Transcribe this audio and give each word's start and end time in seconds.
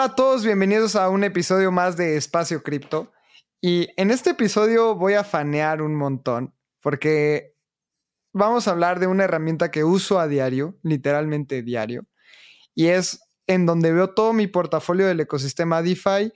Hola 0.00 0.12
a 0.12 0.14
todos, 0.14 0.46
bienvenidos 0.46 0.96
a 0.96 1.10
un 1.10 1.24
episodio 1.24 1.70
más 1.70 1.94
de 1.98 2.16
Espacio 2.16 2.62
Cripto. 2.62 3.12
Y 3.60 3.88
en 3.98 4.10
este 4.10 4.30
episodio 4.30 4.94
voy 4.94 5.12
a 5.12 5.24
fanear 5.24 5.82
un 5.82 5.94
montón 5.94 6.54
porque 6.80 7.54
vamos 8.32 8.66
a 8.66 8.70
hablar 8.70 8.98
de 8.98 9.08
una 9.08 9.24
herramienta 9.24 9.70
que 9.70 9.84
uso 9.84 10.18
a 10.18 10.26
diario, 10.26 10.78
literalmente 10.82 11.60
diario, 11.60 12.06
y 12.74 12.86
es 12.86 13.20
en 13.46 13.66
donde 13.66 13.92
veo 13.92 14.14
todo 14.14 14.32
mi 14.32 14.46
portafolio 14.46 15.06
del 15.06 15.20
ecosistema 15.20 15.82
DeFi, 15.82 16.32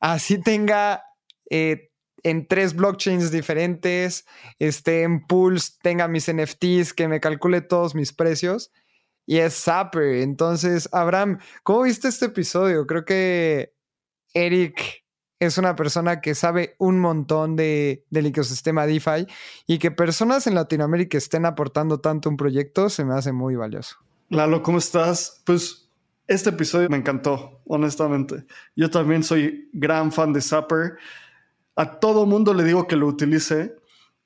así 0.00 0.40
tenga 0.42 1.04
eh, 1.48 1.92
en 2.24 2.48
tres 2.48 2.74
blockchains 2.74 3.30
diferentes, 3.30 4.26
esté 4.58 5.02
en 5.02 5.24
pools, 5.28 5.78
tenga 5.78 6.08
mis 6.08 6.28
NFTs, 6.28 6.92
que 6.92 7.06
me 7.06 7.20
calcule 7.20 7.60
todos 7.60 7.94
mis 7.94 8.12
precios 8.12 8.72
y 9.26 9.38
es 9.38 9.54
Zapper. 9.54 10.16
Entonces, 10.22 10.88
Abraham, 10.92 11.38
¿cómo 11.62 11.82
viste 11.82 12.08
este 12.08 12.26
episodio? 12.26 12.86
Creo 12.86 13.04
que 13.04 13.74
Eric 14.32 15.04
es 15.38 15.58
una 15.58 15.76
persona 15.76 16.20
que 16.20 16.34
sabe 16.34 16.76
un 16.78 16.98
montón 16.98 17.56
de, 17.56 18.04
del 18.08 18.26
ecosistema 18.26 18.86
DeFi 18.86 19.26
y 19.66 19.78
que 19.78 19.90
personas 19.90 20.46
en 20.46 20.54
Latinoamérica 20.54 21.18
estén 21.18 21.44
aportando 21.44 22.00
tanto 22.00 22.30
un 22.30 22.36
proyecto 22.36 22.88
se 22.88 23.04
me 23.04 23.14
hace 23.14 23.32
muy 23.32 23.56
valioso. 23.56 23.96
Lalo, 24.28 24.62
¿cómo 24.62 24.78
estás? 24.78 25.42
Pues 25.44 25.90
este 26.26 26.50
episodio 26.50 26.88
me 26.88 26.96
encantó, 26.96 27.60
honestamente. 27.66 28.46
Yo 28.74 28.90
también 28.90 29.22
soy 29.22 29.68
gran 29.72 30.10
fan 30.10 30.32
de 30.32 30.40
Zapper. 30.40 30.96
A 31.76 32.00
todo 32.00 32.26
mundo 32.26 32.54
le 32.54 32.64
digo 32.64 32.86
que 32.86 32.96
lo 32.96 33.06
utilice. 33.06 33.76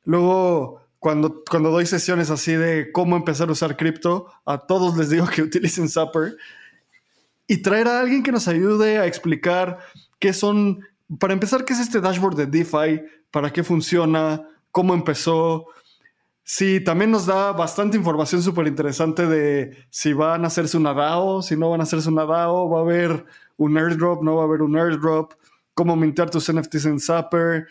Luego 0.05 0.80
cuando, 1.01 1.43
cuando 1.51 1.71
doy 1.71 1.87
sesiones 1.87 2.31
así 2.31 2.53
de 2.53 2.93
cómo 2.93 3.17
empezar 3.17 3.49
a 3.49 3.53
usar 3.53 3.77
cripto, 3.77 4.27
a 4.45 4.59
todos 4.59 4.97
les 4.97 5.09
digo 5.11 5.27
que 5.35 5.43
utilicen 5.43 5.89
Zapper 5.89 6.37
y 7.49 7.63
traer 7.63 7.89
a 7.89 7.99
alguien 7.99 8.23
que 8.23 8.31
nos 8.31 8.47
ayude 8.47 8.99
a 8.99 9.07
explicar 9.07 9.79
qué 10.21 10.33
son, 10.33 10.87
para 11.19 11.33
empezar, 11.33 11.65
qué 11.65 11.73
es 11.73 11.81
este 11.81 12.01
dashboard 12.01 12.37
de 12.37 12.47
DeFi, 12.47 13.03
para 13.33 13.51
qué 13.51 13.65
funciona, 13.65 14.47
cómo 14.71 14.95
empezó. 14.95 15.67
Sí, 16.45 16.81
también 16.81 17.11
nos 17.11 17.27
da 17.27 17.53
bastante 17.53 17.97
información 17.97 18.43
súper 18.43 18.67
interesante 18.67 19.27
de 19.27 19.87
si 19.89 20.13
van 20.13 20.45
a 20.45 20.49
hacerse 20.49 20.77
una 20.77 20.93
DAO, 20.93 21.43
si 21.43 21.57
no 21.57 21.71
van 21.71 21.81
a 21.81 21.85
hacerse 21.85 22.09
una 22.11 22.27
DAO, 22.27 22.69
va 22.69 22.79
a 22.79 22.83
haber 22.83 23.25
un 23.57 23.77
airdrop, 23.79 24.23
no 24.23 24.37
va 24.37 24.43
a 24.43 24.47
haber 24.47 24.63
un 24.63 24.77
airdrop, 24.77 25.33
cómo 25.75 25.97
mintear 25.97 26.29
tus 26.29 26.53
NFTs 26.53 26.85
en 26.87 27.01
Zapper. 27.01 27.67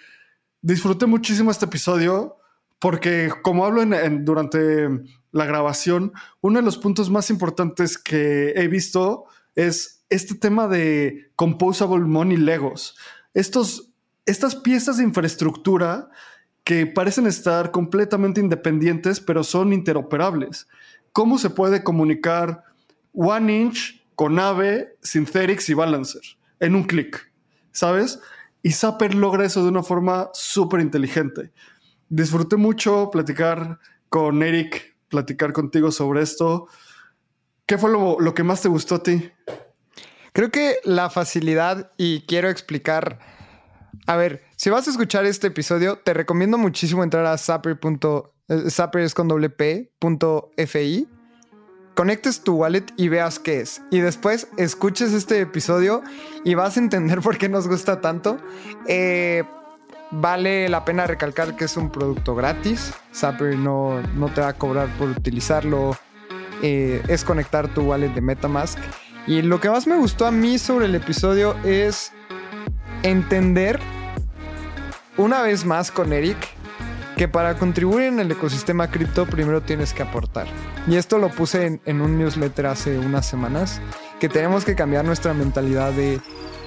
Disfruté 0.62 1.06
muchísimo 1.06 1.52
este 1.52 1.66
episodio 1.66 2.39
porque 2.80 3.30
como 3.42 3.66
hablo 3.66 3.84
durante 4.22 4.88
la 5.32 5.46
grabación, 5.46 6.14
uno 6.42 6.60
de 6.60 6.66
los 6.66 6.78
puntos 6.78 7.10
más 7.10 7.30
importantes 7.30 7.98
que 7.98 8.54
he 8.56 8.68
visto 8.68 9.26
es 9.56 10.06
este 10.10 10.36
tema 10.36 10.68
de 10.68 11.32
composable 11.36 12.06
money 12.06 12.38
legos. 12.38 12.98
Estos, 13.34 13.92
estas 14.26 14.56
piezas 14.56 14.98
de 14.98 15.04
infraestructura 15.04 16.10
que 16.64 16.88
parecen 16.88 17.28
estar 17.28 17.72
completamente 17.72 18.40
independientes, 18.40 19.20
pero 19.20 19.44
son 19.44 19.74
interoperables. 19.74 20.68
¿Cómo 21.12 21.38
se 21.38 21.50
puede 21.50 21.84
comunicar 21.84 22.64
One 23.14 23.62
Inch 23.62 24.02
con 24.16 24.40
Aave, 24.40 24.96
Synthetics 25.02 25.70
y 25.70 25.74
Balancer 25.74 26.22
en 26.60 26.76
un 26.76 26.84
clic? 26.84 27.32
¿Sabes? 27.72 28.20
Y 28.64 28.72
Zapper 28.72 29.16
logra 29.16 29.46
eso 29.46 29.64
de 29.64 29.70
una 29.70 29.84
forma 29.84 30.30
súper 30.34 30.80
inteligente 30.80 31.52
disfruté 32.10 32.58
mucho 32.58 33.10
platicar 33.12 33.80
con 34.10 34.44
Eric, 34.44 34.96
platicar 35.08 35.54
contigo 35.54 35.92
sobre 35.92 36.22
esto. 36.22 36.68
¿Qué 37.66 37.78
fue 37.78 37.92
lo, 37.92 38.34
que 38.34 38.44
más 38.44 38.62
te 38.62 38.68
gustó 38.68 38.96
a 38.96 39.04
ti? 39.04 39.32
Creo 40.34 40.50
que 40.50 40.78
la 40.84 41.10
facilidad 41.10 41.92
y 41.98 42.22
quiero 42.22 42.50
explicar. 42.50 43.20
A 44.08 44.16
ver, 44.16 44.44
si 44.56 44.70
vas 44.70 44.88
a 44.88 44.92
escuchar 44.92 45.26
este 45.26 45.48
episodio, 45.48 46.00
te 46.00 46.14
recomiendo 46.14 46.58
muchísimo 46.58 47.04
entrar 47.04 47.26
a 47.26 47.38
zapper. 47.38 47.80
Eh, 48.48 49.06
con 49.14 49.28
conectes 51.96 52.42
tu 52.42 52.56
wallet 52.56 52.86
y 52.98 53.10
veas 53.10 53.40
qué 53.40 53.60
es. 53.60 53.82
Y 53.92 54.00
después 54.00 54.48
escuches 54.58 55.14
este 55.14 55.42
episodio 55.42 56.02
y 56.44 56.56
vas 56.56 56.78
a 56.78 56.80
entender 56.80 57.20
por 57.22 57.38
qué 57.38 57.50
nos 57.50 57.68
gusta 57.68 58.02
tanto. 58.02 58.38
Eh, 58.88 59.44
Vale 60.12 60.70
la 60.70 60.86
pena 60.86 61.06
recalcar 61.06 61.56
que 61.56 61.66
es 61.66 61.78
un 61.78 61.92
producto 61.92 62.34
gratis. 62.36 62.94
Zapper 63.14 63.56
no, 63.56 64.02
no 64.16 64.30
te 64.30 64.42
va 64.42 64.50
a 64.50 64.54
cobrar 64.54 64.88
por 64.98 65.10
utilizarlo. 65.10 65.96
Eh, 66.64 67.02
es 67.08 67.24
conectar 67.24 67.68
tu 67.68 67.82
wallet 67.82 68.10
de 68.10 68.22
Metamask. 68.22 68.80
Y 69.28 69.44
lo 69.44 69.60
que 69.60 69.70
más 69.70 69.86
me 69.86 69.96
gustó 69.98 70.26
a 70.26 70.32
mí 70.32 70.58
sobre 70.58 70.86
el 70.86 70.96
episodio 70.96 71.56
es 71.64 72.12
entender 73.04 73.80
una 75.18 75.42
vez 75.42 75.66
más 75.66 75.92
con 75.92 76.12
Eric 76.12 76.38
que 77.16 77.28
para 77.28 77.58
contribuir 77.58 78.06
en 78.06 78.20
el 78.20 78.32
ecosistema 78.32 78.90
cripto 78.90 79.26
primero 79.26 79.62
tienes 79.62 79.94
que 79.94 80.02
aportar. 80.02 80.48
Y 80.88 80.96
esto 80.96 81.18
lo 81.18 81.30
puse 81.30 81.66
en, 81.66 81.82
en, 81.86 82.02
un 82.02 82.18
newsletter 82.18 82.66
hace 82.66 82.98
unas 82.98 83.28
semanas, 83.28 83.82
que 84.20 84.30
tenemos 84.30 84.64
que 84.64 84.74
cambiar 84.74 85.04
nuestra 85.06 85.34
mentalidad 85.34 85.92
de 85.92 86.22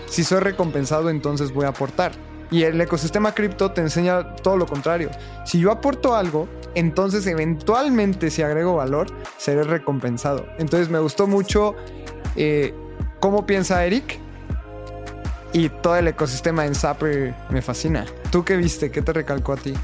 si 0.07 0.25
soy 0.25 0.41
recompensado 0.41 1.09
entonces 1.09 1.53
voy 1.53 1.65
a 1.65 1.69
aportar. 1.69 2.13
Y 2.51 2.65
el 2.65 2.81
ecosistema 2.81 3.33
cripto 3.33 3.73
te 3.73 3.81
enseña 3.81 4.37
todo 4.37 4.57
lo 4.57 4.67
contrario. 4.67 5.11
Si 5.47 5.59
yo 5.59 5.71
aporto 5.71 6.15
algo, 6.15 6.49
entonces 6.75 7.27
eventualmente 7.27 8.31
si 8.31 8.43
agrego 8.43 8.77
valor, 8.77 9.07
seré 9.39 9.65
recompensado. 9.65 10.47
Entonces 10.59 10.89
me 10.89 10.99
gustó 10.99 11.27
mucho 11.27 11.75
eh, 12.37 12.75
cómo 13.21 13.47
piensa 13.47 13.85
Eric 13.85 14.19
y 15.53 15.69
todo 15.69 15.97
el 15.97 16.09
ecosistema 16.09 16.67
en 16.67 16.75
Zapper 16.75 17.35
me 17.51 17.63
fascina. 17.63 18.07
¿Tú 18.31 18.45
qué 18.45 18.57
viste? 18.57 18.91
¿Qué 18.91 19.03
te 19.03 19.13
recalcó 19.13 19.53
a 19.53 19.57
ti? 19.57 19.75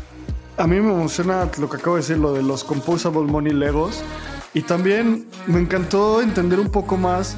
A 0.57 0.67
mí 0.67 0.81
me 0.81 0.93
emociona 0.93 1.49
lo 1.59 1.69
que 1.69 1.77
acabo 1.77 1.97
de 1.97 2.03
decir, 2.03 2.19
lo 2.19 2.33
de 2.33 2.43
los 2.43 2.65
Composable 2.65 3.31
Money 3.31 3.53
Legos. 3.53 4.03
Y 4.55 4.63
también 4.63 5.27
me 5.47 5.61
encantó 5.61 6.23
entender 6.23 6.59
un 6.59 6.71
poco 6.71 6.97
más 6.97 7.37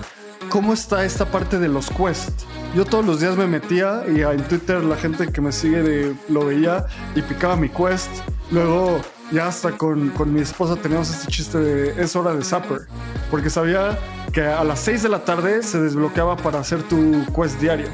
cómo 0.51 0.75
está 0.75 1.05
esta 1.05 1.25
parte 1.25 1.59
de 1.59 1.69
los 1.69 1.89
quests. 1.89 2.45
Yo 2.75 2.85
todos 2.85 3.07
los 3.07 3.21
días 3.21 3.37
me 3.37 3.47
metía 3.47 4.03
y 4.07 4.21
en 4.21 4.43
Twitter 4.45 4.83
la 4.85 4.97
gente 4.97 5.33
que 5.33 5.41
me 5.41 5.53
sigue 5.53 6.15
lo 6.29 6.47
veía 6.47 6.85
y 7.15 7.23
picaba 7.23 7.57
mi 7.57 7.69
quest. 7.69 8.11
Luego 8.51 9.01
ya 9.31 9.47
hasta 9.47 9.73
con, 9.79 10.11
con, 10.11 10.33
mi 10.35 10.41
esposa 10.41 10.77
teníamos 10.77 11.09
este 11.11 11.29
chiste 11.29 11.59
de 11.59 12.03
es 12.03 12.17
hora 12.17 12.35
de 12.35 12.43
Zapper, 12.43 12.89
porque 13.31 13.49
sabía 13.49 13.97
que 14.33 14.43
a 14.43 14.65
las 14.65 14.81
6 14.81 15.05
de 15.05 15.09
la 15.09 15.25
tarde 15.25 15.63
se 15.63 15.81
desbloqueaba 15.81 16.37
para 16.37 16.59
hacer 16.59 16.83
tu 16.83 17.25
quest 17.35 17.61
diario. 17.61 17.87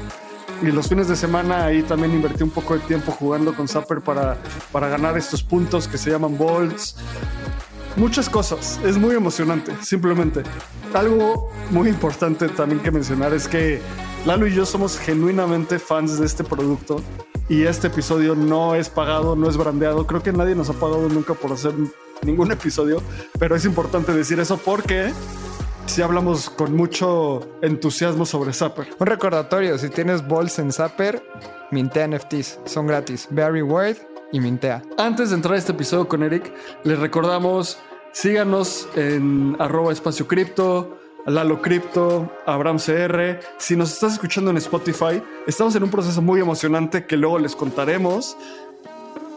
Y 0.63 0.67
los 0.67 0.89
fines 0.89 1.07
de 1.07 1.15
semana 1.15 1.65
ahí 1.65 1.83
también 1.83 2.13
invertí 2.13 2.41
un 2.41 2.49
poco 2.49 2.73
de 2.73 2.79
tiempo 2.79 3.11
jugando 3.11 3.53
con 3.53 3.67
Zapper 3.67 4.01
para, 4.01 4.37
para 4.71 4.89
ganar 4.89 5.15
estos 5.15 5.43
puntos 5.43 5.87
que 5.87 5.99
se 5.99 6.09
llaman 6.09 6.35
bolts 6.35 6.95
muchas 7.97 8.29
cosas. 8.29 8.79
Es 8.85 8.97
muy 8.97 9.15
emocionante, 9.15 9.73
simplemente. 9.81 10.43
Algo 10.93 11.49
muy 11.71 11.89
importante 11.89 12.47
también 12.47 12.79
que 12.81 12.91
mencionar 12.91 13.33
es 13.33 13.47
que 13.47 13.81
Lalo 14.25 14.47
y 14.47 14.53
yo 14.53 14.65
somos 14.65 14.97
genuinamente 14.97 15.79
fans 15.79 16.19
de 16.19 16.25
este 16.25 16.43
producto 16.43 17.01
y 17.49 17.63
este 17.63 17.87
episodio 17.87 18.35
no 18.35 18.75
es 18.75 18.89
pagado, 18.89 19.35
no 19.35 19.49
es 19.49 19.57
brandeado. 19.57 20.05
Creo 20.05 20.21
que 20.21 20.33
nadie 20.33 20.55
nos 20.55 20.69
ha 20.69 20.73
pagado 20.73 21.07
nunca 21.07 21.33
por 21.33 21.51
hacer 21.53 21.73
ningún 22.23 22.51
episodio, 22.51 23.01
pero 23.39 23.55
es 23.55 23.63
importante 23.63 24.11
decir 24.11 24.39
eso 24.39 24.57
porque 24.57 25.13
si 25.85 26.01
hablamos 26.01 26.49
con 26.49 26.75
mucho 26.75 27.47
entusiasmo 27.61 28.25
sobre 28.25 28.51
Zapper. 28.51 28.89
Un 28.99 29.07
recordatorio, 29.07 29.77
si 29.77 29.89
tienes 29.89 30.27
bols 30.27 30.59
en 30.59 30.73
Zapper, 30.73 31.23
mintea 31.71 32.07
NFTs, 32.07 32.59
son 32.65 32.87
gratis. 32.87 33.27
Very 33.31 33.61
Word 33.61 33.97
y 34.31 34.39
mintea. 34.39 34.81
Antes 34.97 35.29
de 35.29 35.35
entrar 35.35 35.55
a 35.55 35.57
este 35.57 35.71
episodio 35.71 36.07
con 36.07 36.23
Eric, 36.23 36.53
les 36.83 36.99
recordamos 36.99 37.79
Síganos 38.17 38.89
en 38.95 39.55
arroba 39.59 39.93
espacio 39.93 40.27
cripto, 40.27 40.97
Lalo 41.27 41.61
Cripto, 41.61 42.31
Abraham 42.47 42.77
CR. 42.77 43.39
Si 43.59 43.75
nos 43.75 43.93
estás 43.93 44.13
escuchando 44.13 44.49
en 44.49 44.57
Spotify, 44.57 45.21
estamos 45.45 45.75
en 45.75 45.83
un 45.83 45.91
proceso 45.91 46.19
muy 46.19 46.41
emocionante 46.41 47.05
que 47.05 47.15
luego 47.15 47.37
les 47.37 47.55
contaremos. 47.55 48.35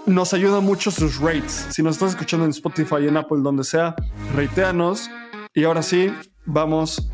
Nos 0.06 0.32
ayuda 0.32 0.60
mucho 0.60 0.90
sus 0.90 1.20
rates. 1.20 1.66
Si 1.68 1.82
nos 1.82 1.96
estás 1.96 2.12
escuchando 2.12 2.46
en 2.46 2.52
Spotify, 2.52 3.06
en 3.06 3.18
Apple, 3.18 3.40
donde 3.42 3.64
sea, 3.64 3.94
rateanos. 4.34 5.10
Y 5.52 5.64
ahora 5.64 5.82
sí, 5.82 6.10
vamos 6.46 7.10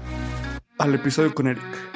al 0.78 0.94
episodio 0.94 1.34
con 1.34 1.48
Eric. 1.48 1.95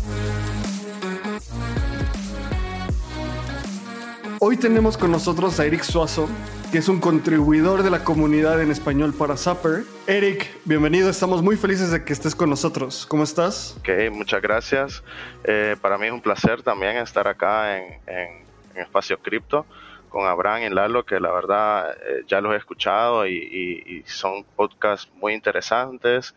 Hoy 4.43 4.57
tenemos 4.57 4.97
con 4.97 5.11
nosotros 5.11 5.59
a 5.59 5.67
Eric 5.67 5.83
Suazo, 5.83 6.27
que 6.71 6.79
es 6.79 6.89
un 6.89 6.99
contribuidor 6.99 7.83
de 7.83 7.91
la 7.91 8.03
comunidad 8.03 8.59
en 8.59 8.71
español 8.71 9.13
para 9.13 9.37
Zapper. 9.37 9.83
Eric, 10.07 10.49
bienvenido, 10.65 11.11
estamos 11.11 11.43
muy 11.43 11.57
felices 11.57 11.91
de 11.91 12.03
que 12.03 12.11
estés 12.11 12.33
con 12.33 12.49
nosotros. 12.49 13.05
¿Cómo 13.05 13.21
estás? 13.21 13.77
Ok, 13.77 13.89
muchas 14.11 14.41
gracias. 14.41 15.03
Eh, 15.43 15.75
para 15.79 15.99
mí 15.99 16.07
es 16.07 16.11
un 16.11 16.21
placer 16.21 16.63
también 16.63 16.97
estar 16.97 17.27
acá 17.27 17.77
en, 17.77 18.41
Espacio 18.73 19.19
Cripto 19.19 19.63
con 20.09 20.25
Abraham 20.25 20.63
y 20.63 20.69
Lalo, 20.73 21.05
que 21.05 21.19
la 21.19 21.31
verdad 21.31 21.91
eh, 21.91 22.23
ya 22.27 22.41
los 22.41 22.55
he 22.55 22.57
escuchado 22.57 23.27
y, 23.27 24.03
son 24.07 24.43
podcasts 24.55 25.07
muy 25.17 25.35
interesantes. 25.35 26.33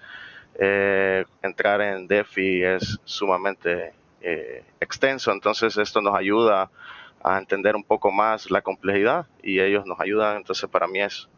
Eh, 0.56 1.24
entrar 1.40 1.80
en 1.80 2.06
DeFi 2.06 2.64
es 2.64 3.00
sumamente 3.06 3.94
extenso, 4.78 5.32
entonces 5.32 5.78
esto 5.78 6.02
nos 6.02 6.14
ayuda 6.14 6.68
a 7.24 7.38
entender 7.38 7.74
un 7.74 7.82
poco 7.82 8.12
más 8.12 8.50
la 8.50 8.62
complejidad 8.62 9.26
y 9.42 9.58
ellos 9.58 9.86
nos 9.86 9.98
ayudan. 9.98 10.36
Entonces 10.36 10.68
para 10.70 10.86
mí 10.86 11.00
es 11.00 11.28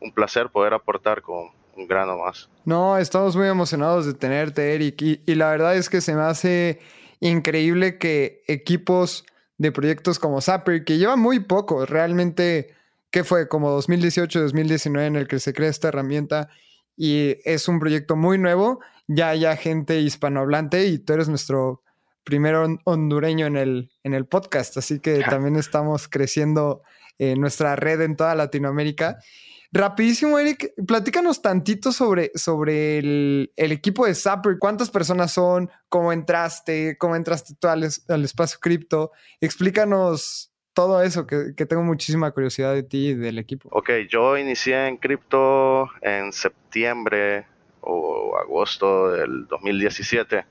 un 0.00 0.10
placer 0.10 0.48
poder 0.48 0.74
aportar 0.74 1.22
con 1.22 1.50
un 1.76 1.86
grano 1.86 2.18
más. 2.18 2.48
No, 2.64 2.96
estamos 2.98 3.36
muy 3.36 3.46
emocionados 3.46 4.06
de 4.06 4.14
tenerte, 4.14 4.74
Eric. 4.74 5.00
Y, 5.02 5.34
la 5.34 5.50
verdad 5.50 5.76
es 5.76 5.90
que 5.90 6.00
se 6.00 6.14
me 6.14 6.22
hace 6.22 6.80
increíble 7.20 7.98
que 7.98 8.42
equipos 8.46 9.24
de 9.58 9.70
proyectos 9.70 10.18
como 10.18 10.40
Zapper, 10.40 10.84
que 10.84 10.98
llevan 10.98 11.20
muy 11.20 11.40
poco, 11.40 11.86
realmente, 11.86 12.74
¿qué 13.10 13.22
fue? 13.22 13.48
Como 13.48 13.70
2018, 13.70 14.40
2019 14.40 15.06
en 15.06 15.16
el 15.16 15.28
que 15.28 15.38
se 15.38 15.52
crea 15.52 15.68
esta 15.68 15.88
herramienta 15.88 16.48
y 16.96 17.36
es 17.44 17.68
un 17.68 17.78
proyecto 17.78 18.16
muy 18.16 18.38
nuevo, 18.38 18.80
ya 19.06 19.28
haya 19.28 19.56
gente 19.56 20.00
hispanohablante 20.00 20.86
y 20.86 20.98
tú 20.98 21.12
eres 21.12 21.28
nuestro 21.28 21.83
primero 22.24 22.66
hondureño 22.84 23.46
en 23.46 23.56
el, 23.56 23.90
en 24.02 24.14
el 24.14 24.26
podcast, 24.26 24.76
así 24.78 25.00
que 25.00 25.20
también 25.20 25.56
estamos 25.56 26.08
creciendo 26.08 26.82
en 27.18 27.40
nuestra 27.40 27.76
red 27.76 28.00
en 28.00 28.16
toda 28.16 28.34
Latinoamérica. 28.34 29.18
Rapidísimo, 29.72 30.38
Eric, 30.38 30.72
platícanos 30.86 31.42
tantito 31.42 31.90
sobre, 31.90 32.30
sobre 32.36 32.98
el, 32.98 33.50
equipo 33.56 34.06
de 34.06 34.14
Zapper. 34.14 34.56
¿Cuántas 34.60 34.88
personas 34.88 35.32
son? 35.32 35.68
¿Cómo 35.88 36.12
entraste? 36.12 36.96
¿Cómo 36.96 37.16
entraste 37.16 37.54
tú 37.58 37.66
al, 37.66 37.82
espacio 37.82 38.60
cripto? 38.60 39.10
Explícanos 39.40 40.52
todo 40.74 41.02
eso, 41.02 41.26
que, 41.26 41.54
que, 41.56 41.66
tengo 41.66 41.82
muchísima 41.82 42.30
curiosidad 42.30 42.72
de 42.72 42.84
ti 42.84 43.08
y 43.08 43.14
del 43.14 43.38
equipo. 43.38 43.68
Ok, 43.72 43.90
yo 44.08 44.38
inicié 44.38 44.86
en 44.86 44.96
cripto 44.96 45.90
en 46.02 46.32
septiembre 46.32 47.46
o 47.80 48.36
agosto 48.36 49.10
del 49.10 49.48
2017. 49.48 50.44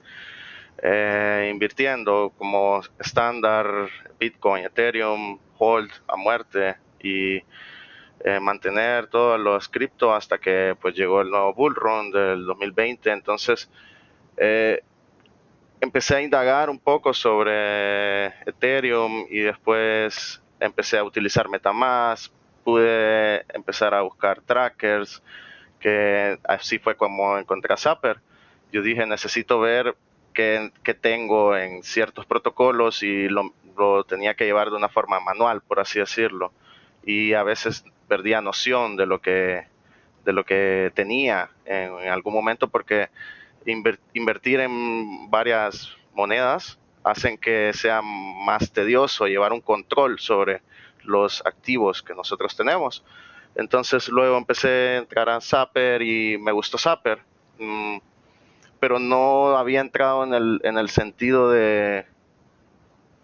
Eh, 0.81 1.49
invirtiendo 1.51 2.33
como 2.37 2.81
estándar 2.99 3.89
Bitcoin, 4.19 4.65
Ethereum, 4.65 5.39
Hold 5.57 5.91
a 6.07 6.15
muerte 6.17 6.75
y 6.99 7.37
eh, 8.25 8.39
mantener 8.41 9.07
todos 9.07 9.39
los 9.39 9.69
cripto 9.69 10.13
hasta 10.13 10.37
que 10.37 10.75
pues 10.81 10.95
llegó 10.95 11.21
el 11.21 11.29
nuevo 11.29 11.53
bull 11.53 11.75
run 11.75 12.11
del 12.11 12.45
2020. 12.45 13.11
Entonces 13.11 13.69
eh, 14.37 14.81
empecé 15.79 16.15
a 16.15 16.21
indagar 16.21 16.69
un 16.69 16.79
poco 16.79 17.13
sobre 17.13 18.27
Ethereum 18.45 19.25
y 19.29 19.39
después 19.39 20.41
empecé 20.59 20.97
a 20.97 21.03
utilizar 21.03 21.49
MetaMask, 21.49 22.31
pude 22.63 23.45
empezar 23.53 23.93
a 23.93 24.01
buscar 24.01 24.41
trackers, 24.41 25.21
que 25.79 26.39
así 26.45 26.79
fue 26.79 26.95
como 26.95 27.37
encontré 27.37 27.73
a 27.73 27.77
Zapper. 27.77 28.21
Yo 28.71 28.81
dije, 28.81 29.05
necesito 29.05 29.59
ver 29.59 29.95
que, 30.33 30.71
tengo 31.00 31.56
en 31.56 31.83
ciertos 31.83 32.25
protocolos 32.25 33.03
y 33.03 33.30
lo, 33.30 33.53
tenía 34.07 34.33
que 34.33 34.45
llevar 34.45 34.69
de 34.69 34.75
una 34.75 34.89
forma 34.89 35.19
manual, 35.19 35.62
por 35.62 35.80
así 35.80 36.00
decirlo. 36.00 36.51
Y 37.06 37.33
a 37.33 37.44
veces 37.44 37.85
perdía 38.07 38.41
noción 38.41 38.95
de 38.95 39.06
lo 39.06 39.21
que, 39.21 39.65
de 40.25 40.33
lo 40.33 40.45
que 40.45 40.91
tenía 40.95 41.50
en, 41.65 42.09
algún 42.09 42.33
momento 42.33 42.68
porque 42.68 43.09
invertir 44.13 44.59
en 44.59 45.30
varias 45.30 45.95
monedas 46.13 46.77
hacen 47.03 47.38
que 47.38 47.71
sea 47.74 48.01
más 48.01 48.71
tedioso 48.71 49.27
llevar 49.27 49.53
un 49.53 49.62
control 49.62 50.19
sobre 50.19 50.62
los 51.03 51.45
activos 51.45 52.01
que 52.01 52.13
nosotros 52.13 52.56
tenemos. 52.56 53.03
Entonces 53.56 54.09
luego 54.09 54.38
empecé 54.38 54.68
a 54.68 54.97
entrar 54.97 55.30
a 55.30 55.41
Zapper 55.41 56.01
y 56.01 56.38
me 56.38 56.51
gustó 56.51 56.77
Zapper. 56.77 57.19
Mm, 57.59 57.97
pero 58.83 59.00
no 59.00 59.56
había 59.56 59.80
entrado 59.80 60.25
en 60.25 60.33
el, 60.33 60.59
en 60.65 60.77
el 60.77 60.89
sentido 60.89 61.50
de 61.50 62.06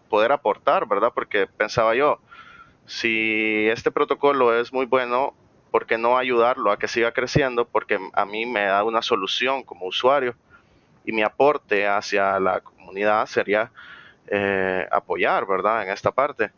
poder 0.08 0.32
aportar, 0.32 0.88
¿verdad? 0.88 1.12
Porque 1.14 1.48
pensaba 1.48 1.96
yo, 1.96 2.22
si 2.86 3.68
este 3.68 3.92
protocolo 3.92 4.58
es 4.58 4.72
muy 4.72 4.86
bueno, 4.86 5.34
¿por 5.70 5.86
qué 5.86 5.98
no 5.98 6.18
ayudarlo 6.18 6.72
a 6.72 6.80
que 6.80 6.88
siga 6.88 7.12
creciendo? 7.12 7.66
Porque 7.66 8.00
a 8.14 8.26
mí 8.26 8.46
me 8.46 8.68
da 8.68 8.86
una 8.86 9.02
solución 9.02 9.64
como 9.64 9.86
usuario 9.86 10.34
y 11.04 11.12
mi 11.12 11.24
aporte 11.24 11.86
hacia 11.86 12.40
la 12.40 12.62
comunidad 12.62 13.26
sería 13.26 13.70
eh, 14.28 14.88
apoyar, 14.90 15.46
¿verdad? 15.46 15.84
En 15.84 15.90
esta 15.90 16.12
parte. 16.12 16.52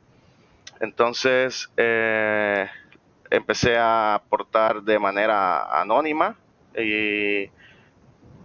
Entonces, 0.79 1.71
eh, 1.75 2.69
empecé 3.31 3.79
a 3.79 4.13
aportar 4.13 4.83
de 4.83 4.99
manera 4.99 5.81
anónima 5.81 6.35
y 6.77 7.49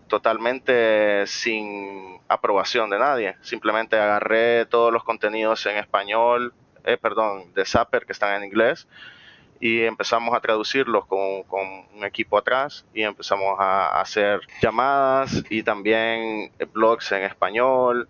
totalmente 0.09 1.27
sin 1.27 2.19
aprobación 2.29 2.91
de 2.91 2.99
nadie. 2.99 3.37
Simplemente 3.41 3.97
agarré 3.97 4.67
todos 4.67 4.93
los 4.93 5.05
contenidos 5.05 5.65
en 5.67 5.77
español, 5.77 6.55
eh, 6.85 6.97
perdón, 6.97 7.53
de 7.55 7.65
Zapper 7.65 8.07
que 8.07 8.13
están 8.13 8.35
en 8.35 8.45
inglés 8.45 8.87
y 9.61 9.83
empezamos 9.83 10.35
a 10.35 10.41
traducirlos 10.41 11.07
con, 11.07 11.21
un 11.95 12.05
equipo 12.05 12.37
atrás 12.37 12.85
y 12.93 13.03
empezamos 13.03 13.57
a 13.59 14.01
hacer 14.01 14.41
llamadas 14.61 15.43
y 15.49 15.63
también 15.63 16.53
blogs 16.73 17.11
en 17.13 17.23
español, 17.23 18.09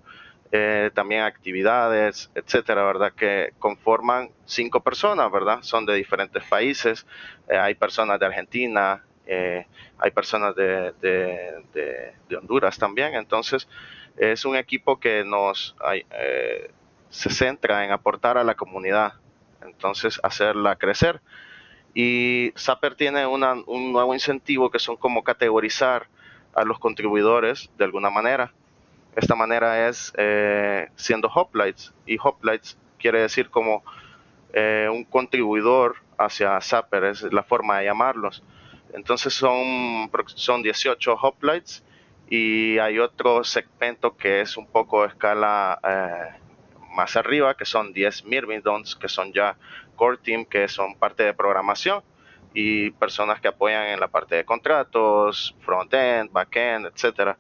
eh, 0.53 0.91
también 0.95 1.23
actividades, 1.23 2.31
etcétera, 2.35 2.85
¿verdad? 2.85 3.13
Que 3.13 3.53
conforman 3.59 4.31
cinco 4.45 4.81
personas, 4.81 5.31
¿verdad? 5.31 5.59
Son 5.63 5.87
de 5.87 5.95
diferentes 5.95 6.43
países, 6.45 7.07
eh, 7.49 7.57
hay 7.57 7.75
personas 7.75 8.19
de 8.19 8.27
Argentina, 8.27 9.05
eh, 9.27 9.67
hay 9.99 10.11
personas 10.13 10.55
de, 10.55 10.93
de, 11.01 12.37
Honduras 12.37 12.79
también, 12.79 13.15
entonces 13.15 13.69
es 14.17 14.45
un 14.45 14.57
equipo 14.57 14.99
que 14.99 15.25
nos 15.25 15.77
eh, 16.11 16.71
se 17.11 17.31
centra 17.31 17.85
en 17.85 17.91
aportar 17.91 18.39
a 18.39 18.45
la 18.45 18.55
comunidad, 18.55 19.15
entonces 19.63 20.21
hacerla 20.23 20.77
crecer. 20.77 21.21
Y 21.95 22.53
Zapper 22.57 22.95
tiene 22.95 23.27
un 23.27 23.93
nuevo 23.93 24.13
incentivo 24.13 24.71
que 24.71 24.79
son 24.79 24.97
como 24.97 25.25
categorizar 25.25 26.09
a 26.55 26.65
los 26.65 26.79
contribuidores 26.79 27.71
de 27.79 27.85
alguna 27.85 28.11
manera. 28.11 28.53
Esta 29.15 29.35
manera 29.35 29.89
es 29.89 30.13
eh, 30.19 30.89
siendo 30.95 31.29
hoplites 31.29 31.95
y 32.05 32.19
hoplites 32.23 32.77
quiere 32.99 33.21
decir 33.21 33.51
como 33.51 33.83
un 34.91 35.05
contribuidor 35.05 35.97
hacia 36.17 36.59
Zapper, 36.63 37.05
es 37.05 37.23
la 37.31 37.43
forma 37.43 37.79
de 37.79 37.85
llamarlos. 37.85 38.43
Entonces 38.97 39.35
son, 39.35 40.11
son 40.35 40.63
18 40.63 41.19
hoplites 41.21 41.85
y 42.31 42.79
hay 42.79 42.99
otro 42.99 43.45
segmento 43.45 44.17
que 44.17 44.41
es 44.41 44.57
un 44.57 44.67
poco 44.67 45.05
escala 45.05 45.79
eh, 45.87 46.41
más 46.95 47.15
arriba, 47.15 47.55
que 47.55 47.67
son 47.67 47.93
10 47.93 48.25
Myrmidons, 48.25 48.97
que 48.97 49.09
son 49.09 49.35
ya 49.35 49.59
core 49.97 50.17
team, 50.17 50.47
que 50.47 50.67
son 50.67 50.95
parte 50.95 51.25
de 51.25 51.35
programación 51.35 52.03
y 52.55 52.91
personas 52.93 53.39
que 53.39 53.49
apoyan 53.49 53.87
en 53.89 54.01
la 54.01 54.09
parte 54.09 54.35
de 54.35 54.47
contratos, 54.47 55.55
front-end, 55.61 56.33
back-end, 56.33 56.87
etcétera. 56.87 57.37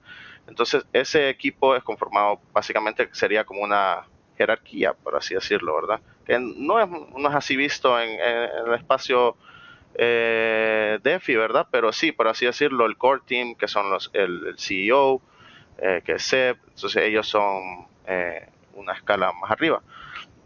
Entonces, 0.46 0.84
ese 0.92 1.30
equipo 1.30 1.74
es 1.74 1.82
conformado, 1.82 2.38
básicamente 2.52 3.08
sería 3.12 3.44
como 3.44 3.62
una 3.62 4.06
jerarquía, 4.36 4.92
por 4.92 5.16
así 5.16 5.34
decirlo, 5.34 5.74
¿verdad? 5.76 6.02
Que 6.26 6.38
no 6.38 6.78
es, 6.78 6.86
no 6.90 7.28
es 7.30 7.34
así 7.34 7.56
visto 7.56 7.98
en 7.98 8.10
el 8.20 8.74
espacio 8.74 9.38
eh, 9.98 10.98
DeFi, 11.02 11.36
¿verdad? 11.36 11.66
Pero 11.70 11.92
sí, 11.92 12.12
por 12.12 12.28
así 12.28 12.46
decirlo, 12.46 12.86
el 12.86 12.96
core 12.96 13.22
team, 13.26 13.54
que 13.54 13.68
son 13.68 13.90
los, 13.90 14.10
el, 14.12 14.54
CEO, 14.58 15.20
eh, 15.78 16.02
que 16.04 16.12
es 16.12 16.22
Seb, 16.22 16.56
entonces 16.68 17.02
ellos 17.02 17.28
son 17.28 17.86
eh, 18.06 18.48
una 18.74 18.92
escala 18.92 19.32
más 19.32 19.50
arriba. 19.50 19.82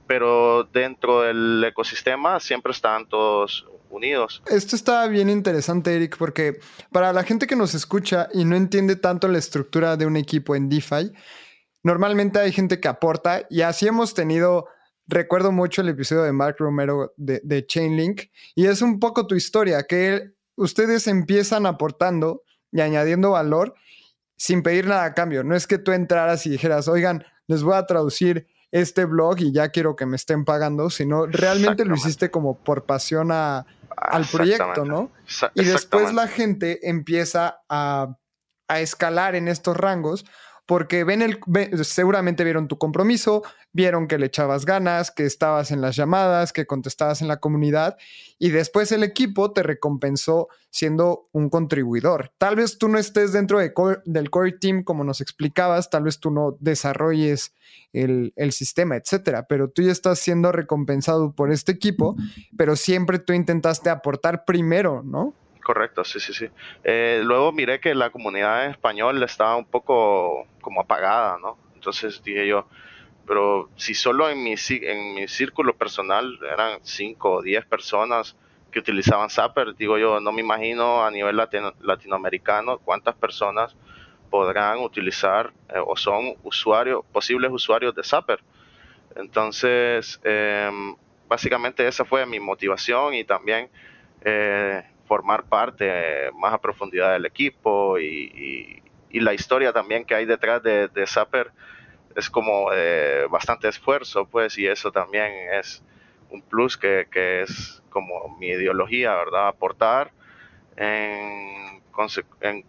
Pero 0.07 0.65
dentro 0.65 1.23
del 1.23 1.63
ecosistema 1.65 2.41
siempre 2.41 2.73
están 2.73 3.07
todos 3.07 3.67
unidos. 3.91 4.43
Esto 4.47 4.77
está 4.77 5.07
bien 5.09 5.29
interesante, 5.29 5.95
Eric, 5.95 6.17
porque 6.17 6.61
para 6.93 7.13
la 7.13 7.25
gente 7.25 7.47
que 7.47 7.57
nos 7.57 7.75
escucha 7.75 8.29
y 8.33 8.45
no 8.45 8.57
entiende 8.57 8.97
tanto 8.97 9.29
la 9.29 9.39
estructura 9.39 9.97
de 9.97 10.07
un 10.07 10.17
equipo 10.17 10.57
en 10.57 10.69
DeFi, 10.69 11.13
normalmente 11.83 12.39
hay 12.39 12.53
gente 12.53 12.81
que 12.81 12.89
aporta 12.89 13.47
y 13.51 13.63
así 13.63 13.87
hemos 13.87 14.15
tenido 14.15 14.67
recuerdo 15.11 15.53
mucho 15.53 15.83
el 15.83 15.89
episodio 15.89 16.23
de 16.23 16.33
Mark 16.33 16.57
Romero 16.59 17.13
de, 17.17 17.67
Chainlink 17.67 18.23
y 18.55 18.67
es 18.67 18.81
un 18.81 18.99
poco 19.01 19.27
tu 19.27 19.35
historia, 19.35 19.83
que 19.83 20.31
ustedes 20.57 21.07
empiezan 21.07 21.67
aportando 21.67 22.45
y 22.73 22.81
añadiendo 22.81 23.33
valor, 23.33 23.75
sin 24.37 24.63
pedir 24.63 24.87
nada 24.87 25.05
a 25.05 25.15
cambio. 25.15 25.43
No 25.45 25.57
es 25.57 25.67
que 25.67 25.79
tú 25.79 25.93
entraras 25.93 26.47
y 26.47 26.51
dijeras, 26.51 26.89
oigan, 26.89 27.25
les 27.47 27.63
voy 27.63 27.75
a 27.75 27.87
traducir 27.87 28.47
este 28.71 29.05
blog 29.05 29.41
y 29.41 29.53
ya 29.53 29.71
quiero 29.71 29.97
que 29.97 30.07
me 30.07 30.17
estén 30.17 30.45
pagando, 30.45 30.91
sino 30.91 31.27
realmente 31.27 31.85
lo 31.85 31.97
hiciste 31.97 32.31
como 32.31 32.63
por 32.63 32.87
pasión 32.87 33.33
a, 33.33 33.67
al 33.97 34.25
proyecto, 34.27 34.85
¿no? 34.85 35.11
Y 35.55 35.65
después 35.65 36.15
la 36.15 36.29
gente 36.29 36.89
empieza 36.89 37.61
a, 37.69 38.17
a 38.69 38.81
escalar 38.81 39.35
en 39.35 39.49
estos 39.49 39.77
rangos 39.77 40.25
porque 40.71 41.03
ven 41.03 41.21
el, 41.21 41.41
seguramente 41.85 42.45
vieron 42.45 42.69
tu 42.69 42.79
compromiso, 42.79 43.43
vieron 43.73 44.07
que 44.07 44.19
le 44.19 44.27
echabas 44.27 44.65
ganas, 44.65 45.11
que 45.11 45.25
estabas 45.27 45.73
en 45.73 45.81
las 45.81 45.97
llamadas, 45.97 46.53
que 46.53 46.65
contestabas 46.65 47.23
en 47.23 47.27
la 47.27 47.39
comunidad 47.41 47.97
y 48.39 48.51
después 48.51 48.93
el 48.93 49.03
equipo 49.03 49.51
te 49.51 49.65
recompensó 49.65 50.47
siendo 50.71 51.29
un 51.33 51.51
contribuidor. 51.51 52.31
Tal 52.39 52.55
vez 52.55 52.79
tú 52.79 52.87
no 52.87 52.99
estés 52.99 53.33
dentro 53.33 53.59
de 53.59 53.73
del 54.05 54.31
core 54.31 54.53
team 54.61 54.85
como 54.85 55.03
nos 55.03 55.21
explicabas, 55.21 55.91
tal 55.91 56.05
vez 56.05 56.21
tú 56.21 56.31
no 56.31 56.57
desarrolles 56.61 57.53
el, 57.93 58.33
el 58.37 58.53
sistema, 58.53 58.95
etcétera, 58.95 59.49
pero 59.49 59.71
tú 59.71 59.83
ya 59.83 59.91
estás 59.91 60.21
siendo 60.21 60.53
recompensado 60.53 61.33
por 61.33 61.51
este 61.51 61.73
equipo, 61.73 62.15
pero 62.57 62.77
siempre 62.77 63.19
tú 63.19 63.33
intentaste 63.33 63.91
aportar 63.91 64.45
primero, 64.45 65.03
¿no? 65.03 65.35
Correcto, 65.63 66.05
sí, 66.05 66.21
sí, 66.21 66.33
sí. 66.33 66.47
Eh, 66.85 67.21
luego 67.23 67.53
miré 67.53 67.81
que 67.81 67.95
la 67.95 68.11
comunidad 68.11 68.65
en 68.65 68.71
español 68.71 69.23
estaba 69.23 69.57
un 69.57 69.67
poco 69.67 70.47
como 70.63 70.81
apagada, 70.81 71.39
¿no? 71.39 71.59
Entonces 71.75 72.23
dije 72.23 72.47
yo, 72.47 72.67
pero 73.27 73.71
si 73.77 73.95
solo 73.95 74.31
en 74.31 74.43
mi, 74.43 74.55
en 74.83 75.15
mi 75.15 75.29
círculo 75.29 75.77
personal 75.77 76.39
eran 76.53 76.81
5 76.83 77.33
o 77.37 77.43
10 77.43 77.67
personas 77.67 78.37
que 78.71 78.79
utilizaban 78.81 79.31
Zapper, 79.31 79.75
digo 79.77 79.99
yo, 79.99 80.21
no 80.21 80.33
me 80.33 80.41
imagino 80.43 81.05
a 81.05 81.11
nivel 81.11 81.37
latinoamericano 81.81 82.79
cuántas 82.79 83.17
personas 83.17 83.77
podrán 84.31 84.79
utilizar 84.81 85.53
eh, 85.71 85.75
o 85.85 85.97
son 85.97 86.37
usuarios, 86.45 87.05
posibles 87.13 87.51
usuarios 87.53 87.95
de 87.95 88.05
Zapper. 88.05 88.41
Entonces, 89.17 90.21
em, 90.25 90.95
básicamente 91.29 91.87
esa 91.87 92.05
fue 92.05 92.27
mi 92.27 92.41
motivación 92.41 93.15
y 93.15 93.25
también 93.25 93.71
eh, 94.23 94.85
formar 95.11 95.43
parte 95.43 96.31
más 96.39 96.55
a 96.55 96.59
profundidad 96.59 97.15
del 97.15 97.27
equipo 97.27 97.99
y, 97.99 98.81
la 99.13 99.35
historia 99.35 99.73
también 99.73 100.05
que 100.05 100.15
hay 100.15 100.25
detrás 100.25 100.63
de, 100.63 100.87
de 100.87 101.05
Zapper 101.05 101.51
es 102.15 102.31
como 102.31 102.71
eh, 102.73 103.27
bastante 103.29 103.67
esfuerzo, 103.67 104.25
pues, 104.27 104.57
y 104.57 104.69
eso 104.69 104.93
también 104.93 105.33
es 105.53 105.83
un 106.31 106.43
plus 106.43 106.77
que, 106.77 107.09
que 107.11 107.43
es 107.43 107.83
como 107.91 108.37
mi 108.39 108.51
ideología, 108.51 109.17
¿verdad? 109.17 109.49
Aportar 109.49 110.13
en, 110.77 111.83
en 112.41 112.65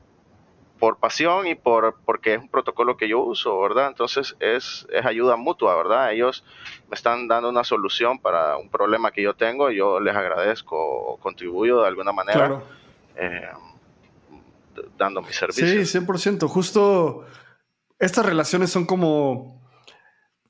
por 0.82 0.98
pasión 0.98 1.46
y 1.46 1.54
por 1.54 2.00
porque 2.06 2.34
es 2.34 2.42
un 2.42 2.50
protocolo 2.50 2.98
que 2.98 3.08
yo 3.08 3.20
uso, 3.20 3.62
¿verdad? 3.62 3.88
Entonces 3.88 4.36
es, 4.40 4.88
es 4.92 5.06
ayuda 5.06 5.36
mutua, 5.36 5.76
¿verdad? 5.76 6.12
Ellos 6.12 6.44
me 6.90 6.96
están 6.96 7.28
dando 7.28 7.50
una 7.50 7.64
solución 7.64 8.18
para 8.18 8.58
un 8.58 8.68
problema 8.68 9.12
que 9.12 9.22
yo 9.22 9.36
tengo, 9.36 9.70
y 9.70 9.78
yo 9.78 10.00
les 10.00 10.16
agradezco 10.16 10.76
o 10.76 11.18
contribuyo 11.18 11.82
de 11.82 11.88
alguna 11.88 12.12
manera 12.12 12.64
eh, 13.16 13.48
dando 14.98 15.22
mi 15.22 15.32
servicio. 15.32 15.86
Sí, 15.86 16.00
100%. 16.00 16.48
Justo 16.48 17.28
estas 18.00 18.26
relaciones 18.26 18.72
son 18.72 18.88
como, 18.88 19.62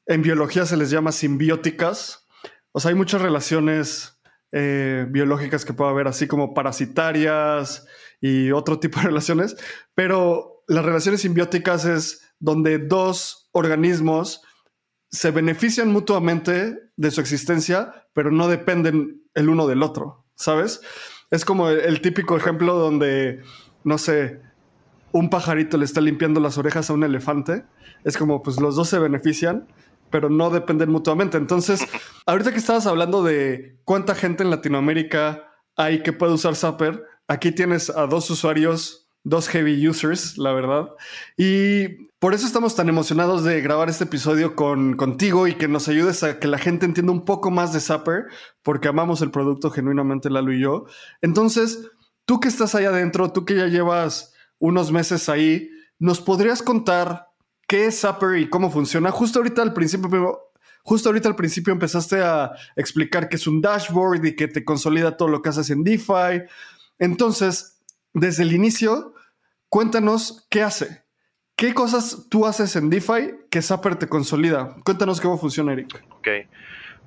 en 0.06 0.22
biología 0.22 0.66
se 0.66 0.78
les 0.78 0.92
llama 0.92 1.12
simbióticas. 1.12 2.26
O 2.72 2.80
sea, 2.80 2.88
hay 2.88 2.96
muchas 2.96 3.22
relaciones 3.22 4.18
eh, 4.54 5.06
biológicas 5.10 5.66
que 5.66 5.74
puede 5.74 5.92
haber, 5.92 6.08
así 6.08 6.26
como 6.26 6.54
parasitarias, 6.54 7.86
y 8.22 8.52
otro 8.52 8.80
tipo 8.80 9.00
de 9.00 9.08
relaciones, 9.08 9.58
pero 9.96 10.64
las 10.68 10.86
relaciones 10.86 11.22
simbióticas 11.22 11.86
es 11.86 12.34
donde 12.40 12.78
dos 12.78 13.50
organismos 13.52 14.42
se 15.10 15.32
benefician 15.32 15.92
mutuamente 15.92 16.80
de 16.96 17.12
su 17.12 17.20
existencia, 17.20 18.08
pero 18.14 18.32
no 18.32 18.48
dependen 18.48 19.24
el 19.34 19.50
uno 19.50 19.68
del 19.68 19.84
otro, 19.84 20.26
¿sabes? 20.36 20.82
Es 21.32 21.44
como 21.46 21.70
el, 21.70 22.02
típico 22.02 22.38
ejemplo 22.38 22.76
donde, 22.76 23.42
no 23.84 23.98
sé, 23.98 24.42
un 25.12 25.30
pajarito 25.30 25.78
le 25.78 25.86
está 25.86 26.00
limpiando 26.00 26.40
las 26.40 26.58
orejas 26.58 26.90
a 26.90 26.94
un 26.94 27.04
elefante. 27.04 27.66
Es 28.04 28.18
como, 28.18 28.42
pues 28.42 28.60
los 28.60 28.76
dos 28.76 28.90
se 28.90 29.00
benefician, 29.00 29.68
pero 30.10 30.30
no 30.30 30.50
dependen 30.50 30.90
mutuamente. 30.90 31.38
Entonces, 31.38 31.82
ahorita 32.26 32.52
que 32.52 32.58
estabas 32.58 32.86
hablando 32.86 33.24
de 33.24 33.80
cuánta 33.84 34.16
gente 34.16 34.44
en 34.44 34.50
Latinoamérica 34.50 35.48
hay 35.76 36.04
que 36.04 36.14
puede 36.14 36.34
usar 36.34 36.56
Zapper, 36.56 37.04
Aquí 37.32 37.54
tienes 37.54 37.90
a 37.90 38.08
dos 38.08 38.30
usuarios, 38.30 39.08
dos 39.24 39.48
heavy 39.48 39.88
users, 39.88 40.38
la 40.38 40.52
verdad. 40.52 40.90
Y 41.38 42.10
por 42.20 42.34
eso 42.34 42.46
estamos 42.46 42.76
tan 42.76 42.90
emocionados 42.90 43.46
de 43.46 43.62
grabar 43.62 43.88
este 43.88 44.04
episodio 44.04 44.54
con, 44.54 44.98
contigo 44.98 45.48
y 45.48 45.54
que 45.54 45.70
nos 45.70 45.88
ayudes 45.88 46.24
a 46.24 46.40
que 46.40 46.50
la 46.50 46.58
gente 46.58 46.86
entienda 46.86 47.14
un 47.14 47.24
poco 47.24 47.50
más 47.50 47.72
de 47.72 47.80
Zapper, 47.80 48.26
porque 48.64 48.90
amamos 48.90 49.22
el 49.22 49.32
producto 49.32 49.72
genuinamente, 49.72 50.30
Lalo 50.30 50.52
y 50.52 50.60
yo. 50.60 50.88
Entonces, 51.22 51.90
tú 52.26 52.42
que 52.42 52.50
estás 52.50 52.76
ahí 52.76 52.84
adentro, 52.84 53.32
tú 53.32 53.46
que 53.46 53.56
ya 53.56 53.68
llevas 53.68 54.34
unos 54.60 54.92
meses 54.92 55.30
ahí, 55.30 55.70
¿nos 56.00 56.20
podrías 56.20 56.62
contar 56.62 57.30
qué 57.66 57.86
es 57.86 58.02
Zapper 58.02 58.40
y 58.40 58.50
cómo 58.50 58.70
funciona? 58.70 59.10
Justo 59.10 59.40
ahorita 59.40 59.62
al 59.62 59.72
principio, 59.72 60.52
Justo 60.84 61.10
ahorita 61.10 61.30
al 61.30 61.36
principio 61.36 61.74
empezaste 61.74 62.22
a 62.22 62.52
explicar 62.76 63.30
que 63.30 63.36
es 63.36 63.46
un 63.46 63.62
dashboard 63.62 64.26
y 64.26 64.36
que 64.36 64.48
te 64.48 64.66
consolida 64.66 65.16
todo 65.16 65.28
lo 65.28 65.42
que 65.42 65.50
haces 65.50 65.70
en 65.70 65.84
DeFi. 65.84 66.44
Entonces, 67.02 67.84
desde 68.14 68.44
el 68.44 68.54
inicio, 68.54 69.16
cuéntanos 69.70 70.46
qué 70.52 70.62
hace. 70.62 71.04
¿Qué 71.56 71.74
cosas 71.74 72.28
tú 72.30 72.46
haces 72.46 72.76
en 72.76 72.92
DeFi 72.92 73.48
que 73.50 73.64
Zapper 73.64 73.96
te 73.96 74.08
consolida? 74.08 74.76
Cuéntanos 74.86 75.20
cómo 75.20 75.40
funciona, 75.40 75.74
Eric. 75.74 76.00
Ok, 76.12 76.28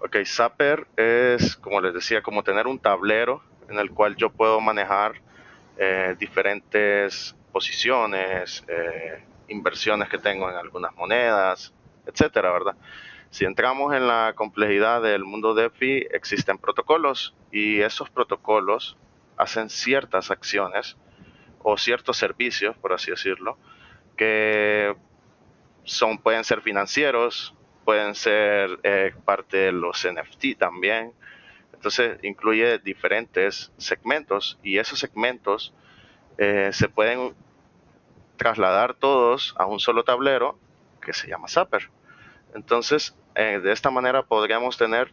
ok. 0.01 0.17
Zapper 0.27 0.89
es, 0.97 1.55
como 1.55 1.81
les 1.81 1.95
decía, 1.95 2.23
como 2.23 2.43
tener 2.43 2.67
un 2.67 2.81
tablero 2.81 3.45
en 3.69 3.79
el 3.79 3.93
cual 3.93 4.17
yo 4.17 4.31
puedo 4.31 4.61
manejar 4.61 5.13
eh, 5.79 6.17
diferentes 6.19 7.37
posiciones, 7.53 8.65
eh, 8.67 9.23
inversiones 9.47 10.09
que 10.09 10.19
tengo 10.19 10.51
en 10.51 10.57
algunas 10.57 10.93
monedas, 10.97 11.73
etcétera, 12.05 12.51
¿verdad? 12.51 12.75
Si 13.31 13.45
entramos 13.45 13.95
en 13.95 14.09
la 14.09 14.33
complejidad 14.35 15.03
del 15.03 15.23
mundo 15.23 15.55
DeFi, 15.55 16.09
existen 16.11 16.59
protocolos 16.59 17.33
y 17.53 17.81
esos 17.81 18.11
protocolos 18.11 18.97
hacen 19.37 19.71
ciertas 19.71 20.31
acciones 20.31 20.97
o 21.63 21.77
ciertos 21.77 22.17
servicios, 22.17 22.77
por 22.77 22.93
así 22.93 23.11
decirlo, 23.11 23.59
que 24.17 24.95
son, 25.85 26.19
pueden 26.19 26.45
ser 26.45 26.61
financieros, 26.61 27.55
pueden 27.85 28.15
ser 28.15 28.79
eh, 28.83 29.15
parte 29.25 29.57
de 29.57 29.73
los 29.73 30.07
NFT 30.07 30.59
también. 30.59 31.13
Entonces 31.73 32.19
incluye 32.23 32.79
diferentes 32.79 33.73
segmentos 33.77 34.59
y 34.63 34.79
esos 34.79 34.99
segmentos 34.99 35.75
eh, 36.39 36.71
se 36.73 36.89
pueden 36.89 37.35
trasladar 38.37 38.95
todos 38.95 39.55
a 39.59 39.67
un 39.67 39.81
solo 39.81 40.05
tablero 40.05 40.59
que 41.01 41.13
se 41.13 41.29
llama 41.29 41.49
Zapper. 41.49 41.91
Entonces, 42.55 43.17
eh, 43.35 43.61
de 43.63 43.73
esta 43.73 43.91
manera 43.91 44.23
podríamos 44.23 44.77
tener 44.77 45.13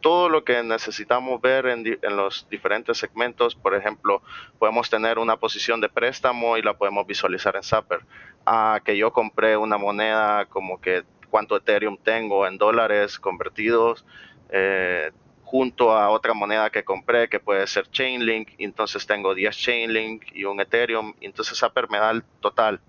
todo 0.00 0.28
lo 0.28 0.44
que 0.44 0.62
necesitamos 0.62 1.40
ver 1.40 1.66
en, 1.66 1.84
los 2.16 2.46
diferentes 2.48 2.98
segmentos. 2.98 3.54
Por 3.54 3.74
ejemplo, 3.74 4.22
podemos 4.58 4.90
tener 4.90 5.18
una 5.18 5.36
posición 5.36 5.80
de 5.80 5.88
préstamo 5.88 6.56
y 6.56 6.62
la 6.62 6.74
podemos 6.74 7.06
visualizar 7.06 7.56
en 7.56 7.62
Zapper. 7.62 8.00
Ah, 8.44 8.80
que 8.84 8.96
yo 8.96 9.12
compré 9.12 9.56
una 9.56 9.78
moneda 9.78 10.46
como 10.46 10.80
que 10.80 11.04
cuánto 11.30 11.56
Ethereum 11.56 11.96
tengo 11.96 12.46
en 12.46 12.58
dólares 12.58 13.18
convertidos. 13.18 14.04
Eh, 14.50 15.10
junto 15.42 15.92
a 15.92 16.10
otra 16.10 16.34
moneda 16.34 16.70
que 16.70 16.84
compré 16.84 17.28
que 17.28 17.38
puede 17.38 17.66
ser 17.68 17.88
Chainlink, 17.90 18.50
entonces 18.58 19.06
tengo 19.06 19.32
10 19.32 19.56
Chainlink 19.56 20.24
y 20.34 20.44
un 20.44 20.60
Ethereum, 20.60 21.14
entonces 21.20 21.56
Zapper 21.56 21.88
me 21.88 21.98
da 21.98 22.10
el 22.10 22.24
total, 22.40 22.80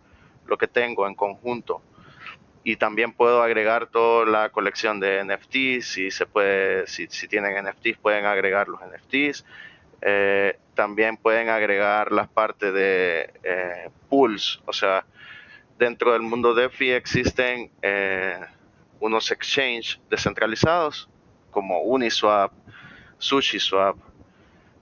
lo 0.47 0.57
que 0.57 0.67
tengo 0.67 1.07
en 1.07 1.13
conjunto 1.13 1.83
y 2.67 2.75
también 2.75 3.13
puedo 3.13 3.43
agregar 3.43 3.87
toda 3.87 4.25
la 4.25 4.49
colección 4.49 4.99
de 4.99 5.23
NFTs, 5.23 5.87
si 5.87 6.11
se 6.11 6.25
puede, 6.25 6.85
si, 6.87 7.07
tienen 7.29 7.63
NFTs 7.63 7.97
pueden 7.97 8.25
agregar 8.25 8.67
los 8.67 8.81
NFTs, 8.81 9.45
eh, 10.01 10.59
también 10.73 11.15
pueden 11.15 11.47
agregar 11.47 12.11
las 12.11 12.27
partes 12.27 12.73
de 12.73 13.31
eh, 13.41 13.89
pools, 14.09 14.61
o 14.65 14.73
sea, 14.73 15.05
dentro 15.79 16.11
del 16.11 16.23
mundo 16.23 16.53
DeFi 16.53 16.91
existen 16.91 17.71
eh, 17.81 18.37
unos 18.99 19.31
exchanges 19.31 20.01
descentralizados 20.09 21.07
como 21.51 21.83
Uniswap, 21.83 22.51
SushiSwap, 23.17 23.95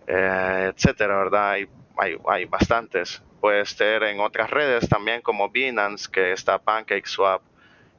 etcétera, 0.07 1.17
¿verdad? 1.19 1.51
Hay, 1.51 1.69
hay, 1.99 2.17
hay 2.27 2.45
bastantes. 2.45 3.21
Puede 3.39 3.63
ser 3.67 4.01
en 4.01 4.21
otras 4.21 4.49
redes 4.49 4.89
también 4.89 5.21
como 5.21 5.49
Binance, 5.49 6.09
que 6.11 6.31
está 6.31 6.57
PancakeSwap, 6.57 7.43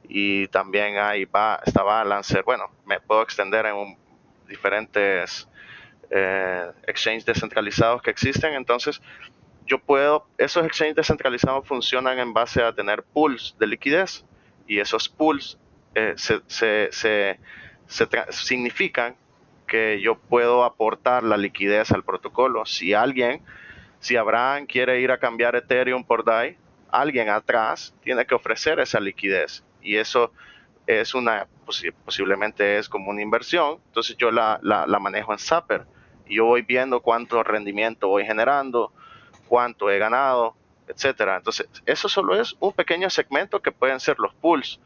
y 0.07 0.47
también 0.47 0.97
hay 0.97 1.25
va, 1.25 1.59
está 1.65 1.83
Balancer. 1.83 2.43
Bueno, 2.43 2.71
me 2.85 2.99
puedo 2.99 3.21
extender 3.21 3.65
en 3.65 3.97
diferentes 4.47 5.47
eh, 6.09 6.71
exchanges 6.85 7.25
descentralizados 7.25 8.01
que 8.01 8.11
existen. 8.11 8.53
Entonces, 8.53 9.01
yo 9.65 9.79
puedo, 9.79 10.27
esos 10.37 10.65
exchanges 10.65 10.95
descentralizados 10.95 11.67
funcionan 11.67 12.19
en 12.19 12.33
base 12.33 12.63
a 12.63 12.73
tener 12.73 13.03
pools 13.03 13.55
de 13.59 13.67
liquidez 13.67 14.23
y 14.65 14.79
esos 14.79 15.09
pools 15.09 15.57
eh, 15.95 16.13
se, 16.15 16.41
se, 16.47 16.89
se, 16.91 17.39
significan 18.29 19.15
que 19.67 19.99
yo 20.01 20.15
puedo 20.17 20.63
aportar 20.63 21.23
la 21.23 21.35
liquidez 21.35 21.91
al 21.91 22.03
protocolo. 22.03 22.65
Si 22.65 22.93
alguien, 22.93 23.41
si 23.99 24.15
Abraham 24.15 24.65
quiere 24.65 25.01
ir 25.01 25.11
a 25.11 25.17
cambiar 25.17 25.57
Ethereum 25.57 26.05
por 26.05 26.23
DAI, 26.23 26.57
alguien 26.89 27.27
atrás 27.27 27.93
tiene 28.01 28.25
que 28.25 28.35
ofrecer 28.35 28.79
esa 28.79 29.01
liquidez 29.01 29.63
y 29.87 29.97
eso 29.97 30.31
es 30.85 31.15
una, 31.15 31.47
posiblemente 32.05 32.77
es 32.77 32.89
como 32.89 33.09
una 33.09 33.21
inversión, 33.21 33.79
entonces 33.87 34.15
yo 34.17 34.31
la, 34.31 34.59
la, 34.61 34.85
la 34.85 34.99
manejo 34.99 35.33
en 35.33 35.39
Zapper 35.39 35.85
y 36.27 36.35
yo 36.35 36.45
voy 36.45 36.61
viendo 36.61 37.01
cuánto 37.01 37.41
rendimiento 37.43 38.07
voy 38.07 38.25
generando, 38.25 38.91
cuánto 39.47 39.89
he 39.89 39.97
ganado, 39.97 40.55
etcétera. 40.87 41.37
Entonces, 41.37 41.67
eso 41.85 42.09
solo 42.09 42.39
es 42.39 42.55
un 42.59 42.73
pequeño 42.73 43.09
segmento 43.09 43.61
que 43.61 43.71
pueden 43.71 43.99
ser 43.99 44.17
los 44.19 44.33
pools. 44.35 44.79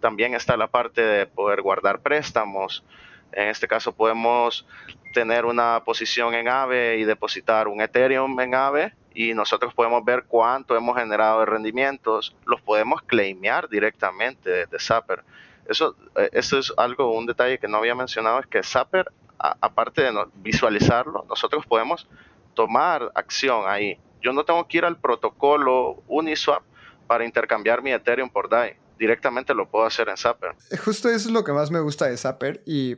También 0.00 0.34
está 0.34 0.56
la 0.56 0.68
parte 0.68 1.02
de 1.02 1.26
poder 1.26 1.62
guardar 1.62 2.00
préstamos. 2.00 2.84
En 3.32 3.48
este 3.48 3.68
caso 3.68 3.92
podemos 3.92 4.66
tener 5.14 5.44
una 5.44 5.82
posición 5.84 6.34
en 6.34 6.48
AVE 6.48 6.98
y 6.98 7.04
depositar 7.04 7.68
un 7.68 7.80
Ethereum 7.80 8.38
en 8.40 8.54
AVE 8.54 8.94
y 9.14 9.34
nosotros 9.34 9.74
podemos 9.74 10.04
ver 10.04 10.24
cuánto 10.28 10.76
hemos 10.76 10.96
generado 10.96 11.40
de 11.40 11.46
rendimientos. 11.46 12.34
Los 12.46 12.60
podemos 12.60 13.02
claimear 13.02 13.68
directamente 13.68 14.66
de 14.66 14.78
Zapper. 14.78 15.24
Eso, 15.66 15.96
eh, 16.16 16.30
eso 16.32 16.58
es 16.58 16.72
algo, 16.76 17.12
un 17.12 17.26
detalle 17.26 17.58
que 17.58 17.68
no 17.68 17.78
había 17.78 17.94
mencionado, 17.94 18.40
es 18.40 18.46
que 18.46 18.62
Zapper, 18.62 19.06
aparte 19.38 20.02
de 20.02 20.12
visualizarlo, 20.36 21.24
nosotros 21.28 21.66
podemos 21.66 22.08
tomar 22.54 23.10
acción 23.14 23.64
ahí 23.66 23.98
yo 24.22 24.32
no 24.32 24.44
tengo 24.44 24.66
que 24.66 24.78
ir 24.78 24.84
al 24.84 24.98
protocolo 24.98 26.02
Uniswap 26.08 26.62
para 27.06 27.24
intercambiar 27.24 27.82
mi 27.82 27.92
Ethereum 27.92 28.28
por 28.28 28.48
DAI. 28.48 28.76
Directamente 28.98 29.54
lo 29.54 29.70
puedo 29.70 29.86
hacer 29.86 30.08
en 30.08 30.16
Zapper. 30.16 30.54
Justo 30.84 31.08
eso 31.08 31.28
es 31.28 31.30
lo 31.30 31.44
que 31.44 31.52
más 31.52 31.70
me 31.70 31.80
gusta 31.80 32.06
de 32.06 32.16
Zapper 32.16 32.62
y 32.66 32.96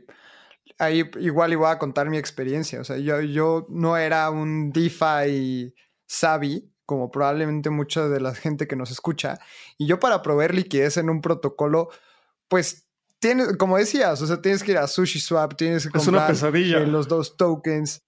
ahí 0.77 1.09
igual 1.19 1.55
voy 1.57 1.69
a 1.69 1.77
contar 1.77 2.09
mi 2.09 2.17
experiencia. 2.17 2.81
O 2.81 2.83
sea, 2.83 2.97
yo, 2.97 3.21
yo 3.21 3.65
no 3.69 3.97
era 3.97 4.29
un 4.29 4.71
DeFi 4.71 5.73
savvy 6.07 6.71
como 6.85 7.09
probablemente 7.09 7.69
mucha 7.69 8.09
de 8.09 8.19
la 8.19 8.35
gente 8.35 8.67
que 8.67 8.75
nos 8.75 8.91
escucha. 8.91 9.39
Y 9.77 9.87
yo 9.87 9.99
para 9.99 10.21
proveer 10.21 10.53
liquidez 10.53 10.97
en 10.97 11.09
un 11.09 11.21
protocolo, 11.21 11.89
pues 12.49 12.85
tienes, 13.19 13.55
como 13.55 13.77
decías, 13.77 14.21
o 14.21 14.27
sea, 14.27 14.41
tienes 14.41 14.63
que 14.63 14.71
ir 14.71 14.77
a 14.77 14.87
SushiSwap, 14.87 15.55
tienes 15.55 15.85
que 15.85 15.91
comprar 15.91 16.35
los 16.87 17.07
dos 17.07 17.37
tokens. 17.37 18.03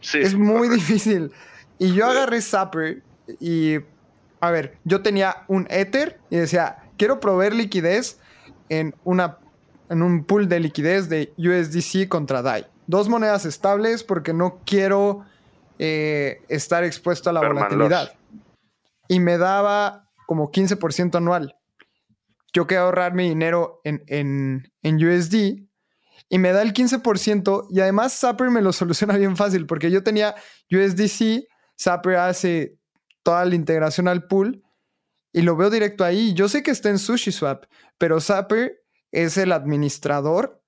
Sí, 0.00 0.18
es 0.18 0.34
muy 0.34 0.68
difícil. 0.74 1.30
Y 1.78 1.92
yo 1.92 2.06
agarré 2.06 2.40
Zapper 2.40 3.02
y, 3.38 3.76
a 4.40 4.50
ver, 4.50 4.78
yo 4.82 5.02
tenía 5.02 5.44
un 5.46 5.66
Ether 5.70 6.18
y 6.30 6.36
decía, 6.36 6.78
quiero 6.96 7.20
proveer 7.20 7.54
liquidez 7.54 8.18
en, 8.68 8.94
una, 9.04 9.38
en 9.88 10.02
un 10.02 10.24
pool 10.24 10.48
de 10.48 10.60
liquidez 10.60 11.08
de 11.08 11.32
USDC 11.38 12.08
contra 12.08 12.42
DAI. 12.42 12.66
Dos 12.86 13.08
monedas 13.08 13.44
estables 13.44 14.04
porque 14.04 14.32
no 14.32 14.60
quiero 14.64 15.24
eh, 15.78 16.42
estar 16.48 16.84
expuesto 16.84 17.30
a 17.30 17.32
la 17.32 17.40
volatilidad. 17.46 18.12
Y 19.08 19.20
me 19.20 19.38
daba 19.38 20.08
como 20.26 20.50
15% 20.50 21.16
anual. 21.16 21.56
Yo 22.52 22.66
quería 22.66 22.82
ahorrar 22.82 23.14
mi 23.14 23.28
dinero 23.28 23.80
en, 23.84 24.02
en, 24.06 24.72
en 24.82 24.96
USD 24.96 25.66
y 26.28 26.38
me 26.38 26.52
da 26.52 26.62
el 26.62 26.72
15% 26.72 27.66
y 27.70 27.80
además 27.80 28.18
Zapper 28.18 28.50
me 28.50 28.62
lo 28.62 28.72
soluciona 28.72 29.16
bien 29.16 29.36
fácil 29.36 29.66
porque 29.66 29.90
yo 29.90 30.02
tenía 30.02 30.34
USDC 30.70 31.46
Zapper 31.78 32.16
hace 32.16 32.78
toda 33.22 33.44
la 33.44 33.54
integración 33.54 34.08
al 34.08 34.26
pool 34.26 34.62
y 35.32 35.42
lo 35.42 35.56
veo 35.56 35.68
directo 35.68 36.04
ahí. 36.04 36.32
Yo 36.32 36.48
sé 36.48 36.62
que 36.62 36.70
está 36.70 36.88
en 36.88 36.98
SushiSwap, 36.98 37.64
pero 37.98 38.20
Zapper 38.20 38.82
es 39.12 39.36
el 39.36 39.52
administrador 39.52 40.62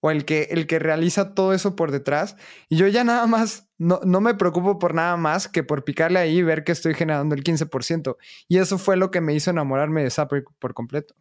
o 0.00 0.10
el 0.10 0.24
que, 0.24 0.48
el 0.50 0.66
que 0.66 0.78
realiza 0.78 1.34
todo 1.34 1.52
eso 1.52 1.76
por 1.76 1.90
detrás. 1.90 2.36
Y 2.68 2.76
yo 2.76 2.88
ya 2.88 3.04
nada 3.04 3.26
más, 3.26 3.70
no, 3.78 4.00
no 4.04 4.20
me 4.20 4.34
preocupo 4.34 4.78
por 4.78 4.94
nada 4.94 5.16
más 5.16 5.48
que 5.48 5.62
por 5.62 5.84
picarle 5.84 6.18
ahí 6.18 6.38
y 6.38 6.42
ver 6.42 6.64
que 6.64 6.72
estoy 6.72 6.94
generando 6.94 7.34
el 7.34 7.44
15%. 7.44 8.16
Y 8.48 8.58
eso 8.58 8.78
fue 8.78 8.96
lo 8.96 9.10
que 9.10 9.20
me 9.20 9.34
hizo 9.34 9.50
enamorarme 9.50 10.02
de 10.02 10.10
Zapper 10.10 10.44
por 10.58 10.74
completo. 10.74 11.14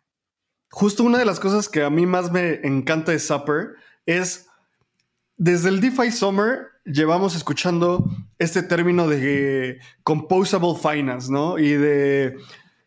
Justo 0.71 1.03
una 1.03 1.17
de 1.17 1.25
las 1.25 1.39
cosas 1.39 1.67
que 1.67 1.84
a 1.84 1.89
mí 1.89 2.05
más 2.05 2.32
me 2.32 2.62
encanta 2.63 3.12
de 3.12 3.19
Zapper 3.19 3.75
es 4.05 4.47
desde 5.36 5.69
el 5.69 5.82
DeFi 5.82 6.12
Summer 6.12 6.67
llevamos 6.86 7.36
escuchando 7.36 8.10
este 8.38 8.63
término 8.63 9.08
de 9.08 9.79
composable 10.03 10.75
finance, 10.75 11.32
¿no? 11.32 11.58
Y 11.58 11.71
de 11.71 12.38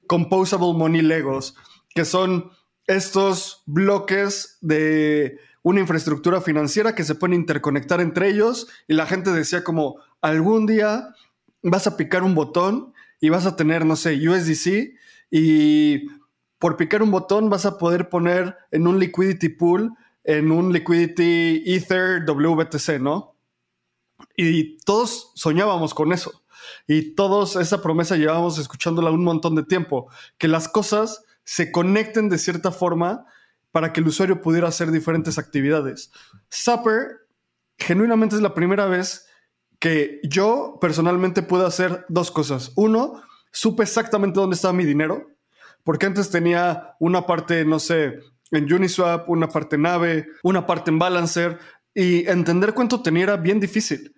composable 0.06 0.74
money 0.74 1.02
legos, 1.02 1.56
que 1.94 2.04
son 2.04 2.50
estos 2.86 3.62
bloques 3.66 4.58
de 4.60 5.38
una 5.62 5.80
infraestructura 5.80 6.40
financiera 6.40 6.94
que 6.94 7.04
se 7.04 7.14
pueden 7.14 7.34
interconectar 7.34 8.00
entre 8.00 8.28
ellos 8.28 8.68
y 8.88 8.94
la 8.94 9.06
gente 9.06 9.30
decía 9.30 9.62
como 9.62 9.96
algún 10.20 10.66
día 10.66 11.14
vas 11.62 11.86
a 11.86 11.96
picar 11.96 12.22
un 12.24 12.34
botón 12.34 12.92
y 13.20 13.28
vas 13.28 13.46
a 13.46 13.54
tener, 13.54 13.86
no 13.86 13.94
sé, 13.94 14.28
USDC 14.28 14.94
y 15.30 16.06
por 16.58 16.76
picar 16.76 17.02
un 17.02 17.12
botón 17.12 17.48
vas 17.48 17.64
a 17.64 17.78
poder 17.78 18.08
poner 18.08 18.56
en 18.72 18.86
un 18.86 18.98
liquidity 18.98 19.48
pool 19.50 19.96
en 20.24 20.50
un 20.50 20.72
Liquidity 20.72 21.62
Ether 21.66 22.24
WBTC, 22.24 23.00
¿no? 23.00 23.34
Y 24.36 24.78
todos 24.78 25.32
soñábamos 25.34 25.94
con 25.94 26.12
eso. 26.12 26.44
Y 26.86 27.14
todos 27.14 27.56
esa 27.56 27.82
promesa 27.82 28.16
llevábamos 28.16 28.58
escuchándola 28.58 29.10
un 29.10 29.24
montón 29.24 29.54
de 29.56 29.64
tiempo, 29.64 30.08
que 30.38 30.48
las 30.48 30.68
cosas 30.68 31.24
se 31.44 31.72
conecten 31.72 32.28
de 32.28 32.38
cierta 32.38 32.70
forma 32.70 33.26
para 33.70 33.92
que 33.92 34.00
el 34.00 34.06
usuario 34.06 34.40
pudiera 34.40 34.68
hacer 34.68 34.90
diferentes 34.90 35.38
actividades. 35.38 36.10
Zapper 36.52 37.26
genuinamente 37.78 38.36
es 38.36 38.42
la 38.42 38.54
primera 38.54 38.86
vez 38.86 39.26
que 39.78 40.20
yo 40.22 40.78
personalmente 40.80 41.42
puedo 41.42 41.66
hacer 41.66 42.04
dos 42.08 42.30
cosas. 42.30 42.72
Uno, 42.76 43.20
supe 43.50 43.82
exactamente 43.82 44.38
dónde 44.38 44.54
estaba 44.54 44.72
mi 44.72 44.84
dinero, 44.84 45.30
porque 45.82 46.06
antes 46.06 46.30
tenía 46.30 46.94
una 47.00 47.26
parte, 47.26 47.64
no 47.64 47.80
sé, 47.80 48.20
en 48.52 48.72
Uniswap, 48.72 49.28
una 49.28 49.48
parte 49.48 49.76
en 49.76 49.82
Nave, 49.82 50.28
una 50.42 50.66
parte 50.66 50.90
en 50.90 50.98
Balancer, 50.98 51.58
y 51.94 52.28
entender 52.28 52.74
cuánto 52.74 53.02
tenía 53.02 53.24
era 53.24 53.36
bien 53.36 53.58
difícil. 53.58 54.14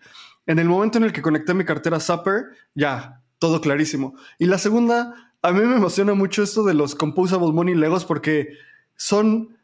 En 0.47 0.59
el 0.59 0.69
momento 0.69 0.99
en 0.99 1.05
el 1.05 1.13
que 1.13 1.23
conecté 1.23 1.55
mi 1.55 1.65
cartera 1.65 1.99
Zapper, 1.99 2.49
ya, 2.75 3.23
todo 3.39 3.61
clarísimo. 3.61 4.15
Y 4.39 4.47
la 4.47 4.59
segunda, 4.59 5.24
a 5.45 5.53
mí 5.53 5.61
me 5.61 5.77
emociona 5.77 6.15
mucho 6.15 6.43
esto 6.43 6.65
de 6.65 6.73
los 6.73 6.95
Composable 6.95 7.53
Money 7.53 7.75
Legos 7.75 8.07
porque 8.07 8.49
son, 8.97 9.59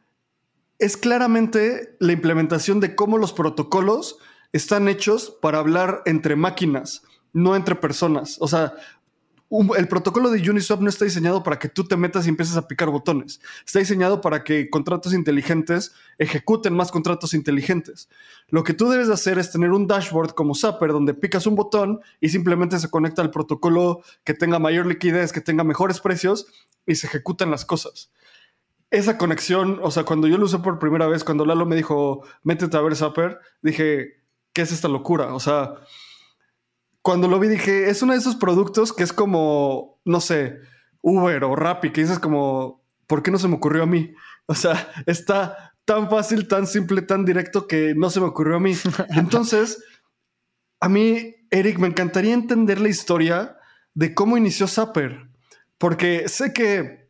es 0.78 0.98
claramente 0.98 1.96
la 2.00 2.12
implementación 2.12 2.80
de 2.80 2.94
cómo 2.94 3.16
los 3.16 3.32
protocolos 3.32 4.18
están 4.52 4.88
hechos 4.88 5.34
para 5.40 5.58
hablar 5.58 6.02
entre 6.04 6.36
máquinas, 6.36 7.02
no 7.32 7.56
entre 7.56 7.76
personas. 7.76 8.36
O 8.40 8.46
sea, 8.46 8.74
el 9.50 9.88
protocolo 9.88 10.30
de 10.30 10.48
Uniswap 10.48 10.80
no 10.80 10.88
está 10.88 11.04
diseñado 11.04 11.42
para 11.42 11.58
que 11.58 11.68
tú 11.68 11.84
te 11.84 11.96
metas 11.96 12.24
y 12.24 12.28
empieces 12.28 12.56
a 12.56 12.68
picar 12.68 12.88
botones. 12.88 13.40
Está 13.66 13.80
diseñado 13.80 14.20
para 14.20 14.44
que 14.44 14.70
contratos 14.70 15.12
inteligentes 15.12 15.92
ejecuten 16.18 16.72
más 16.72 16.92
contratos 16.92 17.34
inteligentes. 17.34 18.08
Lo 18.48 18.62
que 18.62 18.74
tú 18.74 18.88
debes 18.88 19.08
de 19.08 19.14
hacer 19.14 19.40
es 19.40 19.50
tener 19.50 19.72
un 19.72 19.88
dashboard 19.88 20.34
como 20.34 20.54
Zapper 20.54 20.92
donde 20.92 21.14
picas 21.14 21.46
un 21.46 21.56
botón 21.56 22.00
y 22.20 22.28
simplemente 22.28 22.78
se 22.78 22.90
conecta 22.90 23.22
al 23.22 23.32
protocolo 23.32 24.02
que 24.22 24.34
tenga 24.34 24.60
mayor 24.60 24.86
liquidez, 24.86 25.32
que 25.32 25.40
tenga 25.40 25.64
mejores 25.64 26.00
precios 26.00 26.46
y 26.86 26.94
se 26.94 27.08
ejecutan 27.08 27.50
las 27.50 27.64
cosas. 27.64 28.12
Esa 28.92 29.18
conexión, 29.18 29.80
o 29.82 29.90
sea, 29.90 30.04
cuando 30.04 30.28
yo 30.28 30.38
lo 30.38 30.44
usé 30.44 30.58
por 30.58 30.78
primera 30.78 31.08
vez, 31.08 31.24
cuando 31.24 31.44
Lalo 31.44 31.66
me 31.66 31.76
dijo, 31.76 32.22
métete 32.44 32.76
a 32.76 32.80
ver 32.82 32.94
Zapper, 32.94 33.40
dije, 33.62 34.20
¿qué 34.52 34.62
es 34.62 34.70
esta 34.72 34.88
locura? 34.88 35.34
O 35.34 35.40
sea, 35.40 35.74
cuando 37.02 37.28
lo 37.28 37.38
vi 37.38 37.48
dije, 37.48 37.88
es 37.90 38.02
uno 38.02 38.12
de 38.12 38.18
esos 38.18 38.36
productos 38.36 38.92
que 38.92 39.02
es 39.02 39.12
como, 39.12 40.00
no 40.04 40.20
sé, 40.20 40.58
Uber 41.02 41.44
o 41.44 41.56
Rappi, 41.56 41.90
que 41.90 42.02
dices 42.02 42.18
como, 42.18 42.82
¿por 43.06 43.22
qué 43.22 43.30
no 43.30 43.38
se 43.38 43.48
me 43.48 43.56
ocurrió 43.56 43.84
a 43.84 43.86
mí? 43.86 44.14
O 44.46 44.54
sea, 44.54 44.92
está 45.06 45.74
tan 45.84 46.10
fácil, 46.10 46.46
tan 46.46 46.66
simple, 46.66 47.02
tan 47.02 47.24
directo 47.24 47.66
que 47.66 47.94
no 47.96 48.10
se 48.10 48.20
me 48.20 48.26
ocurrió 48.26 48.56
a 48.56 48.60
mí. 48.60 48.74
Entonces, 49.16 49.82
a 50.80 50.88
mí, 50.88 51.34
Eric, 51.50 51.78
me 51.78 51.88
encantaría 51.88 52.34
entender 52.34 52.80
la 52.80 52.88
historia 52.88 53.56
de 53.94 54.14
cómo 54.14 54.36
inició 54.36 54.66
Zapper, 54.66 55.28
porque 55.78 56.28
sé 56.28 56.52
que 56.52 57.08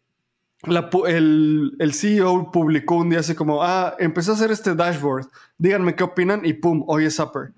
el, 1.07 1.77
el, 1.79 1.95
CEO 1.95 2.51
publicó 2.51 2.97
un 2.97 3.11
día 3.11 3.21
así 3.21 3.35
como, 3.35 3.63
ah, 3.63 3.97
empecé 3.99 4.31
a 4.31 4.35
hacer 4.35 4.51
este 4.51 4.75
dashboard, 4.75 5.29
díganme 5.59 5.95
qué 5.95 6.05
opinan 6.05 6.45
y 6.45 6.55
pum, 6.55 6.85
hoy 6.87 7.07
es 7.07 7.17
Zapper. 7.17 7.53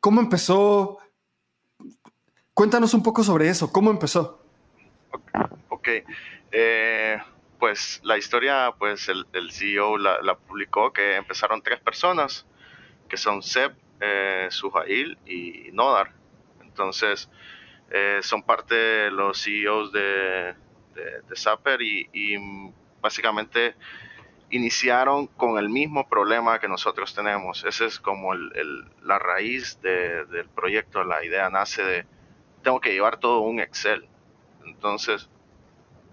¿Cómo 0.00 0.20
empezó? 0.20 0.98
Cuéntanos 2.58 2.92
un 2.92 3.04
poco 3.04 3.22
sobre 3.22 3.48
eso, 3.48 3.70
¿cómo 3.70 3.88
empezó? 3.88 4.42
Ok, 5.68 5.88
eh, 6.50 7.22
pues 7.56 8.00
la 8.02 8.18
historia, 8.18 8.74
pues 8.76 9.08
el, 9.08 9.52
CEO 9.52 9.96
la, 9.96 10.34
publicó 10.34 10.92
que 10.92 11.14
empezaron 11.14 11.62
tres 11.62 11.78
personas, 11.78 12.48
que 13.08 13.16
son 13.16 13.44
Seb, 13.44 13.76
eh, 14.00 14.48
Sujail 14.50 15.16
y 15.24 15.70
Nodar. 15.72 16.10
Entonces, 16.60 17.30
eh, 17.92 18.18
son 18.22 18.42
parte 18.42 18.74
de 18.74 19.10
los 19.12 19.40
CEOs 19.40 19.92
de, 19.92 20.56
de, 20.96 21.36
Zapper 21.36 21.80
y, 21.80 22.72
básicamente 23.00 23.76
iniciaron 24.50 25.28
con 25.28 25.58
el 25.58 25.68
mismo 25.68 26.08
problema 26.08 26.58
que 26.58 26.66
nosotros 26.66 27.14
tenemos. 27.14 27.64
Esa 27.64 27.84
es 27.84 28.00
como 28.00 28.34
la 28.34 29.20
raíz 29.20 29.80
del 29.80 30.48
proyecto. 30.56 31.04
La 31.04 31.24
idea 31.24 31.48
nace 31.50 31.84
de, 31.84 32.17
tengo 32.68 32.80
que 32.82 32.92
llevar 32.92 33.16
todo 33.16 33.40
un 33.40 33.60
Excel. 33.60 34.06
Entonces, 34.66 35.30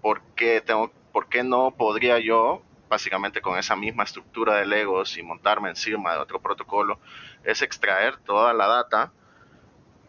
¿por 0.00 0.22
qué, 0.34 0.62
tengo, 0.62 0.90
¿por 1.12 1.28
qué 1.28 1.44
no 1.44 1.70
podría 1.72 2.18
yo, 2.18 2.62
básicamente 2.88 3.42
con 3.42 3.58
esa 3.58 3.76
misma 3.76 4.04
estructura 4.04 4.54
de 4.54 4.64
Legos 4.64 5.18
y 5.18 5.22
montarme 5.22 5.68
encima 5.68 6.14
de 6.14 6.18
otro 6.18 6.40
protocolo, 6.40 6.98
es 7.44 7.60
extraer 7.60 8.16
toda 8.16 8.54
la 8.54 8.68
data 8.68 9.12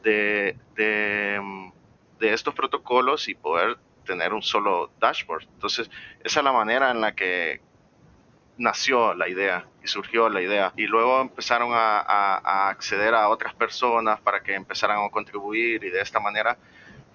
de, 0.03 0.57
de, 0.75 1.71
de 2.17 2.33
estos 2.33 2.53
protocolos 2.53 3.27
y 3.27 3.35
poder 3.35 3.77
tener 4.05 4.33
un 4.33 4.41
solo 4.41 4.89
dashboard. 5.01 5.49
Entonces, 5.53 5.91
esa 6.23 6.39
es 6.39 6.43
la 6.45 6.53
manera 6.53 6.91
en 6.91 7.01
la 7.01 7.13
que 7.13 7.59
nació 8.57 9.13
la 9.13 9.29
idea 9.29 9.65
y 9.83 9.87
surgió 9.87 10.29
la 10.29 10.41
idea. 10.41 10.73
Y 10.75 10.87
luego 10.87 11.21
empezaron 11.21 11.71
a, 11.73 12.69
acceder 12.69 13.13
a 13.13 13.29
otras 13.29 13.53
personas 13.53 14.19
para 14.21 14.41
que 14.41 14.55
empezaran 14.55 15.03
a 15.03 15.09
contribuir 15.09 15.83
y 15.83 15.89
de 15.89 16.01
esta 16.01 16.19
manera 16.19 16.57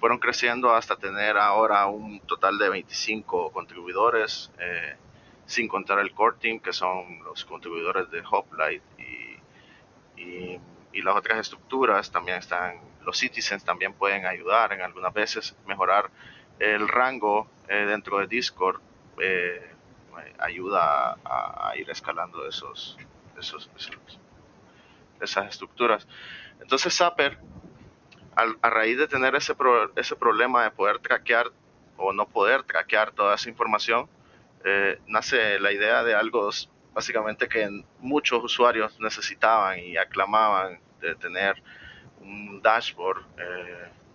fueron 0.00 0.18
creciendo 0.18 0.74
hasta 0.74 0.96
tener 0.96 1.36
ahora 1.36 1.86
un 1.86 2.20
total 2.20 2.58
de 2.58 2.68
25 2.68 3.52
contribuidores, 3.52 4.50
eh, 4.58 4.96
sin 5.46 5.68
contar 5.68 6.00
el 6.00 6.12
core 6.12 6.36
team, 6.40 6.58
que 6.58 6.72
son 6.72 7.22
los 7.24 7.44
contribuidores 7.44 8.10
de 8.10 8.22
Hoplite 8.28 8.82
y, 8.98 10.20
y, 10.20 11.02
las 11.02 11.16
otras 11.16 11.38
estructuras 11.38 12.12
también 12.12 12.38
están, 12.38 12.80
los 13.04 13.18
citizens 13.18 13.64
también 13.64 13.92
pueden 13.92 14.24
ayudar 14.26 14.72
en 14.72 14.82
algunas 14.82 15.12
veces, 15.12 15.56
mejorar 15.66 16.10
el 16.58 16.86
rango 16.86 17.48
eh, 17.68 17.86
dentro 17.86 18.18
de 18.18 18.26
Discord 18.28 18.80
eh, 19.20 19.71
ayuda 20.38 21.16
a, 21.24 21.72
ir 21.76 21.88
escalando 21.90 22.46
esos, 22.46 22.96
esos, 23.38 23.70
esas 25.20 25.48
estructuras. 25.48 26.06
Entonces 26.60 26.94
Zapper, 26.96 27.38
a, 28.36 28.70
raíz 28.70 28.98
de 28.98 29.08
tener 29.08 29.34
ese, 29.34 29.54
ese 29.96 30.16
problema 30.16 30.64
de 30.64 30.70
poder 30.70 30.98
traquear 30.98 31.46
o 31.96 32.12
no 32.12 32.26
poder 32.26 32.62
traquear 32.62 33.12
toda 33.12 33.34
esa 33.34 33.48
información, 33.48 34.08
eh, 34.64 35.00
nace 35.06 35.58
la 35.58 35.72
idea 35.72 36.02
de 36.02 36.14
algo 36.14 36.50
básicamente 36.94 37.48
que 37.48 37.84
muchos 37.98 38.42
usuarios 38.44 38.98
necesitaban 39.00 39.78
y 39.78 39.96
aclamaban 39.96 40.80
de 41.00 41.14
tener 41.16 41.62
un 42.20 42.60
dashboard 42.62 43.24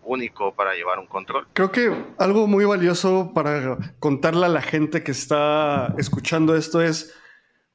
único 0.08 0.56
para 0.56 0.74
llevar 0.74 1.00
un 1.00 1.08
control. 1.08 1.48
Creo 1.54 1.72
que 1.72 1.94
algo 2.18 2.48
muy 2.48 2.66
valioso 2.66 3.32
para 3.34 3.78
contarle 4.00 4.46
a 4.46 4.50
la 4.50 4.62
gente 4.62 5.04
que 5.04 5.12
está 5.12 5.94
escuchando 5.98 6.56
esto 6.56 6.82
es 6.82 7.14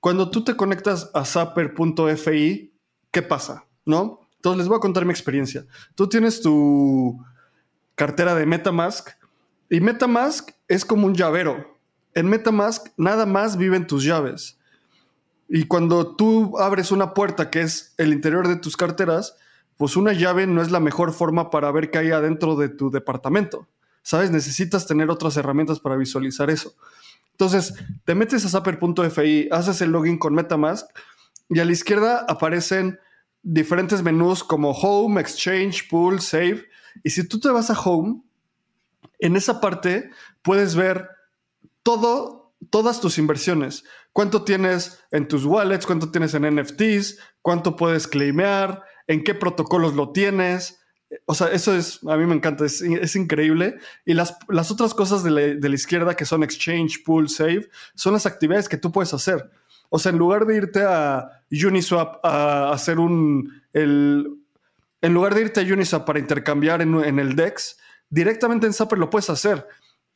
cuando 0.01 0.31
tú 0.31 0.43
te 0.43 0.57
conectas 0.57 1.11
a 1.15 1.25
zapper.fi, 1.25 2.75
¿qué 3.11 3.23
pasa? 3.23 3.67
¿No? 3.85 4.29
Entonces 4.37 4.59
les 4.59 4.69
voy 4.69 4.79
a 4.79 4.81
contar 4.81 5.05
mi 5.05 5.13
experiencia. 5.13 5.65
Tú 5.95 6.09
tienes 6.09 6.43
tu 6.43 7.25
cartera 7.95 8.35
de 8.35 8.47
Metamask 8.47 9.11
y 9.71 9.81
Metamask 9.81 10.51
es 10.67 10.85
como 10.85 11.07
un 11.07 11.15
llavero. 11.15 11.79
En 12.15 12.29
Metamask 12.29 12.89
nada 12.97 13.27
más 13.27 13.57
viven 13.57 13.87
tus 13.87 14.05
llaves. 14.05 14.59
Y 15.49 15.65
cuando 15.67 16.17
tú 16.17 16.59
abres 16.59 16.91
una 16.91 17.15
puerta 17.15 17.51
que 17.51 17.61
es 17.61 17.95
el 17.99 18.13
interior 18.13 18.49
de 18.49 18.57
tus 18.57 18.77
carteras, 18.77 19.37
pues 19.77 19.97
una 19.97 20.13
llave 20.13 20.47
no 20.47 20.63
es 20.63 20.71
la 20.71 20.81
mejor 20.81 21.13
forma 21.13 21.51
para 21.51 21.71
ver 21.73 21.91
qué 21.91 21.99
hay 21.99 22.11
adentro 22.11 22.57
de 22.57 22.69
tu 22.69 22.91
departamento. 22.91 23.69
¿Sabes? 24.03 24.31
Necesitas 24.31 24.87
tener 24.87 25.11
otras 25.11 25.37
herramientas 25.37 25.79
para 25.79 25.97
visualizar 25.97 26.51
eso. 26.51 26.75
Entonces, 27.33 27.75
te 28.05 28.15
metes 28.15 28.45
a 28.45 28.49
zapper.fi, 28.49 29.49
haces 29.51 29.81
el 29.81 29.91
login 29.91 30.19
con 30.19 30.35
Metamask 30.35 30.87
y 31.49 31.61
a 31.61 31.65
la 31.65 31.73
izquierda 31.73 32.25
aparecen 32.29 32.99
diferentes 33.43 34.03
menús 34.03 34.45
como 34.45 34.73
Home, 34.73 35.21
Exchange, 35.21 35.89
Pool, 35.89 36.21
Save. 36.21 36.65
Y 37.03 37.11
si 37.11 37.27
tú 37.27 37.41
te 37.41 37.49
vas 37.49 37.71
a 37.71 37.79
Home, 37.81 38.23
en 39.19 39.37
esa 39.37 39.61
parte 39.61 40.11
puedes 40.43 40.75
ver 40.75 41.09
todo, 41.83 42.55
todas 42.71 43.01
tus 43.01 43.19
inversiones. 43.19 43.85
Cuánto 44.13 44.45
tienes 44.45 45.03
en 45.11 45.27
tus 45.29 45.45
wallets, 45.45 45.87
cuánto 45.87 46.11
tienes 46.11 46.35
en 46.35 46.55
NFTs, 46.57 47.19
cuánto 47.41 47.77
puedes 47.77 48.07
claimear, 48.07 48.83
en 49.07 49.25
qué 49.25 49.35
protocolos 49.35 49.95
lo 49.95 50.13
tienes. 50.13 50.81
O 51.27 51.35
sea, 51.35 51.49
eso 51.49 51.77
es, 51.77 52.01
a 52.07 52.17
mí 52.17 52.27
me 52.27 52.35
encanta, 52.35 52.65
es, 52.65 53.17
increíble. 53.17 53.77
Y 54.05 54.15
las, 54.15 54.37
las 54.49 54.71
otras 54.71 54.95
cosas 54.95 55.23
de 55.23 55.31
la, 55.31 55.75
izquierda 55.75 56.17
que 56.17 56.25
son 56.25 56.43
Exchange, 56.43 57.03
Pool, 57.05 57.29
Save, 57.29 57.69
son 57.95 58.15
las 58.15 58.27
actividades 58.27 58.69
que 58.69 58.79
tú 58.79 58.91
puedes 58.93 59.13
hacer. 59.13 59.51
O 59.91 59.99
sea, 59.99 60.11
en 60.11 60.19
lugar 60.19 60.47
de 60.47 60.57
irte 60.57 60.83
a 60.83 61.43
Uniswap 61.51 62.25
a 62.25 62.73
hacer 62.73 62.99
un... 62.99 63.63
El, 63.73 64.27
en 65.03 65.15
lugar 65.15 65.35
de 65.35 65.43
irte 65.43 65.61
a 65.61 65.65
Uniswap 65.65 66.07
para 66.07 66.19
intercambiar 66.19 66.81
en, 66.81 66.95
en 67.05 67.19
el 67.19 67.37
DEX, 67.37 67.77
directamente 68.09 68.67
en 68.67 68.73
Zapper 68.73 68.99
lo 68.99 69.11
puedes 69.11 69.29
hacer. 69.29 69.67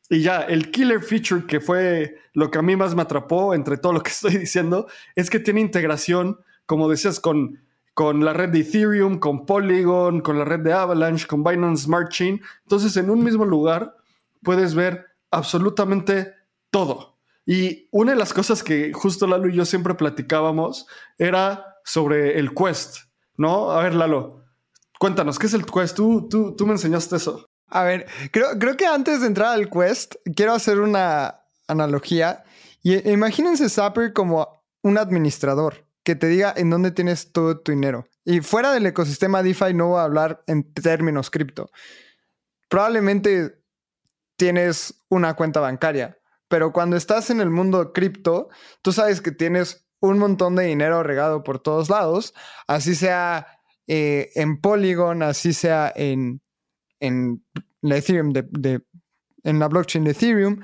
Y 0.09 0.21
ya, 0.21 0.41
el 0.41 0.71
killer 0.71 1.01
feature 1.01 1.45
que 1.45 1.59
fue 1.59 2.17
lo 2.33 2.49
que 2.49 2.59
a 2.59 2.61
mí 2.61 2.75
más 2.75 2.95
me 2.95 3.01
atrapó 3.01 3.53
entre 3.53 3.77
todo 3.77 3.93
lo 3.93 4.01
que 4.01 4.09
estoy 4.11 4.37
diciendo 4.37 4.87
es 5.15 5.29
que 5.29 5.39
tiene 5.39 5.61
integración, 5.61 6.39
como 6.65 6.89
decías, 6.89 7.19
con 7.19 7.61
con 7.97 8.23
la 8.23 8.31
red 8.31 8.49
de 8.49 8.59
Ethereum, 8.59 9.17
con 9.17 9.43
Polygon, 9.43 10.21
con 10.21 10.37
la 10.37 10.45
red 10.45 10.59
de 10.59 10.71
Avalanche, 10.71 11.25
con 11.25 11.43
Binance 11.43 11.85
Smart 11.85 12.11
Chain. 12.11 12.39
Entonces, 12.61 12.95
en 12.95 13.09
un 13.09 13.23
mismo 13.23 13.43
lugar 13.43 13.97
puedes 14.43 14.75
ver 14.75 15.03
absolutamente 15.31 16.35
todo. 16.69 17.17
Y 17.43 17.89
una 17.89 18.11
de 18.11 18.19
las 18.19 18.33
cosas 18.33 18.61
que 18.61 18.93
justo 18.93 19.25
Lalo 19.25 19.49
y 19.49 19.55
yo 19.55 19.65
siempre 19.65 19.95
platicábamos 19.95 20.85
era 21.17 21.65
sobre 21.85 22.37
el 22.37 22.53
Quest, 22.53 22.97
¿no? 23.35 23.71
A 23.71 23.81
ver, 23.81 23.95
Lalo, 23.95 24.43
cuéntanos, 24.99 25.39
¿qué 25.39 25.47
es 25.47 25.55
el 25.55 25.65
Quest? 25.65 25.95
Tú, 25.95 26.27
tú, 26.29 26.55
tú 26.55 26.67
me 26.67 26.73
enseñaste 26.73 27.15
eso. 27.15 27.47
A 27.65 27.81
ver, 27.81 28.05
creo, 28.29 28.59
creo 28.59 28.77
que 28.77 28.85
antes 28.85 29.21
de 29.21 29.27
entrar 29.27 29.55
al 29.55 29.71
Quest, 29.71 30.17
quiero 30.35 30.53
hacer 30.53 30.81
una 30.81 31.39
analogía. 31.67 32.43
Y 32.83 33.09
imagínense 33.09 33.67
Zapper 33.69 34.13
como 34.13 34.63
un 34.83 34.99
administrador 34.99 35.86
que 36.07 36.15
te 36.15 36.27
diga 36.27 36.53
en 36.55 36.69
dónde 36.69 36.91
tienes 36.91 37.33
todo 37.33 37.59
tu 37.59 37.73
dinero. 37.73 38.07
Y 38.23 38.39
fuera 38.39 38.71
del 38.71 38.85
ecosistema 38.85 39.43
DeFi 39.43 39.73
no 39.73 39.89
voy 39.89 39.99
a 39.99 40.03
hablar 40.03 40.41
en 40.47 40.73
términos 40.73 41.29
cripto. 41.29 41.69
Probablemente 42.69 43.61
tienes 44.37 45.03
una 45.09 45.33
cuenta 45.33 45.59
bancaria, 45.59 46.17
pero 46.47 46.71
cuando 46.71 46.95
estás 46.95 47.29
en 47.29 47.41
el 47.41 47.49
mundo 47.49 47.91
cripto, 47.91 48.47
tú 48.81 48.93
sabes 48.93 49.19
que 49.19 49.33
tienes 49.33 49.85
un 49.99 50.17
montón 50.17 50.55
de 50.55 50.63
dinero 50.63 51.03
regado 51.03 51.43
por 51.43 51.59
todos 51.59 51.89
lados, 51.89 52.33
así 52.67 52.95
sea 52.95 53.59
eh, 53.85 54.29
en 54.35 54.61
Polygon, 54.61 55.23
así 55.23 55.51
sea 55.51 55.91
en, 55.93 56.41
en 57.01 57.45
la 57.81 57.97
Ethereum 57.97 58.31
en 59.43 59.59
la 59.59 59.67
blockchain 59.67 60.05
de 60.05 60.11
Ethereum. 60.11 60.61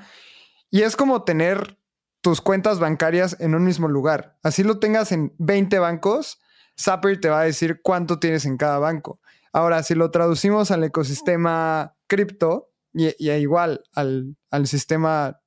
Y 0.70 0.80
es 0.80 0.96
como 0.96 1.22
tener 1.24 1.78
tus 2.24 2.40
cuentas 2.40 2.80
bancarias 2.80 3.36
en 3.38 3.54
un 3.54 3.64
mismo 3.64 3.86
lugar. 3.86 4.38
Así 4.42 4.62
lo 4.62 4.78
tengas 4.78 5.12
en 5.12 5.34
20 5.36 5.78
bancos, 5.78 6.40
Zapper 6.74 7.20
te 7.20 7.28
va 7.28 7.40
a 7.42 7.44
decir 7.44 7.82
cuánto 7.82 8.18
tienes 8.18 8.46
en 8.46 8.56
cada 8.56 8.78
banco. 8.78 9.20
Ahora, 9.52 9.82
si 9.82 9.94
lo 9.94 10.10
traducimos 10.10 10.70
al 10.70 10.84
ecosistema 10.84 11.94
cripto 12.06 12.72
y, 12.94 13.10
igual 13.30 13.84
al, 13.92 14.38
al 14.50 14.66
sistema 14.66 15.42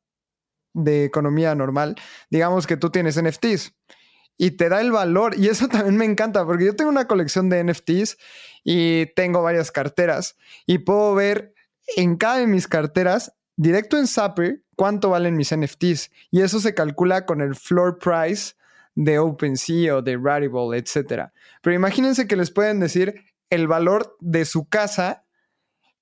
de 0.73 1.05
economía 1.05 1.55
normal, 1.55 1.95
digamos 2.29 2.67
que 2.67 2.77
tú 2.77 2.91
tienes 2.91 3.19
NFTs 3.19 3.73
y 4.37 4.51
te 4.51 4.69
da 4.69 4.79
el 4.79 4.91
valor. 4.91 5.33
Y 5.35 5.47
eso 5.47 5.67
también 5.69 5.97
me 5.97 6.05
encanta 6.05 6.45
porque 6.45 6.65
yo 6.65 6.75
tengo 6.75 6.91
una 6.91 7.07
colección 7.07 7.49
de 7.49 7.63
NFTs 7.63 8.17
y 8.63 9.07
tengo 9.15 9.41
varias 9.41 9.71
carteras 9.71 10.35
y 10.67 10.77
puedo 10.77 11.15
ver 11.15 11.55
en 11.95 12.17
cada 12.17 12.37
de 12.37 12.45
mis 12.45 12.67
carteras, 12.67 13.33
directo 13.55 13.97
en 13.97 14.05
Zapper, 14.05 14.61
cuánto 14.77 15.09
valen 15.09 15.35
mis 15.35 15.53
NFTs. 15.53 16.11
Y 16.31 16.41
eso 16.41 16.61
se 16.61 16.73
calcula 16.73 17.25
con 17.25 17.41
el 17.41 17.55
floor 17.55 17.97
price 17.97 18.53
de 18.95 19.19
OpenSea 19.19 19.97
o 19.97 20.01
de 20.01 20.17
Rarible, 20.17 20.77
etc. 20.77 21.31
Pero 21.61 21.75
imagínense 21.75 22.27
que 22.27 22.37
les 22.37 22.51
pueden 22.51 22.79
decir 22.79 23.25
el 23.49 23.67
valor 23.67 24.15
de 24.21 24.45
su 24.45 24.69
casa 24.69 25.25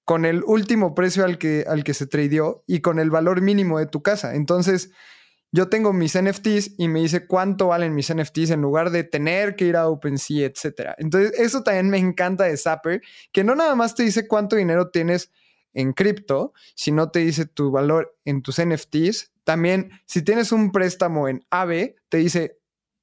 con 0.03 0.25
el 0.25 0.43
último 0.43 0.93
precio 0.93 1.25
al 1.25 1.39
que, 1.39 1.65
al 1.67 1.83
que 1.83 1.95
se 1.95 2.05
tradeó 2.05 2.63
y 2.67 2.81
con 2.81 2.99
el 2.99 3.09
valor 3.09 3.41
mínimo 3.41 3.79
de 3.79 3.87
tu 3.87 4.03
casa. 4.03 4.35
Entonces, 4.35 4.91
yo 5.51 5.69
tengo 5.69 5.93
mis 5.93 6.21
NFTs 6.21 6.75
y 6.77 6.89
me 6.89 6.99
dice 6.99 7.27
cuánto 7.27 7.67
valen 7.67 7.95
mis 7.95 8.13
NFTs 8.13 8.51
en 8.51 8.61
lugar 8.61 8.91
de 8.91 9.05
tener 9.05 9.55
que 9.55 9.65
ir 9.65 9.77
a 9.77 9.87
OpenSea, 9.87 10.47
etc. 10.47 10.95
Entonces, 10.97 11.31
eso 11.39 11.63
también 11.63 11.89
me 11.89 11.97
encanta 11.97 12.43
de 12.43 12.57
Zapper, 12.57 13.01
que 13.31 13.43
no 13.45 13.55
nada 13.55 13.73
más 13.73 13.95
te 13.95 14.03
dice 14.03 14.27
cuánto 14.27 14.57
dinero 14.57 14.89
tienes 14.89 15.31
en 15.75 15.93
cripto, 15.93 16.53
si 16.73 16.91
no 16.91 17.11
te 17.11 17.19
dice 17.19 17.45
tu 17.45 17.69
valor 17.69 18.17
en 18.25 18.41
tus 18.41 18.59
NFTs. 18.59 19.31
También, 19.43 19.91
si 20.07 20.23
tienes 20.23 20.51
un 20.51 20.71
préstamo 20.71 21.27
en 21.27 21.45
AVE, 21.51 21.97
te 22.09 22.17
dice 22.17 22.57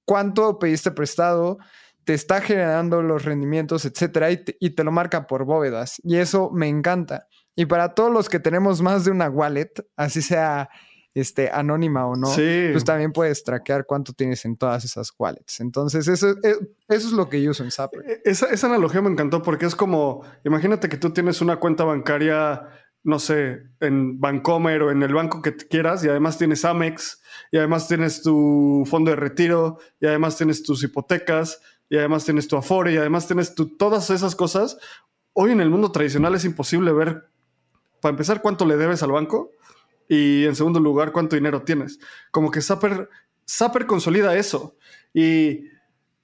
cuánto 0.04 0.58
pediste 0.58 0.90
prestado, 0.90 1.58
te 2.04 2.14
está 2.14 2.40
generando 2.40 3.00
los 3.02 3.24
rendimientos, 3.24 3.84
etcétera, 3.84 4.32
y 4.32 4.38
te, 4.38 4.56
y 4.58 4.70
te, 4.70 4.82
lo 4.82 4.90
marca 4.90 5.28
por 5.28 5.44
bóvedas. 5.44 6.00
Y 6.02 6.16
eso 6.16 6.50
me 6.50 6.66
encanta. 6.66 7.28
Y 7.54 7.66
para 7.66 7.94
todos 7.94 8.10
los 8.10 8.28
que 8.28 8.40
tenemos 8.40 8.82
más 8.82 9.04
de 9.04 9.12
una 9.12 9.28
wallet, 9.28 9.72
así 9.94 10.22
sea 10.22 10.68
este, 11.14 11.50
anónima 11.50 12.06
o 12.06 12.16
no, 12.16 12.28
pues 12.28 12.84
también 12.84 13.12
puedes 13.12 13.44
traquear 13.44 13.84
cuánto 13.86 14.12
tienes 14.12 14.44
en 14.44 14.56
todas 14.56 14.84
esas 14.84 15.12
wallets. 15.18 15.60
Entonces, 15.60 16.08
eso, 16.08 16.30
eh, 16.42 16.56
eso 16.88 17.08
es 17.08 17.12
lo 17.12 17.28
que 17.28 17.42
yo 17.42 17.50
uso 17.50 17.64
en 17.64 17.70
Zapper. 17.70 18.02
E, 18.08 18.22
esa, 18.24 18.46
esa 18.46 18.66
analogía 18.66 19.02
me 19.02 19.10
encantó 19.10 19.42
porque 19.42 19.66
es 19.66 19.76
como, 19.76 20.22
imagínate 20.44 20.88
que 20.88 20.96
tú 20.96 21.10
tienes 21.10 21.40
una 21.40 21.56
cuenta 21.56 21.84
bancaria 21.84 22.68
no 23.04 23.18
sé, 23.18 23.62
en 23.80 24.20
Bancomer 24.20 24.82
o 24.82 24.90
en 24.90 25.02
el 25.02 25.12
banco 25.12 25.42
que 25.42 25.56
quieras 25.56 26.04
y 26.04 26.08
además 26.08 26.38
tienes 26.38 26.64
Amex 26.64 27.20
y 27.50 27.58
además 27.58 27.88
tienes 27.88 28.22
tu 28.22 28.84
fondo 28.86 29.10
de 29.10 29.16
retiro 29.16 29.78
y 30.00 30.06
además 30.06 30.36
tienes 30.36 30.62
tus 30.62 30.84
hipotecas 30.84 31.60
y 31.88 31.98
además 31.98 32.24
tienes 32.24 32.46
tu 32.46 32.56
Afore 32.56 32.92
y 32.92 32.96
además 32.96 33.26
tienes 33.26 33.54
todas 33.76 34.10
esas 34.10 34.36
cosas. 34.36 34.78
Hoy 35.32 35.50
en 35.50 35.60
el 35.60 35.68
mundo 35.68 35.90
tradicional 35.90 36.34
es 36.34 36.44
imposible 36.44 36.92
ver, 36.92 37.24
para 38.00 38.10
empezar, 38.10 38.40
cuánto 38.40 38.66
le 38.66 38.76
debes 38.76 39.02
al 39.02 39.12
banco 39.12 39.50
y 40.12 40.44
en 40.44 40.54
segundo 40.54 40.78
lugar, 40.78 41.10
cuánto 41.10 41.36
dinero 41.36 41.62
tienes. 41.62 41.98
Como 42.30 42.50
que 42.50 42.60
Zapper, 42.60 43.08
Zapper 43.48 43.86
consolida 43.86 44.36
eso. 44.36 44.76
Y 45.14 45.68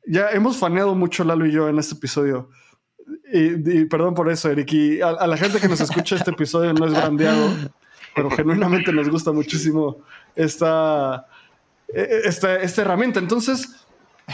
ya 0.07 0.29
hemos 0.29 0.59
faneado 0.59 0.95
mucho 0.95 1.25
Lalo 1.25 1.47
y 1.47 1.53
yo 1.53 1.71
en 1.71 1.79
este 1.79 1.95
episodio. 1.95 2.51
Y, 3.33 3.87
perdón 3.87 4.13
por 4.13 4.31
eso, 4.31 4.51
Eric. 4.51 4.71
Y 4.75 5.01
a, 5.01 5.27
la 5.27 5.39
gente 5.39 5.59
que 5.59 5.69
nos 5.69 5.81
escucha 5.81 6.17
este 6.17 6.33
episodio 6.33 6.75
no 6.75 6.85
es 6.85 6.93
brandeado, 6.93 7.51
pero 8.15 8.31
genuinamente 8.31 8.93
nos 8.93 9.09
gusta 9.09 9.33
muchísimo 9.33 10.03
esta, 10.37 11.27
e, 11.89 12.21
esta, 12.25 12.57
esta 12.57 12.83
herramienta. 12.83 13.21
Entonces, 13.21 13.87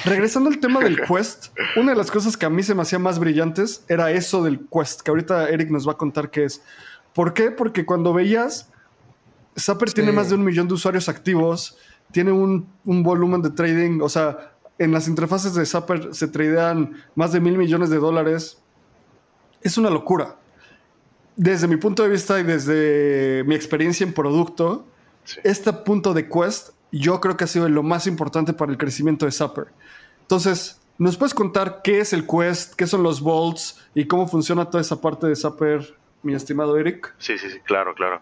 regresando 0.04 0.50
al 0.50 0.58
tema 0.58 0.80
del 0.80 1.00
quest, 1.00 1.56
una 1.76 1.92
de 1.92 1.96
las 1.96 2.10
cosas 2.10 2.36
que 2.36 2.46
a 2.46 2.50
mí 2.50 2.64
se 2.64 2.74
me 2.74 2.82
hacía 2.82 2.98
más 2.98 3.20
brillantes 3.20 3.84
era 3.88 4.10
eso 4.10 4.42
del 4.42 4.66
quest, 4.68 5.02
que 5.02 5.12
ahorita 5.12 5.48
Eric 5.48 5.70
nos 5.70 5.86
va 5.86 5.92
a 5.92 5.96
contar 5.96 6.32
qué 6.32 6.46
es. 6.46 6.60
¿Por 7.12 7.34
qué? 7.34 7.52
Porque 7.52 7.86
cuando 7.86 8.12
veías 8.12 8.73
Zapper 9.56 9.92
tiene 9.92 10.12
más 10.12 10.30
de 10.30 10.34
un 10.34 10.44
millón 10.44 10.68
de 10.68 10.74
usuarios 10.74 11.08
activos, 11.08 11.76
tiene 12.10 12.32
un, 12.32 12.68
volumen 12.84 13.42
de 13.42 13.50
trading, 13.50 14.00
o 14.00 14.08
sea, 14.08 14.52
en 14.78 14.92
las 14.92 15.08
interfaces 15.08 15.54
de 15.54 15.64
Zapper 15.64 16.14
se 16.14 16.28
tradean 16.28 17.02
más 17.14 17.32
de 17.32 17.40
mil 17.40 17.56
millones 17.56 17.90
de 17.90 17.98
dólares. 17.98 18.60
Es 19.62 19.78
una 19.78 19.90
locura. 19.90 20.36
Desde 21.36 21.68
mi 21.68 21.76
punto 21.76 22.02
de 22.02 22.08
vista 22.08 22.38
y 22.38 22.42
desde 22.42 23.44
mi 23.44 23.54
experiencia 23.54 24.04
en 24.04 24.12
producto, 24.12 24.86
este 25.42 25.72
punto 25.72 26.12
de 26.12 26.28
Quest 26.28 26.70
yo 26.92 27.20
creo 27.20 27.36
que 27.36 27.44
ha 27.44 27.48
sido 27.48 27.68
lo 27.68 27.82
más 27.82 28.06
importante 28.06 28.52
para 28.52 28.70
el 28.70 28.78
crecimiento 28.78 29.26
de 29.26 29.32
Zapper. 29.32 29.66
Entonces, 30.20 30.80
¿nos 30.98 31.16
puedes 31.16 31.34
contar 31.34 31.80
qué 31.82 32.00
es 32.00 32.12
el 32.12 32.26
Quest, 32.26 32.74
qué 32.74 32.86
son 32.86 33.02
los 33.02 33.20
Bolts 33.20 33.80
y 33.94 34.06
cómo 34.06 34.28
funciona 34.28 34.70
toda 34.70 34.80
esa 34.80 35.00
parte 35.00 35.26
de 35.26 35.34
Zapper, 35.34 35.96
mi 36.22 36.34
estimado 36.34 36.76
Eric? 36.78 37.14
Sí, 37.18 37.36
sí, 37.38 37.50
sí, 37.50 37.58
claro, 37.64 37.94
claro. 37.94 38.20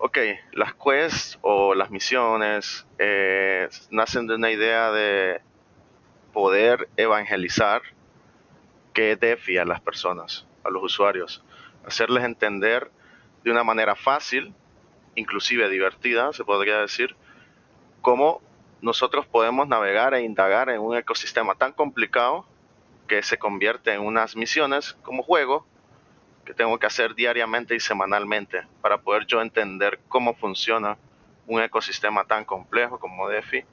Ok, 0.00 0.16
las 0.52 0.74
quests 0.74 1.40
o 1.42 1.74
las 1.74 1.90
misiones 1.90 2.86
eh, 2.98 3.68
nacen 3.90 4.28
de 4.28 4.36
una 4.36 4.52
idea 4.52 4.92
de 4.92 5.40
poder 6.32 6.88
evangelizar 6.96 7.82
que 8.94 9.16
DeFi 9.16 9.58
a 9.58 9.64
las 9.64 9.80
personas, 9.80 10.46
a 10.62 10.70
los 10.70 10.84
usuarios, 10.84 11.42
hacerles 11.84 12.22
entender 12.22 12.92
de 13.42 13.50
una 13.50 13.64
manera 13.64 13.96
fácil, 13.96 14.54
inclusive 15.16 15.68
divertida, 15.68 16.32
se 16.32 16.44
podría 16.44 16.78
decir, 16.78 17.16
cómo 18.00 18.40
nosotros 18.80 19.26
podemos 19.26 19.66
navegar 19.66 20.14
e 20.14 20.22
indagar 20.22 20.68
en 20.68 20.80
un 20.80 20.96
ecosistema 20.96 21.56
tan 21.56 21.72
complicado 21.72 22.46
que 23.08 23.24
se 23.24 23.36
convierte 23.36 23.94
en 23.94 24.02
unas 24.02 24.36
misiones 24.36 24.92
como 25.02 25.24
juego 25.24 25.66
que 26.48 26.54
tengo 26.54 26.78
que 26.78 26.86
hacer 26.86 27.14
diariamente 27.14 27.74
y 27.74 27.80
semanalmente 27.80 28.66
para 28.80 28.96
poder 28.96 29.26
yo 29.26 29.42
entender 29.42 30.00
cómo 30.08 30.34
funciona 30.34 30.96
un 31.46 31.60
ecosistema 31.60 32.24
tan 32.24 32.46
complejo 32.46 32.98
como 32.98 33.28
DeFi 33.28 33.58
eh, 33.58 33.64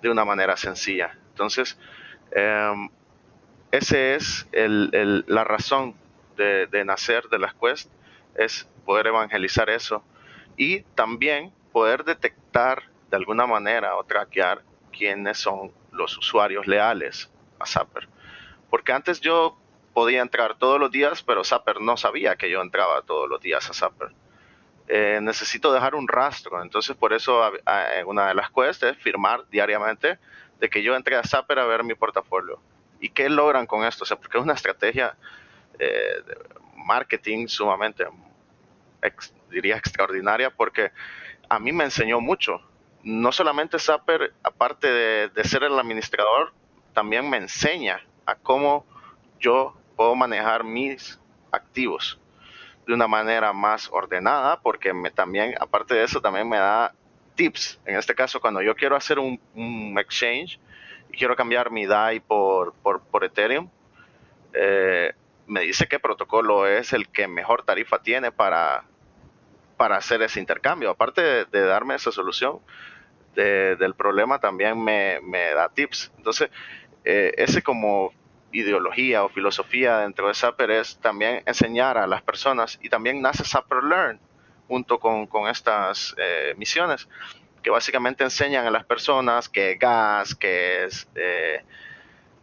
de 0.00 0.08
una 0.08 0.24
manera 0.24 0.56
sencilla. 0.56 1.18
Entonces, 1.28 1.78
eh, 2.30 2.88
esa 3.72 3.98
es 3.98 4.48
la 4.54 5.44
razón 5.44 5.94
de, 6.38 6.66
de, 6.66 6.82
nacer 6.86 7.24
de 7.28 7.38
las 7.38 7.52
Quest, 7.52 7.90
es 8.34 8.66
poder 8.86 9.08
evangelizar 9.08 9.68
eso 9.68 10.02
y 10.56 10.80
también 10.94 11.52
poder 11.72 12.04
detectar 12.04 12.84
de 13.10 13.18
alguna 13.18 13.46
manera 13.46 13.96
o 13.96 14.04
traquear 14.04 14.62
quiénes 14.96 15.36
son 15.36 15.72
los 15.92 16.16
usuarios 16.16 16.66
leales 16.66 17.30
a 17.58 17.66
Zapper. 17.66 18.08
Porque 18.70 18.92
antes 18.92 19.20
yo 19.20 19.58
podía 19.94 20.20
entrar 20.20 20.58
todos 20.58 20.78
los 20.80 20.90
días, 20.90 21.22
pero 21.22 21.44
Zapper 21.44 21.80
no 21.80 21.96
sabía 21.96 22.36
que 22.36 22.50
yo 22.50 22.60
entraba 22.60 23.02
todos 23.02 23.30
los 23.30 23.40
días 23.40 23.70
a 23.70 23.72
Zapper. 23.72 24.08
Eh, 24.88 25.20
necesito 25.22 25.72
dejar 25.72 25.94
un 25.94 26.08
rastro, 26.08 26.60
entonces 26.60 26.94
por 26.94 27.14
eso 27.14 27.40
una 28.04 28.28
de 28.28 28.34
las 28.34 28.50
cuestas 28.50 28.96
es 28.96 29.02
firmar 29.02 29.48
diariamente 29.48 30.18
de 30.58 30.68
que 30.68 30.82
yo 30.82 30.94
entré 30.94 31.16
a 31.16 31.22
Zapper 31.22 31.58
a 31.60 31.64
ver 31.64 31.84
mi 31.84 31.94
portafolio. 31.94 32.60
¿Y 33.00 33.08
qué 33.10 33.28
logran 33.30 33.66
con 33.66 33.84
esto? 33.84 34.04
O 34.04 34.06
sea, 34.06 34.18
porque 34.18 34.36
es 34.36 34.44
una 34.44 34.52
estrategia 34.52 35.16
eh, 35.78 36.22
de 36.26 36.36
marketing 36.76 37.46
sumamente, 37.46 38.06
diría, 39.50 39.76
extraordinaria, 39.76 40.50
porque 40.50 40.90
a 41.48 41.58
mí 41.58 41.72
me 41.72 41.84
enseñó 41.84 42.20
mucho. 42.20 42.60
No 43.04 43.32
solamente 43.32 43.78
Zapper, 43.78 44.34
aparte 44.42 45.28
de 45.28 45.44
ser 45.44 45.62
el 45.62 45.78
administrador, 45.78 46.52
también 46.94 47.28
me 47.28 47.36
enseña 47.36 48.00
a 48.26 48.34
cómo 48.34 48.86
yo 49.38 49.76
puedo 49.96 50.14
manejar 50.14 50.64
mis 50.64 51.18
activos 51.50 52.18
de 52.86 52.92
una 52.92 53.06
manera 53.06 53.52
más 53.52 53.88
ordenada, 53.90 54.60
porque 54.60 54.92
me, 54.92 55.10
también, 55.10 55.54
aparte 55.58 55.94
de 55.94 56.04
eso, 56.04 56.20
también 56.20 56.48
me 56.48 56.58
da 56.58 56.94
tips. 57.34 57.80
En 57.86 57.96
este 57.96 58.14
caso, 58.14 58.40
cuando 58.40 58.62
yo 58.62 58.74
quiero 58.74 58.96
hacer 58.96 59.18
un, 59.18 59.38
exchange 59.98 60.58
y 61.10 61.16
quiero 61.16 61.36
cambiar 61.36 61.70
mi 61.70 61.86
DAI 61.86 62.20
por, 62.20 62.74
por, 62.74 63.24
Ethereum, 63.24 63.68
eh, 64.52 65.12
me 65.46 65.60
dice 65.62 65.86
qué 65.88 65.98
protocolo 65.98 66.66
es 66.66 66.92
el 66.92 67.08
que 67.08 67.26
mejor 67.26 67.64
tarifa 67.64 68.00
tiene 68.00 68.32
para, 68.32 68.84
para 69.76 69.96
hacer 69.96 70.22
ese 70.22 70.40
intercambio. 70.40 70.90
Aparte 70.90 71.46
de, 71.46 71.60
darme 71.60 71.94
esa 71.94 72.12
solución 72.12 72.60
del 73.34 73.94
problema, 73.94 74.38
también 74.38 74.82
me, 74.82 75.20
da 75.54 75.68
tips. 75.68 76.12
Entonces, 76.16 76.50
eh, 77.04 77.32
ese 77.36 77.62
como 77.62 78.12
ideología 78.54 79.24
o 79.24 79.28
filosofía 79.28 79.98
dentro 79.98 80.28
de 80.28 80.34
Zapper 80.34 80.70
es 80.70 80.96
también 80.98 81.42
enseñar 81.44 81.98
a 81.98 82.06
las 82.06 82.22
personas 82.22 82.78
y 82.80 82.88
también 82.88 83.20
nace 83.20 83.44
Zapper 83.44 83.82
Learn 83.82 84.20
junto 84.68 84.98
con, 84.98 85.28
estas 85.48 86.14
eh, 86.16 86.54
misiones 86.56 87.08
que 87.62 87.70
básicamente 87.70 88.24
enseñan 88.24 88.66
a 88.66 88.70
las 88.70 88.84
personas 88.84 89.48
qué 89.48 89.72
es 89.72 89.78
gas, 89.78 90.34
qué 90.34 90.84
es, 90.84 91.08
eh, 91.16 91.64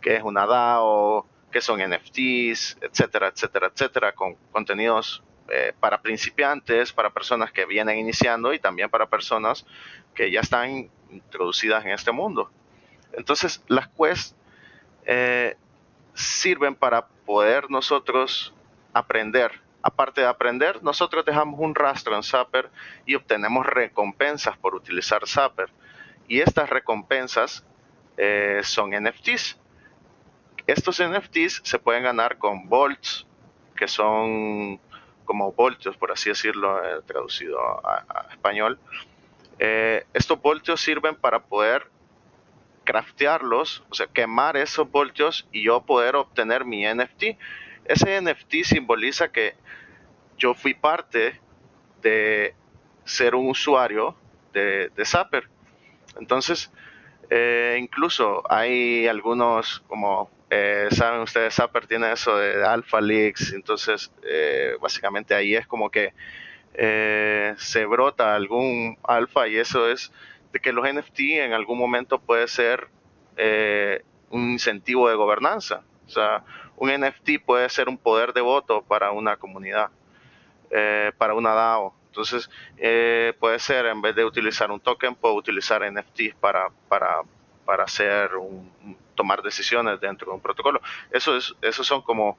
es 0.04 0.24
una 0.24 0.46
DAO, 0.46 1.28
qué 1.52 1.62
son 1.62 1.80
NFTs, 1.80 2.78
etcétera, 2.82 3.28
etcétera, 3.28 3.72
etcétera, 3.74 4.12
con 4.14 4.36
contenidos 4.52 5.24
eh, 5.50 5.74
para 5.80 6.02
principiantes, 6.02 6.92
para 6.92 7.12
personas 7.12 7.52
que 7.52 7.66
vienen 7.66 7.98
iniciando 8.00 8.54
y 8.54 8.60
también 8.60 8.90
para 8.90 9.08
personas 9.08 9.66
que 10.14 10.32
ya 10.32 10.42
están 10.42 10.90
introducidas 11.10 11.86
en 11.86 11.92
este 11.92 12.12
mundo. 12.12 12.52
Entonces, 13.14 13.64
las 13.68 13.88
quests 13.90 14.36
sirven 16.14 16.76
para 16.76 17.08
poder 17.26 17.70
nosotros 17.70 18.54
aprender. 18.94 19.52
Aparte 19.84 20.22
de 20.22 20.28
aprender, 20.28 20.84
nosotros 20.84 21.26
dejamos 21.26 21.60
un 21.60 21.74
rastro 21.74 22.16
en 22.16 22.24
Zapper 22.24 22.70
y 23.06 23.16
obtenemos 23.16 23.66
recompensas 23.66 24.58
por 24.58 24.76
utilizar 24.76 25.28
Zapper. 25.28 25.70
Y 26.28 26.40
estas 26.40 26.70
recompensas 26.70 27.66
eh, 28.18 28.62
son 28.64 28.92
NFTs. 28.92 29.58
Estos 30.68 31.02
NFTs 31.02 31.62
se 31.64 31.80
pueden 31.80 32.04
ganar 32.04 32.38
con 32.38 32.70
volts, 32.70 33.26
que 33.76 33.88
son 33.88 34.80
como 35.26 35.52
voltios, 35.54 35.98
por 35.98 36.12
así 36.12 36.30
decirlo, 36.30 36.84
eh, 36.84 37.02
traducido 37.06 37.60
a, 37.60 38.28
español. 38.32 38.80
Eh, 39.58 40.06
estos 40.14 40.42
voltios 40.42 40.82
sirven 40.82 41.16
para 41.16 41.40
poder 41.40 41.90
craftearlos, 42.84 43.84
o 43.90 43.96
sea, 43.96 44.08
quemar 44.08 44.58
esos 44.58 44.90
voltios 44.90 45.48
y 45.52 45.64
yo 45.64 45.82
poder 45.82 46.16
obtener 46.16 46.66
mi 46.66 46.84
NFT. 46.86 47.38
Ese 47.86 48.22
NFT 48.22 48.64
simboliza 48.64 49.32
que 49.32 49.56
yo 50.38 50.54
fui 50.54 50.74
parte 50.74 51.40
de 52.02 52.56
ser 53.06 53.36
un 53.36 53.50
usuario 53.50 54.16
de, 54.54 54.90
de 54.90 55.06
Zapper. 55.06 55.48
Entonces, 56.20 56.72
eh, 57.34 57.78
incluso 57.80 58.44
hay 58.52 59.08
algunos, 59.08 59.80
como 59.88 60.30
eh, 60.50 60.90
saben 60.92 61.22
ustedes, 61.22 61.54
Zapper 61.56 61.88
tiene 61.88 62.12
eso 62.12 62.36
de 62.36 62.66
Alpha 62.66 63.00
Leaks, 63.00 63.54
entonces 63.54 64.12
eh, 64.24 64.76
básicamente 64.82 65.34
ahí 65.34 65.56
es 65.56 65.66
como 65.66 65.90
que 65.90 66.14
se 66.74 67.86
brota 67.86 68.34
algún 68.36 68.98
alfa 69.04 69.48
y 69.48 69.58
eso 69.58 69.90
es 69.90 70.12
de 70.52 70.60
que 70.60 70.72
los 70.72 70.86
NFT 70.86 71.20
en 71.20 71.54
algún 71.54 71.78
momento 71.78 72.20
puede 72.20 72.48
ser 72.48 72.88
eh, 73.38 74.04
un 74.30 74.52
incentivo 74.52 75.10
de 75.10 75.16
gobernanza. 75.16 75.84
O 76.06 76.10
sea, 76.10 76.44
un 76.78 76.90
NFT 76.90 77.44
puede 77.46 77.70
ser 77.70 77.90
un 77.90 77.98
poder 77.98 78.34
de 78.34 78.42
voto 78.42 78.82
para 78.82 79.12
una 79.12 79.38
comunidad, 79.38 79.90
eh, 80.70 81.12
para 81.18 81.34
una 81.34 81.54
DAO. 81.54 81.94
Entonces, 82.08 82.50
eh, 82.78 83.34
puede 83.40 83.60
ser, 83.60 83.86
en 83.86 84.02
vez 84.02 84.16
de 84.16 84.26
utilizar 84.26 84.70
un 84.70 84.80
token, 84.80 85.16
puedo 85.16 85.36
utilizar 85.36 85.82
NFTs 85.90 86.36
para, 86.40 86.68
para, 86.90 87.22
para 87.66 87.86
hacer 87.86 88.32
tomar 89.16 89.42
decisiones 89.42 90.00
dentro 90.02 90.28
de 90.28 90.36
un 90.36 90.42
protocolo. 90.42 90.82
Eso 91.10 91.38
es, 91.38 91.56
esos 91.62 91.88
son 91.88 92.02
como 92.02 92.38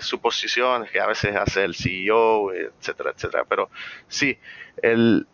suposiciones 0.00 0.90
que 0.90 1.00
a 1.00 1.06
veces 1.06 1.34
hace 1.36 1.64
el 1.64 1.74
CEO, 1.74 2.52
etcétera, 2.52 3.12
etcétera. 3.14 3.44
Pero 3.48 3.70
sí, 4.08 4.36
el, 4.82 5.26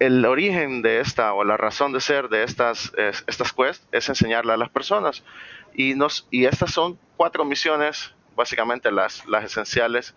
el 0.00 0.24
origen 0.24 0.80
de 0.80 1.00
esta 1.00 1.34
o 1.34 1.44
la 1.44 1.58
razón 1.58 1.92
de 1.92 2.00
ser 2.00 2.30
de 2.30 2.42
estas, 2.42 2.92
estas 2.96 3.52
quests 3.52 3.86
es 3.92 4.08
enseñarle 4.08 4.54
a 4.54 4.56
las 4.56 4.70
personas. 4.70 5.22
Y, 5.74 5.94
nos, 5.94 6.26
y 6.30 6.46
estas 6.46 6.72
son 6.72 6.98
cuatro 7.16 7.44
misiones, 7.44 8.14
básicamente 8.34 8.90
las, 8.90 9.26
las 9.26 9.44
esenciales 9.44 10.14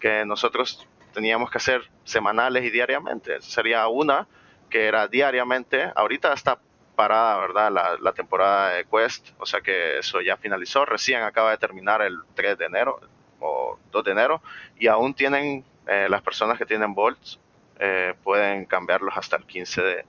que 0.00 0.24
nosotros 0.24 0.88
teníamos 1.12 1.50
que 1.50 1.58
hacer 1.58 1.90
semanales 2.04 2.64
y 2.64 2.70
diariamente. 2.70 3.40
Sería 3.42 3.86
una 3.88 4.26
que 4.70 4.86
era 4.86 5.06
diariamente, 5.08 5.92
ahorita 5.94 6.32
está 6.32 6.58
parada, 6.96 7.38
¿verdad? 7.38 7.98
La, 8.00 8.12
temporada 8.12 8.70
de 8.70 8.86
Quest, 8.86 9.28
o 9.38 9.44
sea 9.44 9.60
que 9.60 9.98
eso 9.98 10.22
ya 10.22 10.38
finalizó, 10.38 10.86
recién 10.86 11.22
acaba 11.22 11.50
de 11.50 11.58
terminar 11.58 12.00
el 12.00 12.18
3 12.34 12.56
de 12.58 12.64
enero 12.64 12.98
o 13.40 13.78
2 13.92 14.04
de 14.04 14.10
enero 14.10 14.42
y 14.78 14.88
aún 14.88 15.12
tienen 15.14 15.64
eh, 15.86 16.06
las 16.08 16.22
personas 16.22 16.58
que 16.58 16.66
tienen 16.66 16.94
Volts 16.94 17.38
eh, 17.78 18.14
pueden 18.24 18.64
cambiarlos 18.64 19.16
hasta 19.16 19.36
el 19.36 19.44
15 19.44 19.82
de, 19.82 20.04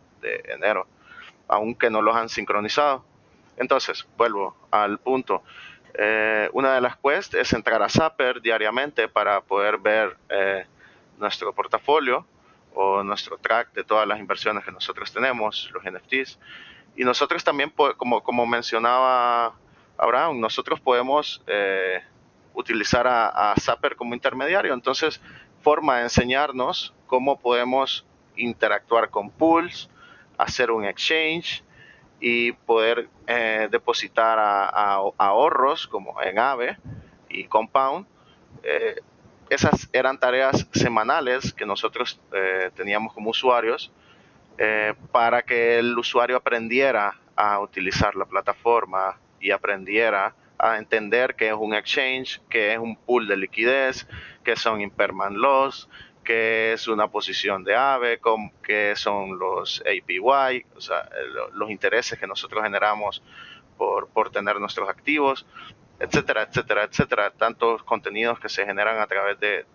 enero, 0.49 0.87
aunque 1.47 1.89
no 1.89 2.01
los 2.01 2.15
han 2.15 2.29
sincronizado. 2.29 3.05
Entonces, 3.57 4.07
vuelvo 4.17 4.55
al 4.71 4.97
punto. 4.99 5.43
Eh, 5.93 6.49
una 6.53 6.75
de 6.75 6.81
las 6.81 6.97
quests 6.97 7.35
es 7.35 7.53
entrar 7.53 7.81
a 7.81 7.89
Zapper 7.89 8.41
diariamente 8.41 9.07
para 9.07 9.41
poder 9.41 9.77
ver 9.77 10.17
eh, 10.29 10.65
nuestro 11.17 11.53
portafolio 11.53 12.25
o 12.73 13.03
nuestro 13.03 13.37
track 13.37 13.73
de 13.73 13.83
todas 13.83 14.07
las 14.07 14.19
inversiones 14.19 14.63
que 14.63 14.71
nosotros 14.71 15.11
tenemos, 15.11 15.69
los 15.71 15.83
NFTs. 15.83 16.39
Y 16.95 17.03
nosotros 17.03 17.43
también, 17.43 17.71
como, 17.97 18.21
como 18.21 18.45
mencionaba 18.45 19.53
Abraham, 19.97 20.39
nosotros 20.39 20.79
podemos 20.79 21.43
utilizar 22.53 23.07
a, 23.07 23.51
a 23.51 23.55
Zapper 23.55 23.95
como 23.95 24.13
intermediario. 24.13 24.73
Entonces, 24.73 25.21
forma 25.61 25.97
de 25.97 26.03
enseñarnos 26.03 26.93
cómo 27.07 27.39
podemos 27.39 28.05
interactuar 28.35 29.09
con 29.09 29.29
pools, 29.29 29.89
hacer 30.37 30.71
un 30.71 30.85
exchange 30.85 31.63
y 32.19 32.51
poder 32.51 33.09
eh, 33.27 33.67
depositar 33.71 34.37
a, 34.39 35.01
ahorros 35.17 35.87
como 35.87 36.21
en 36.21 36.39
AVE 36.39 36.77
y 37.29 37.45
Compound. 37.45 38.05
Eh, 38.63 38.95
esas 39.49 39.89
eran 39.93 40.19
tareas 40.19 40.67
semanales 40.73 41.53
que 41.53 41.65
nosotros 41.65 42.19
eh, 42.33 42.71
teníamos 42.75 43.13
como 43.13 43.31
usuarios 43.31 43.91
para 45.13 45.41
que 45.41 45.79
el 45.79 45.97
usuario 45.97 46.35
aprendiera 46.35 47.17
a 47.37 47.61
utilizar 47.61 48.13
la 48.17 48.25
plataforma 48.25 49.17
y 49.39 49.51
aprendiera 49.51 50.35
a 50.59 50.77
entender 50.77 51.35
qué 51.35 51.47
es 51.47 51.55
un 51.57 51.73
exchange, 51.73 52.41
qué 52.49 52.73
es 52.73 52.79
un 52.79 52.95
pool 52.97 53.27
de 53.27 53.37
liquidez, 53.37 54.07
qué 54.43 54.55
son 54.55 54.81
impermanent 54.81 55.37
loss, 55.37 55.89
qué 56.23 56.73
es 56.73 56.87
una 56.87 57.07
posición 57.07 57.63
de 57.63 57.75
AVE, 57.75 58.19
qué 58.61 58.93
son 58.95 59.39
los 59.39 59.81
APY, 59.81 60.65
o 60.75 60.81
sea, 60.81 61.09
los 61.53 61.71
intereses 61.71 62.19
que 62.19 62.27
nosotros 62.27 62.61
generamos 62.63 63.23
por, 63.77 64.09
por 64.09 64.29
tener 64.29 64.59
nuestros 64.59 64.89
activos, 64.89 65.45
etcétera, 65.99 66.43
etcétera, 66.43 66.83
etcétera. 66.83 67.31
Tantos 67.31 67.83
contenidos 67.83 68.39
que 68.39 68.49
se 68.49 68.65
generan 68.65 68.99
a 68.99 69.07
través 69.07 69.39
de, 69.39 69.65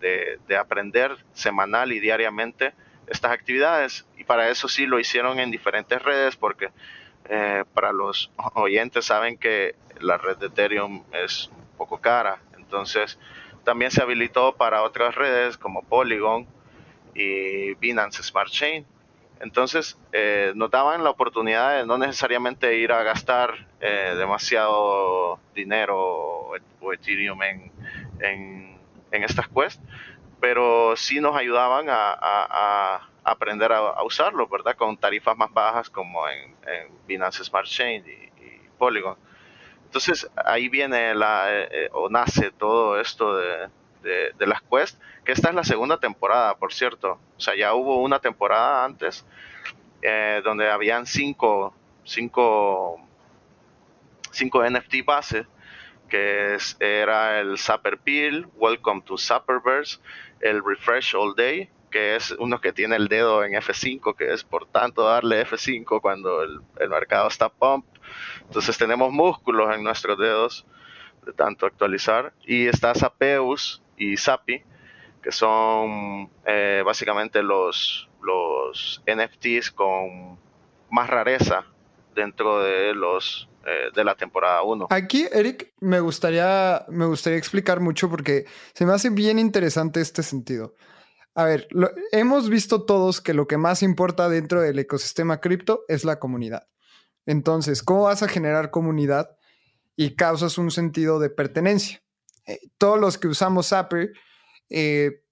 de, 0.47 0.57
aprender 0.57 1.17
semanal 1.33 1.91
y 1.91 1.99
diariamente 1.99 2.73
estas 3.07 3.31
actividades. 3.31 4.07
Y 4.17 4.23
para 4.23 4.49
eso 4.49 4.67
sí 4.67 4.85
lo 4.85 4.99
hicieron 4.99 5.39
en 5.39 5.51
diferentes 5.51 6.01
redes, 6.01 6.35
porque 6.35 6.69
eh, 7.29 7.63
para 7.73 7.91
los 7.91 8.31
oyentes 8.55 9.05
saben 9.05 9.37
que 9.37 9.75
la 9.99 10.17
red 10.17 10.37
de 10.37 10.47
Ethereum 10.47 11.03
es 11.11 11.49
un 11.55 11.77
poco 11.77 11.99
cara. 11.99 12.39
Entonces, 12.57 13.19
también 13.63 13.91
se 13.91 14.01
habilitó 14.01 14.55
para 14.55 14.83
otras 14.83 15.15
redes 15.15 15.57
como 15.57 15.83
Polygon 15.83 16.47
y 17.13 17.73
Binance 17.75 18.23
Smart 18.23 18.49
Chain. 18.49 18.85
Entonces 19.39 19.97
eh, 20.13 20.53
nos 20.55 20.71
daban 20.71 21.03
la 21.03 21.09
oportunidad 21.09 21.77
de 21.77 21.85
no 21.85 21.97
necesariamente 21.97 22.77
ir 22.77 22.91
a 22.91 23.03
gastar 23.03 23.67
eh, 23.81 24.13
demasiado 24.17 25.39
dinero 25.53 25.99
o, 25.99 26.93
Ethereum 26.93 27.41
en, 27.43 27.71
en, 28.21 29.23
estas 29.23 29.47
quests, 29.47 29.81
pero 30.39 30.95
sí 30.95 31.19
nos 31.19 31.35
ayudaban 31.35 31.87
a, 31.89 33.09
aprender 33.25 33.73
a, 33.73 34.01
usarlo, 34.03 34.47
¿verdad? 34.47 34.77
Con 34.77 34.95
tarifas 34.95 35.35
más 35.35 35.51
bajas 35.51 35.89
como 35.89 36.25
en, 36.29 36.55
Binance 37.05 37.43
Smart 37.43 37.67
Chain 37.67 38.05
y 38.07 38.69
Polygon. 38.77 39.17
Entonces 39.95 40.29
ahí 40.35 40.67
viene 40.67 41.15
la, 41.15 41.53
eh, 41.53 41.69
eh, 41.71 41.89
o 41.93 42.09
nace 42.09 42.51
todo 42.51 42.99
esto 42.99 43.37
de, 43.37 43.69
las 44.39 44.61
quests, 44.61 44.99
que 45.23 45.31
esta 45.31 45.47
es 45.47 45.55
la 45.55 45.63
segunda 45.63 45.97
temporada, 46.01 46.57
por 46.57 46.73
cierto. 46.73 47.17
O 47.37 47.39
sea, 47.39 47.55
ya 47.55 47.73
hubo 47.73 48.01
una 48.01 48.19
temporada 48.19 48.83
antes 48.83 49.25
eh, 50.01 50.41
donde 50.43 50.69
habían 50.69 51.05
cinco, 51.05 51.73
cinco, 52.03 52.99
cinco 54.31 54.69
NFT 54.69 55.05
bases, 55.05 55.47
que 56.09 56.57
era 56.81 57.39
el 57.39 57.57
Zapper 57.57 57.97
Peel, 57.97 58.47
Welcome 58.55 59.01
to 59.03 59.17
Zapperverse, 59.17 59.99
el 60.41 60.61
Refresh 60.61 61.15
All 61.15 61.35
Day, 61.35 61.69
que 61.95 62.17
es 62.17 62.31
uno 62.39 62.59
que 62.59 62.73
tiene 62.73 62.97
el 62.97 63.07
dedo 63.07 63.45
en 63.45 63.53
F5, 63.53 64.17
que 64.17 64.33
es 64.33 64.43
por 64.43 64.65
tanto 64.65 65.03
darle 65.03 65.47
F5 65.47 66.01
cuando 66.01 66.43
el, 66.43 66.59
el 66.77 66.89
mercado 66.89 67.29
está 67.29 67.47
pump, 67.47 67.85
entonces 68.41 68.77
tenemos 68.77 69.13
músculos 69.13 69.73
en 69.73 69.81
nuestros 69.81 70.17
dedos 70.19 70.65
de 71.25 71.31
tanto 71.31 71.65
actualizar. 71.65 72.33
Y 72.45 72.67
está 72.67 72.93
Zapeus 72.95 73.81
y 73.95 74.17
Zapi, 74.17 74.61
que 75.23 75.31
son 75.31 76.29
eh, 76.45 76.83
básicamente 76.85 77.41
los, 77.41 78.09
los 78.21 79.01
NFTs 79.07 79.71
con 79.71 80.37
más 80.91 81.09
rareza 81.09 81.63
dentro 82.13 82.59
de 82.61 82.93
los 82.93 83.47
eh, 83.65 83.89
de 83.95 84.03
la 84.03 84.15
temporada 84.15 84.63
1. 84.63 84.87
Aquí, 84.89 85.27
Eric, 85.31 85.71
me 85.79 86.01
gustaría, 86.01 86.83
me 86.89 87.05
gustaría 87.05 87.39
explicar 87.39 87.79
mucho 87.79 88.09
porque 88.09 88.43
se 88.73 88.85
me 88.85 88.91
hace 88.91 89.09
bien 89.11 89.39
interesante 89.39 90.01
este 90.01 90.23
sentido. 90.23 90.73
A 91.35 91.43
ver, 91.43 91.67
hemos 92.13 92.49
visto 92.49 92.85
todos 92.85 93.19
que 93.19 93.33
lo 93.33 93.45
que 93.45 93.57
más 93.57 93.83
importa 93.83 94.29
dentro 94.29 94.61
del 94.61 94.79
ecosistema 94.79 95.41
cripto 95.41 95.83
es 95.89 96.05
la 96.05 96.17
comunidad. 96.17 96.69
Entonces, 97.25 97.83
¿cómo 97.83 98.03
vas 98.03 98.23
a 98.23 98.29
generar 98.29 98.71
comunidad 98.71 99.37
y 99.97 100.15
causas 100.15 100.57
un 100.57 100.71
sentido 100.71 101.19
de 101.19 101.29
pertenencia? 101.29 102.01
Eh, 102.47 102.59
todos 102.77 102.99
los 102.99 103.17
que 103.17 103.27
usamos 103.27 103.67
Zapper 103.67 104.13
eh, 104.69 105.23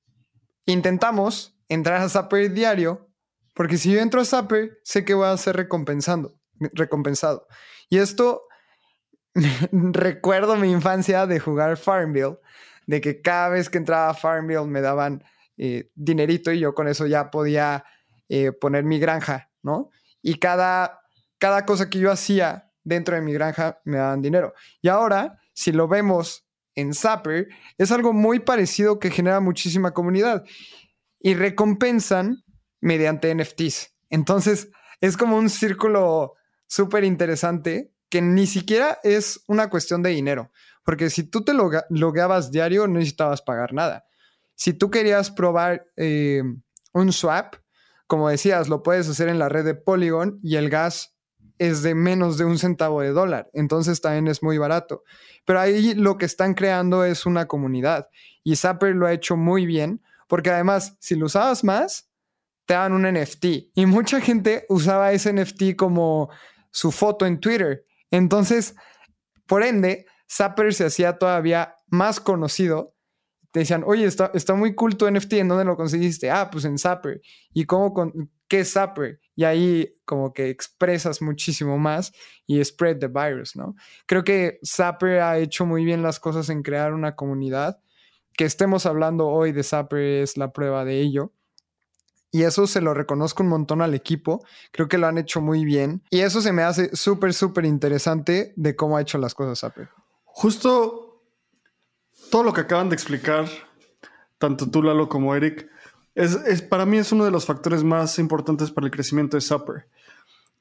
intentamos 0.66 1.58
entrar 1.70 2.02
a 2.02 2.10
Zapper 2.10 2.52
diario, 2.52 3.10
porque 3.54 3.78
si 3.78 3.94
yo 3.94 4.02
entro 4.02 4.20
a 4.20 4.26
Zapper, 4.26 4.80
sé 4.84 5.06
que 5.06 5.14
voy 5.14 5.28
a 5.28 5.38
ser 5.38 5.56
recompensando, 5.56 6.38
recompensado. 6.74 7.48
Y 7.88 8.00
esto 8.00 8.44
recuerdo 9.72 10.58
mi 10.58 10.70
infancia 10.70 11.28
de 11.28 11.40
jugar 11.40 11.78
Farmville, 11.78 12.40
de 12.88 13.00
que 13.00 13.22
cada 13.22 13.48
vez 13.50 13.70
que 13.70 13.78
entraba 13.78 14.10
a 14.10 14.14
Farmville 14.14 14.68
me 14.68 14.82
daban 14.82 15.24
eh, 15.58 15.90
dinerito 15.96 16.52
y 16.52 16.60
yo 16.60 16.74
con 16.74 16.88
eso 16.88 17.08
ya 17.08 17.30
podía 17.32 17.86
poner 18.60 18.84
mi 18.84 18.98
granja, 18.98 19.52
¿no? 19.62 19.92
Y 20.24 20.40
cada 20.40 21.04
cada 21.44 21.66
cosa 21.66 21.90
que 21.90 22.00
yo 22.00 22.10
hacía 22.10 22.72
dentro 22.86 23.16
de 23.16 23.22
mi 23.22 23.34
granja 23.34 23.82
me 23.84 23.98
daban 23.98 24.22
dinero. 24.22 24.54
Y 24.82 24.88
ahora, 24.88 25.42
si 25.52 25.74
lo 25.74 25.90
vemos 25.90 26.48
en 26.74 26.94
Zapper, 26.94 27.50
es 27.78 27.92
algo 27.92 28.14
muy 28.14 28.40
parecido 28.40 28.98
que 28.98 29.12
genera 29.12 29.42
muchísima 29.42 29.92
comunidad 29.92 30.46
y 31.20 31.34
recompensan 31.34 32.46
mediante 32.80 33.36
NFTs. 33.36 33.94
Entonces, 34.10 34.70
es 35.02 35.18
como 35.18 35.36
un 35.36 35.50
círculo 35.50 36.36
súper 36.66 37.04
interesante 37.04 37.94
que 38.08 38.22
ni 38.22 38.48
siquiera 38.48 39.00
es 39.04 39.44
una 39.50 39.70
cuestión 39.70 40.02
de 40.02 40.12
dinero, 40.12 40.50
porque 40.86 41.10
si 41.10 41.24
tú 41.24 41.44
te 41.44 41.52
logueabas 41.54 42.52
diario, 42.52 42.88
no 42.88 43.00
necesitabas 43.00 43.42
pagar 43.42 43.74
nada. 43.74 44.06
Si 44.56 44.74
tú 44.74 44.90
querías 44.90 45.32
probar 45.32 45.86
eh, 45.96 46.44
un 46.94 47.12
swap, 47.12 47.56
como 48.08 48.30
decías, 48.30 48.70
lo 48.70 48.84
puedes 48.84 49.10
hacer 49.10 49.30
en 49.30 49.40
la 49.40 49.50
red 49.50 49.66
de 49.66 49.76
Polygon 49.76 50.40
y 50.44 50.56
el 50.56 50.70
gas 50.70 51.16
es 51.58 51.82
de 51.82 51.96
menos 51.96 52.38
de 52.38 52.46
un 52.46 52.58
centavo 52.58 53.02
de 53.02 53.12
dólar, 53.12 53.50
entonces 53.54 54.02
también 54.02 54.28
es 54.28 54.44
muy 54.44 54.58
barato. 54.58 55.04
Pero 55.46 55.60
ahí 55.60 55.94
lo 55.94 56.18
que 56.18 56.26
están 56.26 56.54
creando 56.54 57.06
es 57.06 57.26
una 57.26 57.48
comunidad 57.48 58.08
y 58.44 58.56
Zapper 58.56 58.96
lo 58.96 59.08
ha 59.08 59.14
hecho 59.14 59.38
muy 59.38 59.66
bien, 59.66 60.02
porque 60.28 60.50
además, 60.50 60.98
si 61.00 61.16
lo 61.16 61.28
usabas 61.28 61.64
más, 61.64 62.10
te 62.66 62.74
dan 62.74 62.94
un 62.94 63.04
NFT 63.04 63.46
y 63.76 63.86
mucha 63.86 64.22
gente 64.22 64.66
usaba 64.70 65.12
ese 65.12 65.34
NFT 65.34 65.76
como 65.76 66.30
su 66.72 66.92
foto 66.92 67.26
en 67.26 67.40
Twitter. 67.40 67.86
Entonces, 68.10 68.76
por 69.46 69.64
ende, 69.64 70.06
Zapper 70.30 70.74
se 70.74 70.86
hacía 70.86 71.18
todavía 71.18 71.76
más 71.88 72.20
conocido. 72.20 72.93
Te 73.54 73.60
decían, 73.60 73.84
oye, 73.86 74.06
está, 74.06 74.32
está 74.34 74.56
muy 74.56 74.74
cool 74.74 74.98
tu 74.98 75.08
NFT, 75.08 75.34
¿en 75.34 75.48
dónde 75.48 75.64
lo 75.64 75.78
conseguiste? 75.78 76.32
Ah, 76.32 76.50
pues 76.52 76.66
en 76.66 76.80
Zapper. 76.80 77.22
¿Y 77.54 77.66
cómo 77.66 77.94
con, 77.94 78.32
qué 78.48 78.62
es 78.62 78.74
Zapper? 78.74 79.20
Y 79.36 79.44
ahí 79.44 79.94
como 80.06 80.34
que 80.34 80.50
expresas 80.50 81.22
muchísimo 81.22 81.78
más 81.78 82.14
y 82.48 82.66
spread 82.66 82.98
the 82.98 83.08
virus, 83.08 83.56
¿no? 83.56 83.76
Creo 84.08 84.24
que 84.24 84.58
Zapper 84.66 85.22
ha 85.22 85.38
hecho 85.38 85.68
muy 85.68 85.86
bien 85.86 86.02
las 86.02 86.20
cosas 86.20 86.50
en 86.50 86.64
crear 86.64 86.94
una 86.94 87.16
comunidad. 87.16 87.80
Que 88.36 88.46
estemos 88.46 88.88
hablando 88.88 89.28
hoy 89.28 89.52
de 89.52 89.62
Zapper 89.62 90.00
es 90.00 90.36
la 90.36 90.52
prueba 90.52 90.84
de 90.84 91.00
ello. 91.00 91.32
Y 92.32 92.42
eso 92.42 92.66
se 92.66 92.82
lo 92.82 92.96
reconozco 92.96 93.44
un 93.44 93.50
montón 93.50 93.84
al 93.84 93.94
equipo. 93.94 94.44
Creo 94.72 94.88
que 94.88 94.98
lo 94.98 95.06
han 95.06 95.20
hecho 95.20 95.42
muy 95.42 95.64
bien. 95.64 96.02
Y 96.10 96.22
eso 96.22 96.42
se 96.42 96.54
me 96.54 96.64
hace 96.64 96.96
súper, 96.96 97.36
súper 97.36 97.66
interesante 97.66 98.52
de 98.56 98.76
cómo 98.76 98.98
ha 98.98 99.02
hecho 99.02 99.20
las 99.20 99.36
cosas 99.36 99.60
Zapper. 99.60 99.90
Justo 100.24 101.03
todo 102.34 102.42
lo 102.42 102.52
que 102.52 102.62
acaban 102.62 102.90
de 102.90 102.96
explicar, 102.96 103.46
tanto 104.40 104.68
tú, 104.72 104.82
Lalo, 104.82 105.08
como 105.08 105.36
Eric, 105.36 105.70
es, 106.16 106.64
para 106.64 106.84
mí 106.84 106.98
es 106.98 107.12
uno 107.12 107.26
de 107.26 107.30
los 107.30 107.46
factores 107.46 107.84
más 107.84 108.18
importantes 108.18 108.72
para 108.72 108.88
el 108.88 108.92
crecimiento 108.92 109.38
de 109.38 109.42
Zapper. 109.42 109.88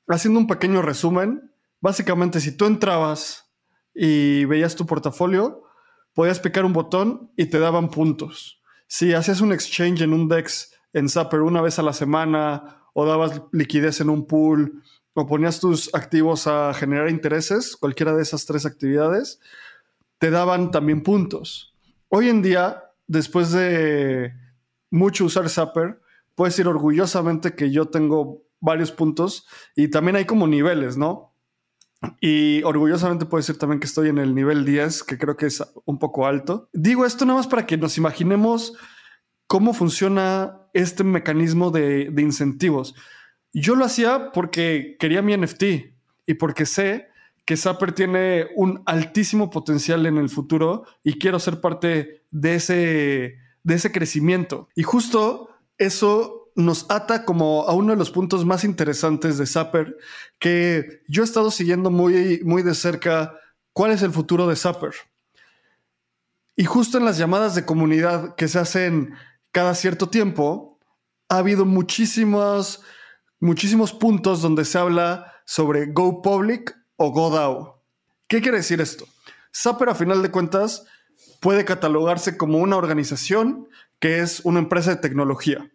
Haciendo 0.07 0.39
un 0.39 0.47
pequeño 0.47 0.83
resumen, 0.83 1.51
básicamente 1.81 2.41
si 2.41 2.55
tú 2.55 2.67
entrabas 2.67 3.51
y 3.95 4.45
veías 4.45 4.77
tu 4.77 4.85
portafolio, 4.85 5.63
podías 6.13 6.41
picar 6.41 6.67
un 6.67 6.75
botón 6.75 7.33
y 7.39 7.47
te 7.47 7.59
daban 7.59 7.89
puntos. 7.89 8.61
Si 8.87 9.15
hacías 9.15 9.41
un 9.41 9.55
exchange 9.55 10.03
en 10.03 10.13
un 10.13 10.29
DEX 10.29 10.75
en 10.93 11.09
Zapper 11.09 11.41
una 11.41 11.63
vez 11.63 11.79
a 11.79 11.83
la 11.83 11.95
semana 11.95 12.83
o 12.93 13.07
dabas 13.07 13.45
liquidez 13.51 14.03
en 14.03 14.11
un 14.11 14.27
pool 14.27 14.83
o 15.15 15.27
ponías 15.27 15.59
tus 15.59 15.89
activos 15.95 16.47
a 16.47 16.75
generar 16.75 17.09
intereses, 17.09 17.79
cualquiera 17.79 18.15
de 18.15 18.25
esas 18.25 18.45
tres 18.45 18.67
actividades, 18.67 19.41
te 20.23 20.31
daban 20.31 20.71
también 20.71 21.03
puntos. 21.03 21.75
Hoy 22.09 22.29
en 22.29 22.43
día, 22.43 22.85
después 23.09 23.51
de 23.51 24.33
mucho 24.89 25.25
usar 25.25 25.49
Zapper, 25.49 26.01
puedes 26.37 26.55
decir 26.55 26.69
orgullosamente 26.69 27.57
que 27.57 27.73
yo 27.73 27.87
tengo 27.87 28.45
varios 28.61 28.93
puntos 28.93 29.49
y 29.75 29.89
también 29.89 30.15
hay 30.15 30.25
como 30.25 30.47
niveles, 30.47 30.97
¿no? 30.97 31.35
Y 32.21 32.63
orgullosamente 32.63 33.27
puedo 33.27 33.41
decir 33.41 33.59
también 33.59 33.81
que 33.81 33.89
estoy 33.89 34.11
en 34.11 34.19
el 34.19 34.33
nivel 34.33 34.65
10, 34.65 35.03
que 35.03 35.19
creo 35.19 35.37
que 35.37 35.47
es 35.47 35.61
un 35.87 35.99
poco 35.99 36.25
alto. 36.25 36.69
Digo 36.73 37.05
esto 37.05 37.25
nada 37.25 37.39
más 37.39 37.49
para 37.49 37.67
que 37.67 37.77
nos 37.77 37.99
imaginemos 37.99 38.75
cómo 39.49 39.75
funciona 39.75 40.69
este 40.73 41.03
mecanismo 41.03 41.73
de, 41.73 42.15
incentivos. 42.17 42.95
Yo 43.53 43.75
lo 43.75 43.85
hacía 43.85 44.31
porque 44.31 44.95
quería 45.01 45.21
mi 45.21 45.37
NFT 45.37 45.65
y 46.27 46.35
porque 46.35 46.65
sé 46.65 47.09
que 47.45 47.57
Zapper 47.57 47.93
tiene 47.93 48.49
un 48.55 48.83
altísimo 48.87 49.51
potencial 49.51 50.07
en 50.07 50.17
el 50.17 50.29
futuro 50.29 50.85
y 51.03 51.19
quiero 51.19 51.39
ser 51.39 51.61
parte 51.61 52.25
de 52.31 52.55
ese, 52.55 53.39
de 53.63 53.75
ese 53.75 53.91
crecimiento. 53.91 54.69
Y 54.77 54.83
justo 54.85 55.49
eso 55.79 56.53
nos 56.55 56.87
ata 56.91 57.25
como 57.25 57.63
a 57.63 57.73
uno 57.73 57.93
de 57.93 57.99
los 57.99 58.11
puntos 58.11 58.45
más 58.45 58.65
interesantes 58.65 59.39
de 59.39 59.47
Zapper, 59.47 59.97
que 60.39 61.03
yo 61.09 61.23
he 61.23 61.25
estado 61.25 61.51
siguiendo 61.51 61.91
muy, 61.91 62.41
muy 62.45 62.63
de 62.63 62.75
cerca 62.75 63.39
cuál 63.73 63.93
es 63.93 64.03
el 64.03 64.13
futuro 64.13 64.47
de 64.47 64.57
Zapper. 64.57 64.93
Y 66.55 66.65
justo 66.65 66.99
en 66.99 67.05
las 67.05 67.17
llamadas 67.17 67.55
de 67.55 67.65
comunidad 67.65 68.35
que 68.35 68.49
se 68.49 68.59
hacen 68.59 69.15
cada 69.51 69.75
cierto 69.75 70.09
tiempo, 70.09 70.79
ha 71.29 71.39
habido 71.39 71.65
muchísimos, 71.65 72.83
muchísimos 73.41 73.93
puntos 73.93 74.43
donde 74.43 74.65
se 74.65 74.79
habla 74.79 75.33
sobre 75.47 75.87
Go 75.87 76.21
Public 76.21 76.77
o 77.03 77.11
Go 77.11 77.31
DAO. 77.31 77.83
¿Qué 78.29 78.41
quiere 78.41 78.59
decir 78.59 78.81
esto? 78.81 79.07
Zapper, 79.53 79.89
a 79.89 79.95
final 79.95 80.23
de 80.23 80.31
cuentas, 80.31 80.85
puede 81.41 81.65
catalogarse 81.65 82.37
como 82.37 82.59
una 82.59 82.77
organización 82.77 83.69
que 83.99 84.21
es 84.21 84.41
una 84.45 84.61
empresa 84.61 84.91
de 84.91 85.01
tecnología. 85.01 85.69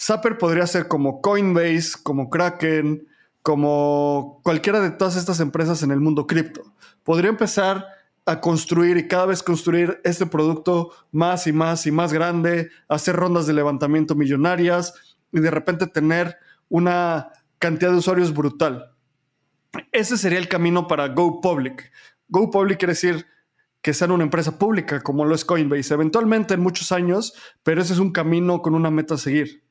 Zapper 0.00 0.38
podría 0.38 0.66
ser 0.66 0.88
como 0.88 1.20
Coinbase, 1.20 1.92
como 2.02 2.30
Kraken, 2.30 3.06
como 3.42 4.40
cualquiera 4.42 4.80
de 4.80 4.90
todas 4.90 5.16
estas 5.16 5.40
empresas 5.40 5.82
en 5.82 5.90
el 5.90 6.00
mundo 6.00 6.26
cripto. 6.26 6.64
Podría 7.04 7.30
empezar 7.30 7.86
a 8.24 8.40
construir 8.40 8.96
y 8.96 9.06
cada 9.06 9.26
vez 9.26 9.42
construir 9.42 10.00
este 10.04 10.26
producto 10.26 10.90
más 11.12 11.46
y 11.46 11.52
más 11.52 11.86
y 11.86 11.92
más 11.92 12.12
grande, 12.12 12.70
hacer 12.88 13.14
rondas 13.14 13.46
de 13.46 13.52
levantamiento 13.52 14.14
millonarias 14.14 14.94
y 15.32 15.40
de 15.40 15.50
repente 15.50 15.86
tener 15.86 16.36
una 16.68 17.30
cantidad 17.58 17.92
de 17.92 17.98
usuarios 17.98 18.34
brutal. 18.34 18.95
Ese 19.92 20.16
sería 20.16 20.38
el 20.38 20.48
camino 20.48 20.86
para 20.86 21.08
Go 21.08 21.40
Public. 21.40 21.90
Go 22.28 22.50
Public 22.50 22.78
quiere 22.78 22.92
decir 22.92 23.26
que 23.82 23.94
sean 23.94 24.10
una 24.10 24.24
empresa 24.24 24.58
pública 24.58 25.00
como 25.00 25.24
lo 25.24 25.34
es 25.34 25.44
Coinbase, 25.44 25.94
eventualmente 25.94 26.54
en 26.54 26.60
muchos 26.60 26.92
años, 26.92 27.34
pero 27.62 27.80
ese 27.80 27.92
es 27.92 27.98
un 27.98 28.12
camino 28.12 28.60
con 28.60 28.74
una 28.74 28.90
meta 28.90 29.14
a 29.14 29.18
seguir. 29.18 29.62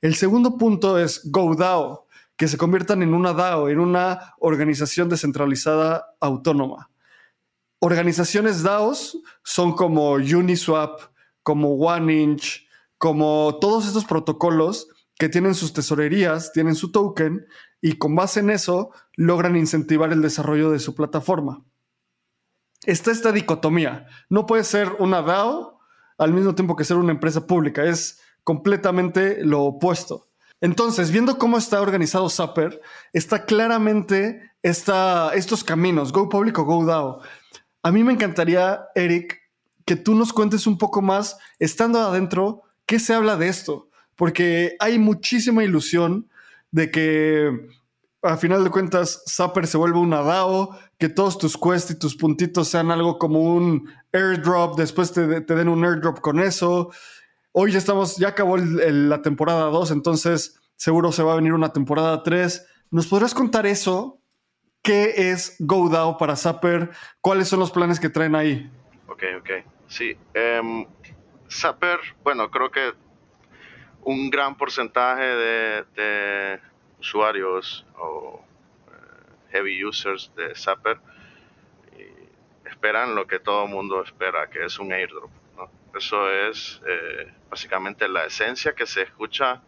El 0.00 0.14
segundo 0.14 0.56
punto 0.56 0.98
es 0.98 1.22
GoDAO, 1.30 2.06
que 2.36 2.48
se 2.48 2.58
conviertan 2.58 3.02
en 3.02 3.14
una 3.14 3.32
DAO, 3.32 3.68
en 3.68 3.80
una 3.80 4.34
organización 4.38 5.08
descentralizada 5.08 6.14
autónoma. 6.20 6.90
Organizaciones 7.80 8.62
DAOs 8.62 9.18
son 9.42 9.72
como 9.72 10.12
Uniswap, 10.12 11.00
como 11.42 11.74
OneInch, 11.74 12.68
como 12.98 13.58
todos 13.60 13.86
estos 13.86 14.04
protocolos 14.04 14.88
que 15.18 15.28
tienen 15.28 15.54
sus 15.54 15.72
tesorerías, 15.72 16.52
tienen 16.52 16.74
su 16.74 16.92
token 16.92 17.46
y 17.80 17.98
con 17.98 18.14
base 18.14 18.40
en 18.40 18.50
eso 18.50 18.90
logran 19.14 19.56
incentivar 19.56 20.12
el 20.12 20.22
desarrollo 20.22 20.70
de 20.70 20.78
su 20.78 20.94
plataforma. 20.94 21.62
Está 22.84 23.10
esta 23.10 23.32
dicotomía. 23.32 24.06
No 24.28 24.46
puede 24.46 24.64
ser 24.64 24.96
una 24.98 25.22
DAO 25.22 25.80
al 26.18 26.32
mismo 26.32 26.54
tiempo 26.54 26.76
que 26.76 26.84
ser 26.84 26.96
una 26.96 27.12
empresa 27.12 27.46
pública. 27.46 27.84
Es 27.84 28.20
completamente 28.44 29.44
lo 29.44 29.62
opuesto. 29.62 30.28
Entonces, 30.60 31.10
viendo 31.10 31.38
cómo 31.38 31.58
está 31.58 31.80
organizado 31.80 32.30
Zapper, 32.30 32.80
está 33.12 33.44
claramente 33.44 34.52
estos 34.62 35.64
caminos, 35.64 36.12
Go 36.12 36.28
Public 36.28 36.58
o 36.58 36.64
Go 36.64 36.84
DAO. 36.84 37.20
A 37.82 37.92
mí 37.92 38.02
me 38.02 38.12
encantaría, 38.12 38.86
Eric, 38.94 39.38
que 39.84 39.96
tú 39.96 40.14
nos 40.14 40.32
cuentes 40.32 40.66
un 40.66 40.78
poco 40.78 41.02
más, 41.02 41.38
estando 41.58 42.00
adentro, 42.00 42.62
qué 42.86 42.98
se 42.98 43.14
habla 43.14 43.36
de 43.36 43.48
esto, 43.48 43.90
porque 44.16 44.76
hay 44.80 44.98
muchísima 44.98 45.62
ilusión 45.62 46.28
de 46.70 46.90
que 46.90 47.68
a 48.22 48.36
final 48.36 48.64
de 48.64 48.70
cuentas 48.70 49.22
Zapper 49.28 49.66
se 49.66 49.78
vuelva 49.78 50.00
una 50.00 50.22
DAO, 50.22 50.76
que 50.98 51.08
todos 51.08 51.38
tus 51.38 51.56
quests 51.56 51.92
y 51.92 51.98
tus 51.98 52.16
puntitos 52.16 52.68
sean 52.68 52.90
algo 52.90 53.18
como 53.18 53.40
un 53.40 53.90
airdrop, 54.12 54.76
después 54.76 55.12
te, 55.12 55.26
den 55.26 55.68
un 55.68 55.84
airdrop 55.84 56.20
con 56.20 56.40
eso. 56.40 56.92
Hoy 57.52 57.72
ya 57.72 57.78
estamos, 57.78 58.16
ya 58.16 58.28
acabó 58.28 58.56
la 58.56 59.22
temporada 59.22 59.66
2, 59.66 59.90
entonces 59.92 60.60
seguro 60.76 61.12
se 61.12 61.22
va 61.22 61.32
a 61.32 61.36
venir 61.36 61.52
una 61.52 61.72
temporada 61.72 62.22
3. 62.22 62.66
¿Nos 62.90 63.06
podrías 63.06 63.34
contar 63.34 63.66
eso? 63.66 64.20
¿Qué 64.82 65.30
es 65.30 65.56
GoDAO 65.58 66.16
para 66.18 66.36
Zapper? 66.36 66.90
¿Cuáles 67.20 67.48
son 67.48 67.60
los 67.60 67.70
planes 67.70 67.98
que 67.98 68.08
traen 68.08 68.34
ahí? 68.34 68.70
Ok, 69.08 69.22
ok. 69.38 69.50
Sí. 69.88 70.16
Um, 70.60 70.86
Zapper, 71.50 71.98
bueno, 72.22 72.50
creo 72.50 72.70
que 72.70 72.92
un 74.06 74.30
gran 74.30 74.56
porcentaje 74.56 75.24
de, 75.24 76.60
usuarios 76.98 77.84
o 77.98 78.42
eh, 78.88 79.50
heavy 79.50 79.84
users 79.84 80.32
de 80.34 80.54
Zapper 80.54 80.98
esperan 82.64 83.14
lo 83.14 83.26
que 83.26 83.38
todo 83.38 83.66
mundo 83.66 84.02
espera, 84.02 84.48
que 84.48 84.64
es 84.64 84.78
un 84.78 84.92
airdrop. 84.92 85.30
Eso 85.94 86.30
es 86.30 86.80
eh, 86.86 87.32
básicamente 87.50 88.08
la 88.08 88.26
esencia 88.26 88.74
que 88.74 88.86
se 88.86 89.02
escucha 89.02 89.62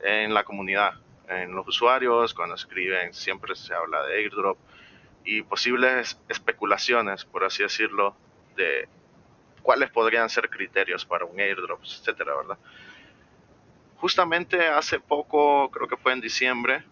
en 0.00 0.34
la 0.34 0.44
comunidad 0.44 0.94
en 1.28 1.54
los 1.54 1.66
usuarios, 1.68 2.34
cuando 2.34 2.54
escriben 2.54 3.12
siempre 3.12 3.54
se 3.56 3.74
habla 3.74 4.04
de 4.04 4.14
airdrop 4.16 4.58
y 5.24 5.42
posibles 5.42 6.20
especulaciones, 6.28 7.24
por 7.24 7.44
así 7.44 7.62
decirlo, 7.62 8.16
de 8.56 8.88
cuáles 9.62 9.90
podrían 9.90 10.28
ser 10.28 10.48
criterios 10.48 11.04
para 11.04 11.24
un 11.24 11.38
airdrop, 11.38 11.82
etcétera, 11.82 12.36
¿verdad? 12.36 12.58
Justamente 13.98 14.66
hace 14.68 15.00
poco, 15.00 15.70
creo 15.70 15.88
que 15.88 15.96
fue 15.96 16.12
en 16.12 16.20
diciembre, 16.20 16.84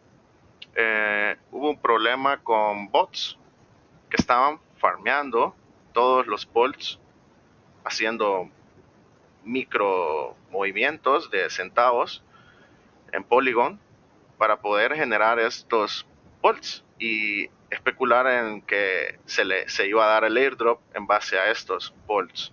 eh, 0.74 1.36
hubo 1.50 1.70
un 1.70 1.78
problema 1.78 2.38
con 2.38 2.90
bots 2.90 3.38
que 4.08 4.16
estaban 4.16 4.58
farmeando 4.76 5.54
todos 5.92 6.26
los 6.26 6.50
bolts, 6.50 6.98
haciendo 7.84 8.48
micro 9.44 10.36
movimientos 10.50 11.30
de 11.30 11.50
centavos 11.50 12.24
en 13.12 13.22
Polygon 13.22 13.78
para 14.38 14.60
poder 14.60 14.94
generar 14.94 15.38
estos 15.38 16.06
bolts 16.40 16.84
y 16.98 17.48
especular 17.70 18.26
en 18.26 18.62
que 18.62 19.18
se, 19.26 19.44
le, 19.44 19.68
se 19.68 19.86
iba 19.86 20.04
a 20.04 20.08
dar 20.08 20.24
el 20.24 20.36
airdrop 20.36 20.80
en 20.94 21.06
base 21.06 21.38
a 21.38 21.50
estos 21.50 21.94
bolts. 22.06 22.52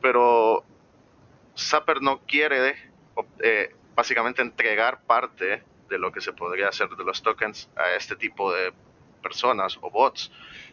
Pero 0.00 0.64
Zapper 1.56 2.02
no 2.02 2.20
quiere 2.26 2.76
eh, 3.40 3.74
básicamente 3.94 4.42
entregar 4.42 5.02
parte 5.02 5.62
de 5.88 5.98
lo 5.98 6.12
que 6.12 6.20
se 6.20 6.32
podría 6.32 6.68
hacer 6.68 6.88
de 6.90 7.04
los 7.04 7.22
tokens 7.22 7.70
a 7.76 7.92
este 7.96 8.16
tipo 8.16 8.52
de 8.52 8.72
personas 9.22 9.78
o 9.80 9.90
bots 9.90 10.30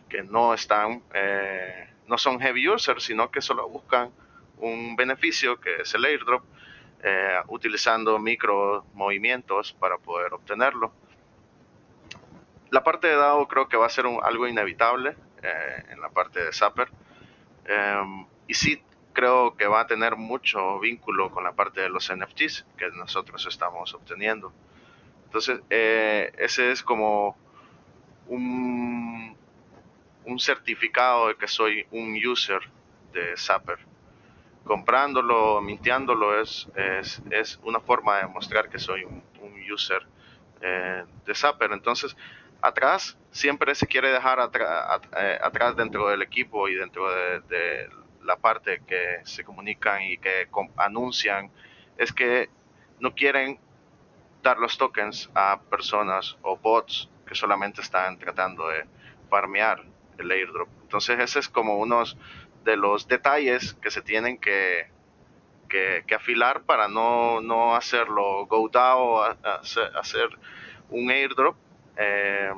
que 0.09 0.23
no 0.23 0.53
están, 0.53 1.01
eh, 1.13 1.89
no 2.07 2.17
son 2.17 2.39
heavy 2.39 2.69
users, 2.69 3.03
sino 3.03 3.31
que 3.31 3.41
solo 3.41 3.67
buscan 3.69 4.11
un 4.57 4.95
beneficio 4.95 5.59
que 5.59 5.81
es 5.81 5.93
el 5.95 6.05
airdrop, 6.05 6.43
eh, 7.01 7.39
utilizando 7.47 8.19
micro 8.19 8.85
movimientos 8.93 9.73
para 9.73 9.97
poder 9.97 10.33
obtenerlo. 10.33 10.93
La 12.69 12.83
parte 12.83 13.07
de 13.07 13.15
DAO 13.15 13.47
creo 13.47 13.67
que 13.67 13.77
va 13.77 13.87
a 13.87 13.89
ser 13.89 14.05
algo 14.23 14.47
inevitable 14.47 15.15
eh, 15.41 15.83
en 15.89 16.01
la 16.01 16.09
parte 16.09 16.43
de 16.43 16.53
Zapper. 16.53 16.89
Em, 17.65 18.25
y 18.47 18.53
sí 18.53 18.81
creo 19.13 19.55
que 19.55 19.67
va 19.67 19.81
a 19.81 19.87
tener 19.87 20.15
mucho 20.15 20.79
vínculo 20.79 21.31
con 21.31 21.43
la 21.43 21.53
parte 21.53 21.81
de 21.81 21.89
los 21.89 22.11
NFTs 22.11 22.65
que 22.77 22.89
nosotros 22.91 23.45
estamos 23.45 23.93
obteniendo. 23.93 24.51
Entonces, 25.25 25.61
eh, 25.69 26.31
ese 26.37 26.71
es 26.71 26.83
como 26.83 27.37
un, 28.27 29.35
un 30.25 30.39
certificado 30.39 31.27
de 31.29 31.35
que 31.35 31.47
soy 31.47 31.85
un 31.91 32.15
user 32.15 32.61
de 33.13 33.35
Zapper. 33.37 33.79
Comprándolo, 34.63 35.61
mintiéndolo, 35.61 36.39
es, 36.39 36.69
es, 36.75 37.21
es, 37.31 37.59
una 37.63 37.79
forma 37.79 38.19
de 38.19 38.27
mostrar 38.27 38.69
que 38.69 38.79
soy 38.79 39.03
un, 39.03 39.23
user 39.71 40.05
eh, 40.61 41.03
de 41.25 41.35
Zapper. 41.35 41.71
Entonces, 41.71 42.15
atrás 42.61 43.17
siempre 43.31 43.75
se 43.75 43.87
quiere 43.87 44.09
dejar 44.09 44.39
eh, 45.17 45.39
atrás 45.41 45.75
dentro 45.75 46.09
del 46.09 46.21
equipo 46.21 46.69
y 46.69 46.75
dentro 46.75 47.09
de, 47.09 47.89
la 48.23 48.37
parte 48.37 48.81
que 48.85 49.19
se 49.23 49.43
comunican 49.43 50.01
y 50.03 50.17
que 50.17 50.47
anuncian, 50.77 51.51
es 51.97 52.11
que 52.11 52.49
no 52.99 53.13
quieren 53.13 53.59
dar 54.41 54.57
los 54.57 54.77
tokens 54.77 55.29
a 55.33 55.59
personas 55.69 56.37
o 56.41 56.57
bots 56.57 57.09
que 57.25 57.35
solamente 57.35 57.81
están 57.81 58.19
tratando 58.19 58.67
de 58.67 58.85
farmear 59.29 59.83
el 60.17 60.31
airdrop. 60.31 60.69
Entonces 60.83 61.19
ese 61.19 61.39
es 61.39 61.49
como 61.49 61.77
uno 61.77 62.03
de 62.63 62.77
los 62.77 63.07
detalles 63.07 63.73
que 63.75 63.89
se 63.89 64.01
tienen 64.01 64.37
que, 64.37 64.87
que, 65.69 66.15
afilar 66.15 66.63
para 66.63 66.87
no, 66.87 67.41
no 67.41 67.75
hacerlo 67.75 68.45
go 68.45 68.69
down, 68.69 69.37
hacer 69.43 70.29
un 70.89 71.09
airdrop 71.09 71.55
eh, 71.97 72.51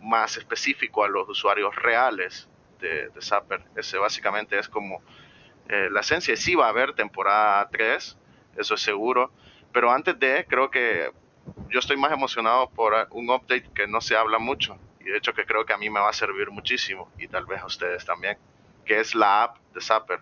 más 0.00 0.36
específico 0.36 1.04
a 1.04 1.08
los 1.08 1.28
usuarios 1.28 1.74
reales 1.76 2.48
de, 2.78 3.10
Zapper. 3.20 3.62
Ese 3.76 3.98
básicamente 3.98 4.58
es 4.58 4.68
como 4.68 5.02
eh, 5.68 5.88
la 5.90 6.00
esencia. 6.00 6.36
Sí 6.36 6.54
va 6.54 6.66
a 6.66 6.70
haber 6.70 6.94
temporada 6.94 7.68
3, 7.70 8.16
eso 8.56 8.74
es 8.74 8.80
seguro, 8.80 9.32
pero 9.72 9.90
antes 9.90 10.18
de, 10.18 10.46
creo 10.48 10.70
que 10.70 11.10
yo 11.68 11.78
estoy 11.78 11.96
más 11.96 12.12
emocionado 12.12 12.68
por 12.70 12.94
un 13.10 13.30
update 13.30 13.70
que 13.74 13.86
no 13.86 14.00
se 14.00 14.16
habla 14.16 14.38
mucho 14.38 14.78
y 15.00 15.04
de 15.04 15.18
hecho 15.18 15.32
que 15.32 15.44
creo 15.44 15.64
que 15.64 15.72
a 15.72 15.78
mí 15.78 15.88
me 15.88 16.00
va 16.00 16.10
a 16.10 16.12
servir 16.12 16.50
muchísimo 16.50 17.10
y 17.18 17.28
tal 17.28 17.46
vez 17.46 17.62
a 17.62 17.66
ustedes 17.66 18.04
también, 18.04 18.36
que 18.84 18.98
es 18.98 19.14
la 19.14 19.44
app 19.44 19.58
de 19.72 19.80
Zapper. 19.80 20.20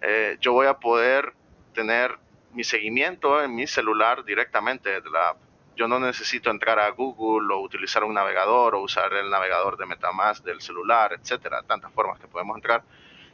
Eh, 0.00 0.38
yo 0.40 0.52
voy 0.52 0.66
a 0.66 0.78
poder 0.78 1.34
tener 1.74 2.18
mi 2.52 2.64
seguimiento 2.64 3.42
en 3.42 3.54
mi 3.54 3.66
celular 3.66 4.24
directamente 4.24 5.00
de 5.00 5.10
la 5.10 5.30
app 5.30 5.47
yo 5.78 5.86
no 5.86 6.00
necesito 6.00 6.50
entrar 6.50 6.80
a 6.80 6.90
Google 6.90 7.54
o 7.54 7.60
utilizar 7.60 8.02
un 8.02 8.12
navegador 8.12 8.74
o 8.74 8.80
usar 8.80 9.12
el 9.12 9.30
navegador 9.30 9.78
de 9.78 9.86
Metamask 9.86 10.44
del 10.44 10.60
celular, 10.60 11.12
etcétera, 11.12 11.62
tantas 11.62 11.92
formas 11.92 12.18
que 12.18 12.26
podemos 12.26 12.56
entrar, 12.56 12.82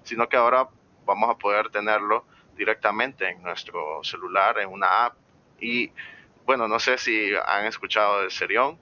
sino 0.03 0.29
que 0.29 0.37
ahora 0.37 0.69
vamos 1.07 1.31
a 1.31 1.39
poder 1.39 1.71
tenerlo 1.71 2.27
directamente 2.55 3.31
en 3.31 3.43
nuestro 3.43 4.05
celular, 4.05 4.59
en 4.59 4.69
una 4.69 5.07
app. 5.07 5.17
Y 5.59 5.91
bueno, 6.45 6.69
no 6.69 6.79
sé 6.79 6.99
si 6.99 7.33
han 7.47 7.65
escuchado 7.65 8.23
de 8.23 8.31
Serion, 8.31 8.79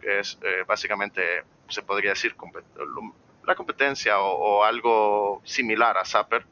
que 0.00 0.18
es 0.18 0.36
eh, 0.42 0.64
básicamente, 0.66 1.44
se 1.68 1.82
podría 1.82 2.10
decir, 2.10 2.34
la 3.44 3.54
competencia 3.54 4.18
o, 4.18 4.64
algo 4.64 5.40
similar 5.44 5.96
a 5.98 6.04
Zapper, 6.04 6.44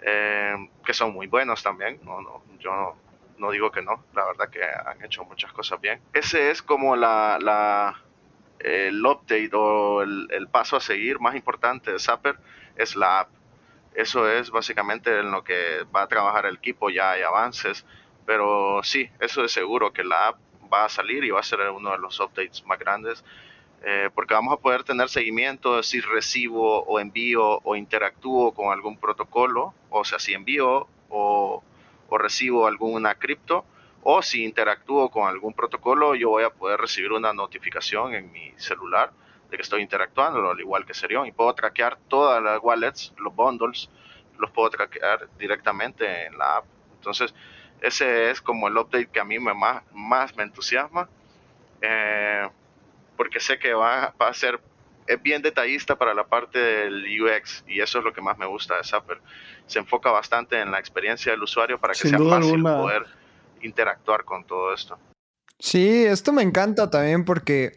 eh, 0.00 0.68
que 0.84 0.94
son 0.94 1.12
muy 1.12 1.28
buenos 1.28 1.62
también. 1.62 2.00
No, 2.02 2.20
no, 2.20 2.42
yo 2.58 2.96
no 3.42 3.50
digo 3.50 3.72
que 3.72 3.82
no, 3.82 4.04
la 4.14 4.24
verdad 4.24 4.48
que 4.48 4.62
han 4.62 5.04
hecho 5.04 5.24
muchas 5.24 5.52
cosas 5.52 5.80
bien. 5.80 6.00
Ese 6.14 6.52
es 6.52 6.62
como 6.62 6.94
la, 6.94 8.00
el 8.60 9.04
update 9.04 9.50
o 9.52 10.02
el, 10.02 10.48
paso 10.50 10.76
a 10.76 10.80
seguir 10.80 11.18
más 11.18 11.34
importante 11.34 11.90
de 11.90 11.98
Zapper 11.98 12.38
es 12.76 12.94
la 12.94 13.20
app. 13.20 13.28
Eso 13.94 14.30
es 14.30 14.50
básicamente 14.50 15.18
en 15.18 15.32
lo 15.32 15.42
que 15.42 15.84
va 15.94 16.02
a 16.02 16.06
trabajar 16.06 16.46
el 16.46 16.54
equipo, 16.54 16.88
ya 16.88 17.10
hay 17.10 17.22
avances, 17.22 17.84
pero 18.24 18.80
sí, 18.84 19.10
eso 19.18 19.44
es 19.44 19.50
seguro 19.50 19.92
que 19.92 20.04
la 20.04 20.28
app 20.28 20.38
va 20.72 20.84
a 20.84 20.88
salir 20.88 21.24
y 21.24 21.30
va 21.30 21.40
a 21.40 21.42
ser 21.42 21.60
uno 21.70 21.90
de 21.90 21.98
los 21.98 22.20
updates 22.20 22.64
más 22.64 22.78
grandes. 22.78 23.24
Eh, 23.84 24.08
porque 24.14 24.34
vamos 24.34 24.54
a 24.54 24.58
poder 24.58 24.84
tener 24.84 25.08
seguimiento 25.08 25.76
de 25.76 25.82
si 25.82 26.00
recibo 26.00 26.84
o 26.84 27.00
envío 27.00 27.58
o 27.64 27.74
interactúo 27.74 28.54
con 28.54 28.72
algún 28.72 28.96
protocolo, 28.96 29.74
o 29.90 30.04
sea, 30.04 30.20
si 30.20 30.32
envío 30.32 30.86
o 31.08 31.64
o 32.12 32.18
recibo 32.18 32.66
alguna 32.66 33.14
cripto 33.14 33.64
o 34.02 34.20
si 34.20 34.44
interactúo 34.44 35.10
con 35.10 35.28
algún 35.28 35.54
protocolo, 35.54 36.14
yo 36.14 36.28
voy 36.28 36.44
a 36.44 36.50
poder 36.50 36.78
recibir 36.78 37.10
una 37.10 37.32
notificación 37.32 38.14
en 38.14 38.30
mi 38.30 38.52
celular 38.56 39.12
de 39.48 39.56
que 39.56 39.62
estoy 39.62 39.80
interactuando, 39.80 40.50
al 40.50 40.60
igual 40.60 40.84
que 40.84 40.92
Serion, 40.92 41.26
y 41.26 41.32
puedo 41.32 41.54
traquear 41.54 41.96
todas 42.08 42.42
las 42.42 42.58
wallets, 42.62 43.14
los 43.16 43.34
bundles, 43.34 43.88
los 44.38 44.50
puedo 44.50 44.68
traquear 44.68 45.26
directamente 45.38 46.26
en 46.26 46.36
la 46.36 46.56
app. 46.56 46.64
Entonces, 46.96 47.34
ese 47.80 48.30
es 48.30 48.42
como 48.42 48.68
el 48.68 48.76
update 48.76 49.08
que 49.10 49.20
a 49.20 49.24
mí 49.24 49.38
me 49.38 49.54
más, 49.54 49.82
más 49.94 50.36
me 50.36 50.42
entusiasma, 50.42 51.08
eh, 51.80 52.46
porque 53.16 53.40
sé 53.40 53.58
que 53.58 53.72
va, 53.72 54.14
va 54.20 54.28
a 54.28 54.34
ser 54.34 54.60
es 55.06 55.22
bien 55.22 55.42
detallista 55.42 55.96
para 55.96 56.14
la 56.14 56.26
parte 56.26 56.58
del 56.58 57.04
UX 57.20 57.64
y 57.66 57.80
eso 57.80 57.98
es 57.98 58.04
lo 58.04 58.12
que 58.12 58.20
más 58.20 58.38
me 58.38 58.46
gusta 58.46 58.76
de 58.76 58.84
Zapper. 58.84 59.20
Se 59.66 59.78
enfoca 59.78 60.10
bastante 60.10 60.60
en 60.60 60.70
la 60.70 60.78
experiencia 60.78 61.32
del 61.32 61.42
usuario 61.42 61.78
para 61.78 61.94
que 61.94 62.08
sea 62.08 62.18
fácil 62.18 62.62
poder 62.62 63.06
interactuar 63.62 64.24
con 64.24 64.44
todo 64.44 64.72
esto. 64.74 64.98
Sí, 65.58 66.04
esto 66.04 66.32
me 66.32 66.42
encanta 66.42 66.90
también 66.90 67.24
porque, 67.24 67.72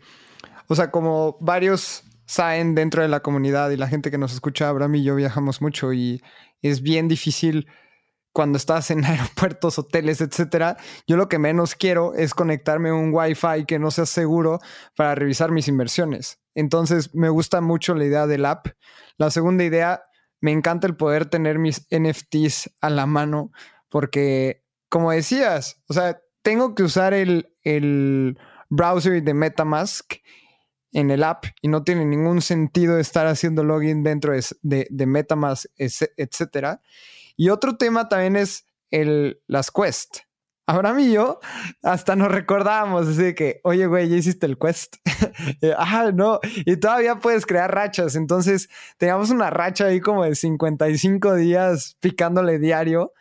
o 0.67 0.75
sea, 0.75 0.91
como 0.91 1.37
varios 1.39 2.03
saben 2.25 2.73
dentro 2.73 3.01
de 3.01 3.07
la 3.07 3.19
comunidad 3.19 3.69
y 3.69 3.77
la 3.77 3.87
gente 3.87 4.09
que 4.09 4.17
nos 4.17 4.33
escucha, 4.33 4.69
Abraham 4.69 4.95
y 4.95 5.03
yo 5.03 5.15
viajamos 5.15 5.61
mucho 5.61 5.93
y 5.93 6.21
es 6.61 6.81
bien 6.81 7.07
difícil 7.07 7.67
cuando 8.33 8.57
estás 8.57 8.91
en 8.91 9.05
aeropuertos, 9.05 9.79
hoteles, 9.79 10.21
etcétera, 10.21 10.77
yo 11.07 11.15
lo 11.15 11.29
que 11.29 11.39
menos 11.39 11.75
quiero 11.75 12.13
es 12.15 12.33
conectarme 12.33 12.89
a 12.89 12.93
un 12.93 13.13
Wi-Fi 13.13 13.65
que 13.67 13.79
no 13.79 13.91
sea 13.91 14.05
seguro 14.05 14.59
para 14.95 15.15
revisar 15.15 15.51
mis 15.51 15.67
inversiones. 15.67 16.39
Entonces, 16.55 17.13
me 17.13 17.29
gusta 17.29 17.61
mucho 17.61 17.93
la 17.93 18.05
idea 18.05 18.25
del 18.25 18.45
app. 18.45 18.67
La 19.17 19.29
segunda 19.29 19.63
idea, 19.63 20.03
me 20.41 20.51
encanta 20.51 20.87
el 20.87 20.95
poder 20.95 21.27
tener 21.27 21.59
mis 21.59 21.87
NFTs 21.91 22.71
a 22.81 22.89
la 22.89 23.05
mano, 23.05 23.51
porque, 23.89 24.63
como 24.89 25.11
decías, 25.11 25.81
o 25.87 25.93
sea, 25.93 26.19
tengo 26.41 26.73
que 26.75 26.83
usar 26.83 27.13
el, 27.13 27.53
el 27.63 28.37
browser 28.69 29.23
de 29.23 29.33
MetaMask 29.33 30.13
en 30.91 31.11
el 31.11 31.23
app 31.23 31.45
y 31.61 31.67
no 31.67 31.83
tiene 31.83 32.05
ningún 32.05 32.41
sentido 32.41 32.97
estar 32.97 33.27
haciendo 33.27 33.63
login 33.63 34.03
dentro 34.03 34.33
de, 34.33 34.87
de, 34.89 35.05
MetaMask, 35.05 35.65
etcétera. 35.77 36.81
Y 37.35 37.49
otro 37.49 37.75
tema 37.75 38.07
también 38.07 38.37
es 38.37 38.65
el, 38.91 39.41
las 39.47 39.71
quest. 39.71 40.19
Abraham 40.67 40.99
y 40.99 41.11
yo 41.13 41.39
hasta 41.83 42.15
nos 42.15 42.31
recordábamos 42.31 43.07
así 43.07 43.35
que, 43.35 43.59
oye, 43.63 43.85
güey, 43.85 44.09
ya 44.09 44.17
hiciste 44.17 44.45
el 44.45 44.57
quest. 44.57 44.95
ah, 45.77 46.11
no. 46.13 46.39
Y 46.65 46.77
todavía 46.77 47.19
puedes 47.19 47.45
crear 47.45 47.73
rachas. 47.73 48.15
Entonces, 48.15 48.69
teníamos 48.97 49.29
una 49.29 49.49
racha 49.49 49.85
ahí 49.85 49.99
como 49.99 50.23
de 50.23 50.35
55 50.35 51.35
días 51.35 51.97
picándole 51.99 52.59
diario 52.59 53.13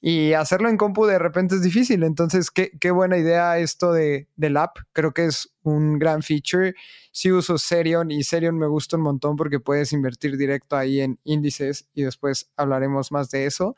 y 0.00 0.32
hacerlo 0.32 0.68
en 0.68 0.76
compu 0.76 1.06
de 1.06 1.18
repente 1.18 1.56
es 1.56 1.62
difícil. 1.62 2.04
Entonces, 2.04 2.50
qué, 2.50 2.70
qué 2.78 2.92
buena 2.92 3.18
idea 3.18 3.58
esto 3.58 3.92
de, 3.92 4.28
del 4.36 4.56
app. 4.56 4.78
Creo 4.92 5.12
que 5.12 5.26
es 5.26 5.52
un 5.62 5.98
gran 5.98 6.22
feature. 6.22 6.74
Sí 7.10 7.32
uso 7.32 7.58
Serion 7.58 8.12
y 8.12 8.22
Serion 8.22 8.56
me 8.56 8.68
gusta 8.68 8.96
un 8.96 9.02
montón 9.02 9.34
porque 9.34 9.58
puedes 9.58 9.92
invertir 9.92 10.36
directo 10.36 10.76
ahí 10.76 11.00
en 11.00 11.18
índices 11.24 11.88
y 11.94 12.02
después 12.02 12.52
hablaremos 12.56 13.10
más 13.10 13.30
de 13.30 13.46
eso. 13.46 13.74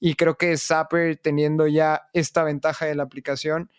Y 0.00 0.14
creo 0.14 0.36
que 0.36 0.56
Zapper, 0.56 1.16
teniendo 1.18 1.68
ya 1.68 2.08
esta 2.12 2.42
ventaja 2.42 2.86
de 2.86 2.96
la 2.96 3.04
aplicación, 3.04 3.70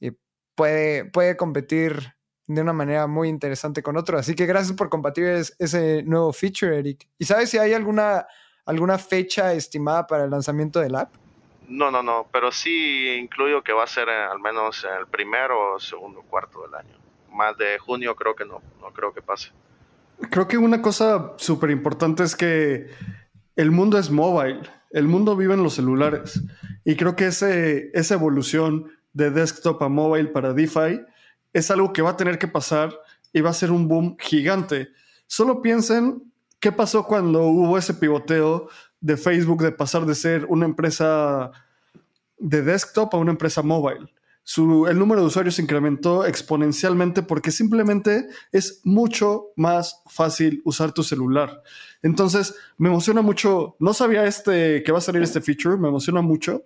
eh, 0.00 0.12
puede, 0.56 1.04
puede 1.04 1.36
competir 1.36 2.14
de 2.48 2.62
una 2.62 2.72
manera 2.72 3.06
muy 3.06 3.28
interesante 3.28 3.80
con 3.80 3.96
otro. 3.96 4.18
Así 4.18 4.34
que 4.34 4.46
gracias 4.46 4.76
por 4.76 4.88
compartir 4.88 5.26
ese 5.58 6.02
nuevo 6.02 6.32
feature, 6.32 6.76
Eric. 6.76 7.08
¿Y 7.16 7.26
sabes 7.26 7.50
si 7.50 7.58
hay 7.58 7.74
alguna, 7.74 8.26
alguna 8.64 8.98
fecha 8.98 9.52
estimada 9.52 10.06
para 10.08 10.24
el 10.24 10.30
lanzamiento 10.30 10.80
del 10.80 10.96
app? 10.96 11.14
No, 11.68 11.90
no, 11.90 12.02
no, 12.02 12.26
pero 12.32 12.50
sí 12.50 13.08
incluyo 13.20 13.62
que 13.62 13.72
va 13.72 13.84
a 13.84 13.86
ser 13.86 14.08
al 14.08 14.40
menos 14.40 14.84
en 14.84 14.98
el 15.00 15.06
primero 15.06 15.74
o 15.74 15.80
segundo 15.80 16.22
cuarto 16.22 16.62
del 16.62 16.74
año. 16.74 16.96
Más 17.30 17.56
de 17.58 17.78
junio 17.78 18.16
creo 18.16 18.34
que 18.34 18.44
no, 18.44 18.62
no 18.80 18.90
creo 18.92 19.12
que 19.12 19.20
pase. 19.20 19.50
Creo 20.30 20.48
que 20.48 20.58
una 20.58 20.80
cosa 20.80 21.34
súper 21.36 21.70
importante 21.70 22.24
es 22.24 22.34
que 22.34 22.90
el 23.54 23.70
mundo 23.70 23.98
es 23.98 24.10
mobile, 24.10 24.62
el 24.90 25.06
mundo 25.06 25.36
vive 25.36 25.54
en 25.54 25.62
los 25.62 25.74
celulares 25.74 26.42
y 26.84 26.96
creo 26.96 27.14
que 27.14 27.26
ese, 27.26 27.90
esa 27.92 28.14
evolución 28.14 28.90
de 29.12 29.30
desktop 29.30 29.82
a 29.82 29.88
mobile 29.88 30.28
para 30.28 30.54
DeFi 30.54 31.02
es 31.52 31.70
algo 31.70 31.92
que 31.92 32.02
va 32.02 32.10
a 32.10 32.16
tener 32.16 32.38
que 32.38 32.48
pasar 32.48 32.98
y 33.32 33.42
va 33.42 33.50
a 33.50 33.54
ser 33.54 33.70
un 33.70 33.88
boom 33.88 34.16
gigante. 34.18 34.88
Solo 35.26 35.60
piensen 35.60 36.32
qué 36.60 36.72
pasó 36.72 37.04
cuando 37.04 37.42
hubo 37.42 37.76
ese 37.76 37.94
pivoteo 37.94 38.68
de 39.00 39.16
Facebook 39.16 39.62
de 39.62 39.72
pasar 39.72 40.06
de 40.06 40.14
ser 40.14 40.46
una 40.48 40.66
empresa 40.66 41.50
de 42.38 42.62
desktop 42.62 43.14
a 43.14 43.18
una 43.18 43.32
empresa 43.32 43.62
mobile. 43.62 44.12
Su, 44.42 44.86
el 44.86 44.98
número 44.98 45.20
de 45.20 45.26
usuarios 45.26 45.58
incrementó 45.58 46.24
exponencialmente 46.24 47.22
porque 47.22 47.50
simplemente 47.50 48.28
es 48.50 48.80
mucho 48.82 49.48
más 49.56 50.02
fácil 50.06 50.62
usar 50.64 50.92
tu 50.92 51.02
celular. 51.02 51.62
Entonces, 52.02 52.54
me 52.78 52.88
emociona 52.88 53.20
mucho. 53.20 53.76
No 53.78 53.92
sabía 53.92 54.24
este 54.24 54.82
que 54.82 54.92
va 54.92 54.98
a 54.98 55.02
salir 55.02 55.22
este 55.22 55.42
feature, 55.42 55.76
me 55.76 55.88
emociona 55.88 56.22
mucho. 56.22 56.64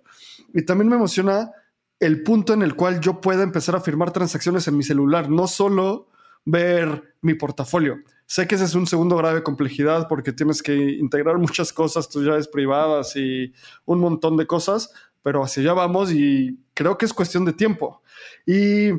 Y 0.53 0.61
también 0.63 0.87
me 0.87 0.95
emociona 0.95 1.51
el 1.99 2.23
punto 2.23 2.53
en 2.53 2.61
el 2.61 2.75
cual 2.75 3.01
yo 3.01 3.19
pueda 3.19 3.43
empezar 3.43 3.75
a 3.75 3.81
firmar 3.81 4.11
transacciones 4.11 4.67
en 4.67 4.77
mi 4.77 4.83
celular, 4.83 5.29
no 5.29 5.47
solo 5.47 6.07
ver 6.45 7.15
mi 7.21 7.33
portafolio. 7.33 7.97
Sé 8.25 8.47
que 8.47 8.55
ese 8.55 8.65
es 8.65 8.75
un 8.75 8.87
segundo 8.87 9.15
grado 9.17 9.35
de 9.35 9.43
complejidad 9.43 10.07
porque 10.07 10.33
tienes 10.33 10.61
que 10.61 10.73
integrar 10.73 11.37
muchas 11.37 11.71
cosas, 11.73 12.09
tus 12.09 12.25
llaves 12.25 12.47
privadas 12.47 13.15
y 13.15 13.53
un 13.85 13.99
montón 13.99 14.37
de 14.37 14.47
cosas, 14.47 14.91
pero 15.21 15.43
hacia 15.43 15.63
allá 15.63 15.73
vamos 15.73 16.11
y 16.11 16.59
creo 16.73 16.97
que 16.97 17.05
es 17.05 17.13
cuestión 17.13 17.45
de 17.45 17.53
tiempo. 17.53 18.01
Y 18.45 18.91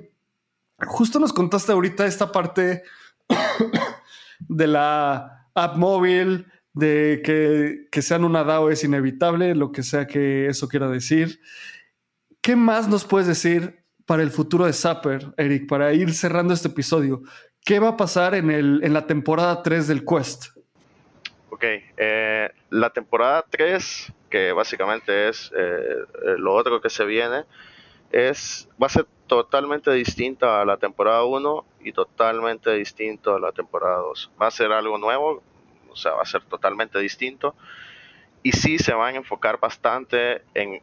justo 0.86 1.18
nos 1.18 1.32
contaste 1.32 1.72
ahorita 1.72 2.06
esta 2.06 2.32
parte 2.32 2.82
de 4.40 4.66
la 4.66 5.48
app 5.54 5.76
móvil, 5.76 6.46
de 6.72 7.22
que, 7.24 7.86
que 7.90 8.02
sean 8.02 8.24
una 8.24 8.42
DAO 8.42 8.70
es 8.70 8.82
inevitable, 8.82 9.54
lo 9.54 9.70
que 9.70 9.84
sea 9.84 10.06
que 10.06 10.48
eso 10.48 10.68
quiera 10.68 10.88
decir. 10.88 11.40
¿Qué 12.40 12.56
más 12.56 12.88
nos 12.88 13.04
puedes 13.04 13.28
decir 13.28 13.83
para 14.06 14.22
el 14.22 14.30
futuro 14.30 14.66
de 14.66 14.72
Zapper, 14.72 15.32
Eric, 15.36 15.68
para 15.68 15.92
ir 15.92 16.12
cerrando 16.12 16.54
este 16.54 16.68
episodio? 16.68 17.22
¿Qué 17.64 17.78
va 17.78 17.90
a 17.90 17.96
pasar 17.96 18.34
en, 18.34 18.50
el, 18.50 18.80
en 18.82 18.92
la 18.92 19.06
temporada 19.06 19.62
3 19.62 19.88
del 19.88 20.04
Quest? 20.04 20.54
Ok, 21.50 21.64
eh, 21.96 22.50
la 22.70 22.90
temporada 22.90 23.44
3, 23.48 24.12
que 24.28 24.52
básicamente 24.52 25.28
es 25.28 25.50
eh, 25.56 25.58
eh, 25.58 26.34
lo 26.36 26.52
otro 26.52 26.80
que 26.80 26.90
se 26.90 27.04
viene, 27.04 27.44
es, 28.10 28.68
va 28.80 28.86
a 28.86 28.90
ser 28.90 29.06
totalmente 29.26 29.90
distinta 29.92 30.60
a 30.60 30.64
la 30.64 30.76
temporada 30.76 31.24
1 31.24 31.64
y 31.80 31.92
totalmente 31.92 32.72
distinto 32.72 33.34
a 33.34 33.40
la 33.40 33.52
temporada 33.52 33.98
2. 33.98 34.32
Va 34.40 34.48
a 34.48 34.50
ser 34.50 34.72
algo 34.72 34.98
nuevo, 34.98 35.42
o 35.88 35.96
sea, 35.96 36.12
va 36.12 36.22
a 36.22 36.26
ser 36.26 36.42
totalmente 36.42 36.98
distinto. 36.98 37.54
Y 38.42 38.52
sí 38.52 38.78
se 38.78 38.92
van 38.92 39.14
a 39.14 39.18
enfocar 39.18 39.58
bastante 39.58 40.42
en 40.54 40.82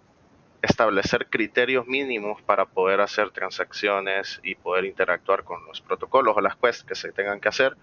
establecer 0.62 1.28
criterios 1.28 1.88
mínimos 1.88 2.42
para 2.44 2.66
poder 2.66 3.02
hacer 3.02 3.32
transacciones 3.32 4.40
y 4.44 4.56
poder 4.56 4.86
interactuar 4.86 5.44
con 5.44 5.66
los 5.66 5.82
protocolos 5.82 6.38
o 6.38 6.42
las 6.42 6.56
quests 6.56 6.84
que 6.84 6.96
se 6.96 7.12
tengan 7.12 7.40
que 7.40 7.50
hacer 7.50 7.76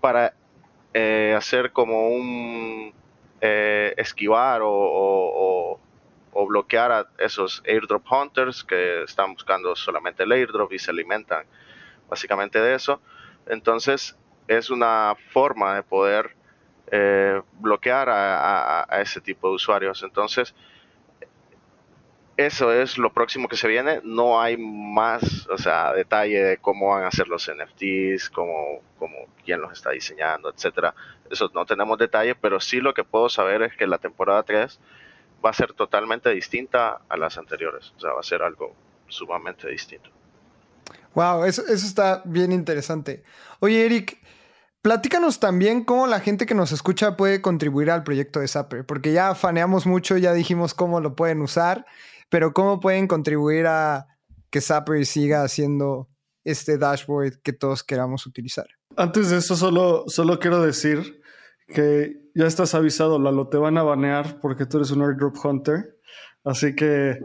para 0.00 0.34
eh, 0.94 1.34
hacer 1.36 1.72
como 1.72 2.08
un 2.08 2.94
eh, 3.40 3.94
esquivar 3.98 4.62
o, 4.64 5.80
bloquear 6.48 6.92
a 6.92 7.06
esos 7.18 7.62
airdrop 7.66 8.04
hunters 8.10 8.62
que 8.62 9.02
están 9.02 9.32
buscando 9.32 9.74
solamente 9.74 10.22
el 10.22 10.32
airdrop 10.32 10.72
y 10.72 10.78
se 10.78 10.90
alimentan 10.90 11.44
básicamente 12.08 12.60
de 12.60 12.74
eso. 12.74 13.00
Entonces 13.46 14.16
es 14.46 14.70
una 14.70 15.16
forma 15.32 15.74
de 15.74 15.82
poder 15.82 16.36
eh, 16.90 17.40
bloquear 17.58 18.08
a, 18.10 18.86
ese 19.00 19.20
tipo 19.20 19.48
de 19.48 19.54
usuarios. 19.54 20.02
Entonces 20.02 20.54
eso 22.36 22.72
es 22.72 22.98
lo 22.98 23.12
próximo 23.12 23.48
que 23.48 23.56
se 23.56 23.68
viene. 23.68 24.00
No 24.04 24.40
hay 24.40 24.56
más, 24.58 25.46
o 25.48 25.56
sea, 25.56 25.92
detalle 25.94 26.42
de 26.42 26.58
cómo 26.58 26.90
van 26.90 27.04
a 27.04 27.10
ser 27.10 27.28
los 27.28 27.50
NFTs, 27.50 28.30
cómo, 28.30 28.82
cómo 28.98 29.16
quién 29.44 29.60
los 29.60 29.72
está 29.72 29.90
diseñando, 29.90 30.50
etcétera. 30.50 30.94
Eso 31.30 31.50
no 31.54 31.64
tenemos 31.64 31.98
detalle, 31.98 32.34
pero 32.34 32.60
sí 32.60 32.80
lo 32.80 32.92
que 32.92 33.04
puedo 33.04 33.28
saber 33.28 33.62
es 33.62 33.74
que 33.76 33.86
la 33.86 33.98
temporada 33.98 34.42
3 34.42 34.78
va 35.44 35.50
a 35.50 35.54
ser 35.54 35.72
totalmente 35.72 36.30
distinta 36.30 37.00
a 37.08 37.16
las 37.16 37.38
anteriores. 37.38 37.92
O 37.96 38.00
sea, 38.00 38.12
va 38.12 38.20
a 38.20 38.24
ser 38.24 38.42
algo 38.42 38.74
sumamente 39.08 39.68
distinto. 39.68 40.10
Wow, 41.14 41.44
eso, 41.44 41.62
eso 41.62 41.86
está 41.86 42.20
bien 42.26 42.52
interesante. 42.52 43.24
Oye, 43.60 43.86
Eric, 43.86 44.18
platícanos 44.82 45.40
también 45.40 45.84
cómo 45.84 46.06
la 46.06 46.20
gente 46.20 46.44
que 46.44 46.54
nos 46.54 46.72
escucha 46.72 47.16
puede 47.16 47.40
contribuir 47.40 47.90
al 47.90 48.04
proyecto 48.04 48.40
de 48.40 48.48
Zapper, 48.48 48.84
porque 48.84 49.14
ya 49.14 49.34
faneamos 49.34 49.86
mucho, 49.86 50.18
ya 50.18 50.34
dijimos 50.34 50.74
cómo 50.74 51.00
lo 51.00 51.16
pueden 51.16 51.40
usar 51.40 51.86
pero 52.28 52.52
¿cómo 52.52 52.80
pueden 52.80 53.06
contribuir 53.06 53.66
a 53.66 54.06
que 54.50 54.60
Zapper 54.60 55.04
siga 55.06 55.42
haciendo 55.42 56.08
este 56.44 56.78
dashboard 56.78 57.40
que 57.42 57.52
todos 57.52 57.82
queramos 57.82 58.26
utilizar? 58.26 58.66
Antes 58.96 59.30
de 59.30 59.38
eso, 59.38 59.56
solo, 59.56 60.04
solo 60.06 60.38
quiero 60.38 60.62
decir 60.62 61.20
que 61.68 62.16
ya 62.34 62.46
estás 62.46 62.74
avisado, 62.74 63.18
Lalo, 63.18 63.48
te 63.48 63.56
van 63.56 63.76
a 63.78 63.82
banear 63.82 64.40
porque 64.40 64.66
tú 64.66 64.78
eres 64.78 64.90
un 64.90 65.02
airdrop 65.02 65.36
hunter. 65.44 65.98
Así 66.44 66.74
que 66.74 67.18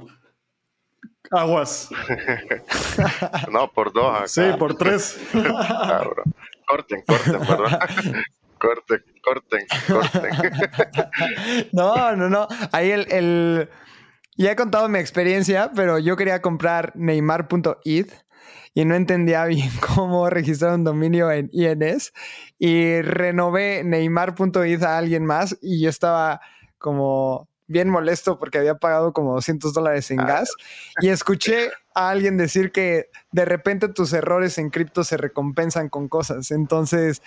aguas. 1.29 1.89
no, 3.51 3.71
por 3.71 3.93
dos. 3.93 4.31
Sí, 4.31 4.41
por 4.57 4.75
tres. 4.75 5.19
corten, 6.67 7.03
corten, 7.05 7.39
perdón. 7.39 7.79
corten, 8.57 9.03
corten, 9.23 9.67
corten. 9.87 11.69
no, 11.71 12.15
no, 12.15 12.29
no. 12.29 12.47
Ahí 12.71 12.91
el 12.91 13.69
ya 14.41 14.51
he 14.51 14.55
contado 14.55 14.89
mi 14.89 14.99
experiencia, 14.99 15.71
pero 15.75 15.99
yo 15.99 16.17
quería 16.17 16.41
comprar 16.41 16.93
neymar.id 16.95 18.07
y 18.73 18.85
no 18.85 18.95
entendía 18.95 19.45
bien 19.45 19.69
cómo 19.95 20.29
registrar 20.29 20.73
un 20.73 20.83
dominio 20.83 21.31
en 21.31 21.49
INS 21.53 22.13
y 22.57 23.01
renové 23.01 23.83
neymar.id 23.83 24.83
a 24.83 24.97
alguien 24.97 25.25
más 25.25 25.57
y 25.61 25.81
yo 25.81 25.89
estaba 25.89 26.41
como 26.77 27.47
bien 27.67 27.89
molesto 27.89 28.37
porque 28.37 28.57
había 28.57 28.75
pagado 28.75 29.13
como 29.13 29.33
200 29.35 29.73
dólares 29.73 30.11
en 30.11 30.19
ah, 30.19 30.25
gas. 30.25 30.51
Y 31.01 31.09
escuché 31.09 31.69
a 31.93 32.09
alguien 32.09 32.35
decir 32.37 32.71
que 32.71 33.09
de 33.31 33.45
repente 33.45 33.87
tus 33.87 34.11
errores 34.11 34.57
en 34.57 34.69
cripto 34.69 35.03
se 35.03 35.15
recompensan 35.17 35.87
con 35.87 36.09
cosas. 36.09 36.51
Entonces 36.51 37.21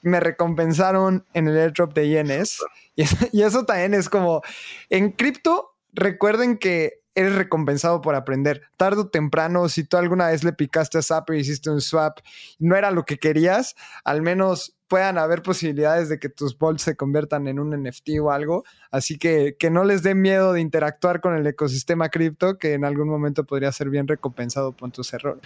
me 0.00 0.18
recompensaron 0.18 1.26
en 1.34 1.48
el 1.48 1.58
airdrop 1.58 1.92
de 1.92 2.06
INS 2.06 2.58
y 2.96 3.04
y 3.32 3.42
eso 3.42 3.64
también 3.64 3.94
es 3.94 4.08
como 4.08 4.42
en 4.88 5.10
cripto 5.12 5.71
recuerden 5.92 6.58
que 6.58 7.02
eres 7.14 7.34
recompensado 7.34 8.00
por 8.00 8.14
aprender. 8.14 8.62
Tardo 8.76 9.02
o 9.02 9.08
temprano, 9.08 9.68
si 9.68 9.84
tú 9.84 9.96
alguna 9.96 10.28
vez 10.28 10.44
le 10.44 10.52
picaste 10.52 10.98
a 10.98 11.02
Zapper 11.02 11.36
y 11.36 11.40
hiciste 11.40 11.70
un 11.70 11.80
swap 11.80 12.20
no 12.58 12.76
era 12.76 12.90
lo 12.90 13.04
que 13.04 13.18
querías, 13.18 13.74
al 14.04 14.22
menos 14.22 14.76
puedan 14.88 15.16
haber 15.16 15.42
posibilidades 15.42 16.10
de 16.10 16.18
que 16.18 16.28
tus 16.28 16.58
bolts 16.58 16.82
se 16.82 16.96
conviertan 16.96 17.48
en 17.48 17.58
un 17.58 17.70
NFT 17.70 18.10
o 18.20 18.30
algo. 18.30 18.64
Así 18.90 19.16
que 19.16 19.56
que 19.58 19.70
no 19.70 19.84
les 19.84 20.02
dé 20.02 20.14
miedo 20.14 20.52
de 20.52 20.60
interactuar 20.60 21.22
con 21.22 21.34
el 21.34 21.46
ecosistema 21.46 22.10
cripto, 22.10 22.58
que 22.58 22.74
en 22.74 22.84
algún 22.84 23.08
momento 23.08 23.44
podría 23.44 23.72
ser 23.72 23.88
bien 23.88 24.06
recompensado 24.06 24.72
por 24.72 24.90
tus 24.90 25.12
errores. 25.14 25.42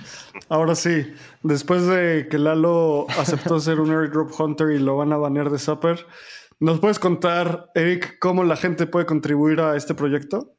Ahora 0.48 0.74
sí, 0.74 1.14
después 1.44 1.86
de 1.86 2.26
que 2.28 2.38
Lalo 2.38 3.06
aceptó 3.10 3.60
ser 3.60 3.78
un 3.78 3.90
airdrop 3.90 4.32
hunter 4.38 4.70
y 4.70 4.80
lo 4.80 4.96
van 4.96 5.12
a 5.12 5.16
banear 5.16 5.50
de 5.50 5.60
Zapper, 5.60 6.06
¿Nos 6.58 6.80
puedes 6.80 6.98
contar, 6.98 7.70
Eric, 7.74 8.18
cómo 8.18 8.42
la 8.42 8.56
gente 8.56 8.86
puede 8.86 9.04
contribuir 9.04 9.60
a 9.60 9.76
este 9.76 9.94
proyecto? 9.94 10.54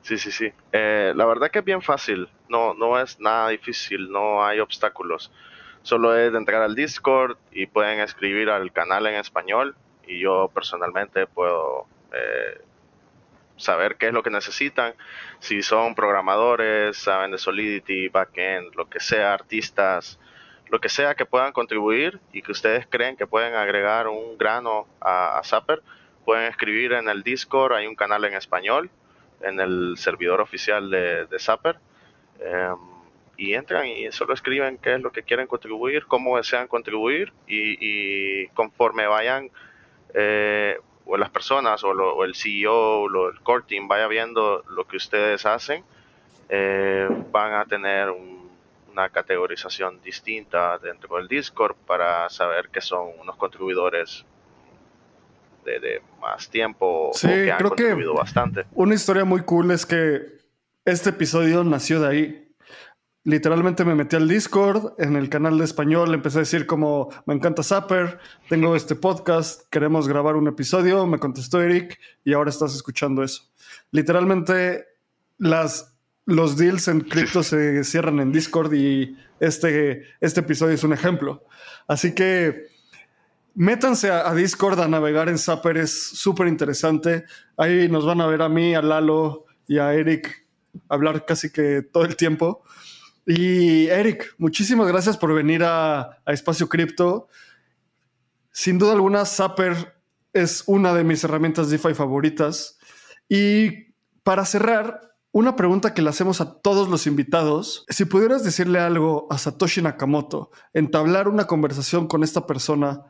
Sí, 0.00 0.16
sí, 0.16 0.32
sí. 0.32 0.50
Eh, 0.72 1.12
la 1.14 1.26
verdad 1.26 1.50
que 1.50 1.58
es 1.58 1.64
bien 1.64 1.82
fácil. 1.82 2.26
No, 2.48 2.72
no 2.72 2.98
es 2.98 3.20
nada 3.20 3.50
difícil, 3.50 4.10
no 4.10 4.42
hay 4.42 4.60
obstáculos. 4.60 5.30
Solo 5.82 6.16
es 6.16 6.32
entrar 6.34 6.62
al 6.62 6.74
Discord 6.74 7.36
y 7.52 7.66
pueden 7.66 8.00
escribir 8.00 8.48
al 8.48 8.72
canal 8.72 9.06
en 9.06 9.16
español 9.16 9.76
y 10.06 10.20
yo 10.20 10.50
personalmente 10.54 11.26
puedo 11.26 11.86
eh, 12.14 12.62
saber 13.58 13.96
qué 13.96 14.06
es 14.06 14.14
lo 14.14 14.22
que 14.22 14.30
necesitan. 14.30 14.94
Si 15.38 15.60
son 15.60 15.94
programadores, 15.94 16.96
saben 16.96 17.32
de 17.32 17.38
Solidity, 17.38 18.08
backend, 18.08 18.74
lo 18.74 18.88
que 18.88 19.00
sea, 19.00 19.34
artistas, 19.34 20.18
lo 20.70 20.80
que 20.80 20.88
sea 20.88 21.14
que 21.14 21.26
puedan 21.26 21.52
contribuir 21.52 22.20
y 22.32 22.42
que 22.42 22.52
ustedes 22.52 22.86
creen 22.86 23.16
que 23.16 23.26
pueden 23.26 23.54
agregar 23.54 24.08
un 24.08 24.36
grano 24.36 24.86
a, 25.00 25.40
Zapper, 25.44 25.82
pueden 26.24 26.44
escribir 26.44 26.92
en 26.92 27.08
el 27.08 27.22
Discord, 27.22 27.72
hay 27.72 27.86
un 27.86 27.94
canal 27.94 28.24
en 28.24 28.34
español, 28.34 28.90
en 29.40 29.60
el 29.60 29.94
servidor 29.96 30.40
oficial 30.40 30.90
de, 30.90 31.26
de 31.26 31.38
Zapper, 31.38 31.78
em, 32.40 32.76
y 33.36 33.54
entran 33.54 33.86
y 33.86 34.10
solo 34.10 34.34
escriben 34.34 34.78
qué 34.78 34.94
es 34.94 35.00
lo 35.00 35.12
que 35.12 35.22
quieren 35.22 35.46
contribuir, 35.46 36.06
cómo 36.06 36.36
desean 36.36 36.66
contribuir, 36.66 37.32
y, 37.46 38.48
conforme 38.48 39.06
vayan, 39.06 39.50
eh, 40.12 40.76
o 41.06 41.16
las 41.16 41.30
personas, 41.30 41.82
o, 41.84 42.24
el 42.24 42.34
CEO, 42.34 43.02
o 43.02 43.28
el 43.30 43.40
core 43.40 43.64
team 43.66 43.88
vaya 43.88 44.08
viendo 44.08 44.64
lo 44.68 44.84
que 44.86 44.96
ustedes 44.96 45.46
hacen, 45.46 45.84
eh, 46.48 47.08
van 47.30 47.54
a 47.54 47.64
tener 47.64 48.10
un 48.10 48.37
una 48.98 49.08
categorización 49.10 50.00
distinta 50.02 50.76
dentro 50.78 51.16
del 51.16 51.28
Discord 51.28 51.76
para 51.86 52.28
saber 52.30 52.68
que 52.68 52.80
son 52.80 53.10
unos 53.20 53.36
contribuidores 53.36 54.24
de, 55.64 56.02
más 56.18 56.48
tiempo 56.48 57.10
sí, 57.12 57.28
que 57.28 57.52
han 57.52 57.58
creo 57.58 57.70
contribuido 57.70 58.12
que 58.14 58.18
bastante. 58.18 58.66
Una 58.72 58.94
historia 58.94 59.24
muy 59.24 59.42
cool 59.42 59.70
es 59.70 59.84
que 59.84 60.22
este 60.84 61.10
episodio 61.10 61.62
nació 61.62 62.00
de 62.00 62.08
ahí. 62.08 62.44
literalmente 63.24 63.84
me 63.84 63.94
metí 63.94 64.16
al 64.16 64.26
Discord, 64.26 64.94
en 64.98 65.14
el 65.14 65.28
canal 65.28 65.58
de 65.58 65.64
español, 65.64 66.14
empecé 66.14 66.38
a 66.38 66.40
decir 66.40 66.66
como, 66.66 67.10
me 67.26 67.34
encanta 67.34 67.62
Zapper, 67.62 68.18
tengo 68.48 68.74
este 68.74 68.94
podcast, 68.96 69.68
queremos 69.70 70.08
grabar 70.08 70.34
un 70.36 70.48
episodio, 70.48 71.06
me 71.06 71.18
contestó 71.18 71.60
Eric 71.60 72.00
y 72.24 72.32
ahora 72.32 72.48
estás 72.48 72.74
escuchando 72.74 73.22
eso. 73.22 73.42
Literalmente 73.90 74.86
las, 75.36 75.97
los 76.28 76.58
deals 76.58 76.88
en 76.88 77.00
cripto 77.00 77.42
se 77.42 77.82
cierran 77.84 78.20
en 78.20 78.32
Discord 78.32 78.74
y 78.74 79.16
este, 79.40 80.04
este 80.20 80.40
episodio 80.40 80.74
es 80.74 80.84
un 80.84 80.92
ejemplo. 80.92 81.42
Así 81.86 82.14
que 82.14 82.66
métanse 83.54 84.10
a, 84.10 84.28
a 84.28 84.34
Discord 84.34 84.78
a 84.78 84.88
navegar 84.88 85.30
en 85.30 85.38
Zapper, 85.38 85.78
es 85.78 86.10
súper 86.10 86.46
interesante. 86.48 87.24
Ahí 87.56 87.88
nos 87.88 88.04
van 88.04 88.20
a 88.20 88.26
ver 88.26 88.42
a 88.42 88.50
mí, 88.50 88.74
a 88.74 88.82
Lalo 88.82 89.46
y 89.66 89.78
a 89.78 89.94
Eric 89.94 90.46
hablar 90.90 91.24
casi 91.24 91.50
que 91.50 91.80
todo 91.80 92.04
el 92.04 92.14
tiempo. 92.14 92.62
Y 93.24 93.86
Eric, 93.86 94.34
muchísimas 94.36 94.86
gracias 94.86 95.16
por 95.16 95.32
venir 95.32 95.64
a, 95.64 96.18
Espacio 96.26 96.68
Cripto. 96.68 97.28
Sin 98.52 98.78
duda 98.78 98.92
alguna, 98.92 99.24
Zapper 99.24 99.98
es 100.34 100.64
una 100.66 100.92
de 100.92 101.04
mis 101.04 101.24
herramientas 101.24 101.70
DeFi 101.70 101.94
favoritas. 101.94 102.78
Y 103.30 103.94
para 104.22 104.44
cerrar, 104.44 105.08
una 105.32 105.56
pregunta 105.56 105.94
que 105.94 106.02
le 106.02 106.10
hacemos 106.10 106.40
a 106.40 106.60
todos 106.60 106.88
los 106.88 107.06
invitados. 107.06 107.84
Si 107.88 108.04
pudieras 108.04 108.44
decirle 108.44 108.80
algo 108.80 109.26
a 109.30 109.38
Satoshi 109.38 109.82
Nakamoto, 109.82 110.50
entablar 110.72 111.28
una 111.28 111.46
conversación 111.46 112.06
con 112.08 112.22
esta 112.22 112.46
persona, 112.46 113.02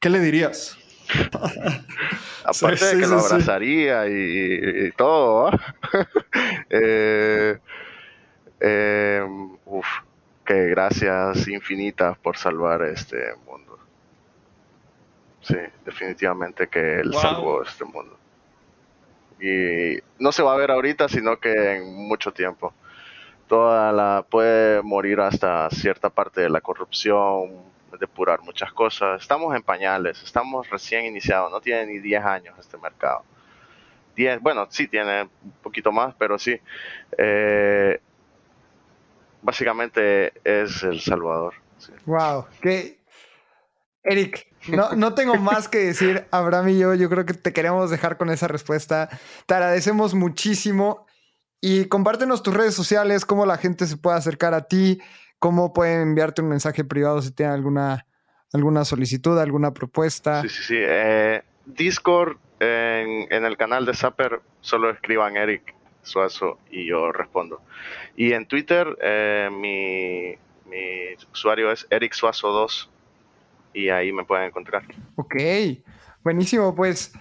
¿qué 0.00 0.10
le 0.10 0.20
dirías? 0.20 0.76
Aparte 2.44 2.84
de 2.84 3.00
que 3.00 3.06
lo 3.06 3.20
abrazaría 3.20 4.06
y, 4.08 4.92
todo, 4.96 5.50
eh, 6.70 7.58
eh, 8.60 9.22
uf, 9.66 9.86
que 10.44 10.66
gracias 10.68 11.48
infinitas 11.48 12.18
por 12.18 12.36
salvar 12.36 12.82
este 12.82 13.34
mundo. 13.46 13.78
Sí, 15.42 15.56
definitivamente 15.84 16.68
que 16.68 17.00
él 17.00 17.14
salvó 17.14 17.62
este 17.62 17.84
mundo. 17.84 18.18
Y 19.40 19.98
no 20.18 20.32
se 20.32 20.42
va 20.42 20.52
a 20.52 20.56
ver 20.56 20.70
ahorita, 20.70 21.08
sino 21.08 21.38
que 21.38 21.76
en 21.76 21.94
mucho 21.94 22.32
tiempo. 22.32 22.74
Toda 23.48 23.92
la 23.92 24.24
puede 24.28 24.82
morir 24.82 25.20
hasta 25.20 25.68
cierta 25.70 26.10
parte 26.10 26.42
de 26.42 26.50
la 26.50 26.60
corrupción, 26.60 27.50
depurar 27.98 28.42
muchas 28.42 28.72
cosas. 28.72 29.20
Estamos 29.22 29.54
en 29.56 29.62
pañales, 29.62 30.22
estamos 30.22 30.68
recién 30.70 31.06
iniciados, 31.06 31.50
no 31.50 31.60
tiene 31.60 31.86
ni 31.86 31.98
10 31.98 32.24
años 32.24 32.58
este 32.58 32.78
mercado. 32.78 33.24
10, 34.14 34.40
bueno, 34.40 34.66
sí 34.70 34.86
tiene 34.86 35.22
un 35.22 35.52
poquito 35.62 35.90
más, 35.90 36.14
pero 36.16 36.38
sí. 36.38 36.60
Eh, 37.16 38.00
básicamente 39.42 40.32
es 40.44 40.82
El 40.82 41.00
Salvador. 41.00 41.54
Wow, 42.04 42.46
que 42.60 42.99
Eric, 44.02 44.46
no, 44.68 44.92
no 44.92 45.14
tengo 45.14 45.36
más 45.36 45.68
que 45.68 45.78
decir, 45.78 46.26
Abraham 46.30 46.70
y 46.70 46.78
yo, 46.78 46.94
yo 46.94 47.10
creo 47.10 47.26
que 47.26 47.34
te 47.34 47.52
queremos 47.52 47.90
dejar 47.90 48.16
con 48.16 48.30
esa 48.30 48.48
respuesta. 48.48 49.08
Te 49.46 49.54
agradecemos 49.54 50.14
muchísimo 50.14 51.06
y 51.60 51.86
compártenos 51.86 52.42
tus 52.42 52.54
redes 52.54 52.74
sociales, 52.74 53.24
cómo 53.24 53.44
la 53.46 53.58
gente 53.58 53.86
se 53.86 53.96
puede 53.96 54.16
acercar 54.16 54.54
a 54.54 54.68
ti, 54.68 55.00
cómo 55.38 55.72
pueden 55.72 56.00
enviarte 56.00 56.42
un 56.42 56.48
mensaje 56.48 56.84
privado 56.84 57.20
si 57.20 57.32
tienen 57.32 57.54
alguna, 57.54 58.06
alguna 58.52 58.84
solicitud, 58.84 59.38
alguna 59.38 59.72
propuesta. 59.74 60.42
Sí, 60.42 60.48
sí, 60.48 60.62
sí. 60.62 60.76
Eh, 60.78 61.42
Discord, 61.66 62.36
en, 62.58 63.30
en, 63.30 63.44
el 63.44 63.56
canal 63.56 63.84
de 63.84 63.94
Zapper, 63.94 64.40
solo 64.60 64.90
escriban 64.90 65.36
Eric 65.36 65.74
Suazo 66.02 66.58
y 66.70 66.86
yo 66.86 67.12
respondo. 67.12 67.60
Y 68.16 68.32
en 68.32 68.46
Twitter 68.46 68.96
eh, 69.00 69.48
mi, 69.52 70.36
usuario 71.32 71.70
es 71.70 71.86
Eric 71.90 72.12
Suazo 72.12 72.48
2 72.48 72.90
y 73.72 73.88
ahí 73.88 74.12
me 74.12 74.24
pueden 74.24 74.46
encontrar. 74.46 74.82
Ok, 75.16 75.36
buenísimo. 76.22 76.74
Pues 76.74 77.12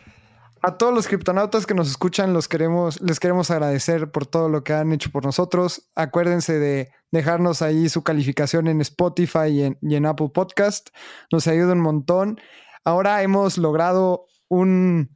a 0.62 0.78
todos 0.78 0.94
los 0.94 1.08
criptonautas 1.08 1.66
que 1.66 1.74
nos 1.74 1.90
escuchan 1.90 2.34
los 2.34 2.50
queremos, 2.50 3.00
les 3.02 3.20
queremos 3.20 3.50
agradecer 3.50 4.12
por 4.12 4.26
todo 4.26 4.50
lo 4.50 4.64
que 4.64 4.74
han 4.74 4.92
hecho 4.92 5.10
por 5.10 5.24
nosotros. 5.24 5.90
Acuérdense 5.96 6.60
de 6.60 6.92
dejarnos 7.12 7.62
ahí 7.62 7.88
su 7.88 8.04
calificación 8.04 8.68
en 8.68 8.82
Spotify 8.82 9.78
y 9.82 9.96
en, 9.96 10.06
Apple 10.06 10.32
Podcast. 10.34 10.90
Nos 11.32 11.48
ayuda 11.48 11.74
un 11.74 11.80
montón. 11.80 12.42
Ahora 12.84 13.24
hemos 13.24 13.58
logrado 13.58 14.26
un, 14.50 15.16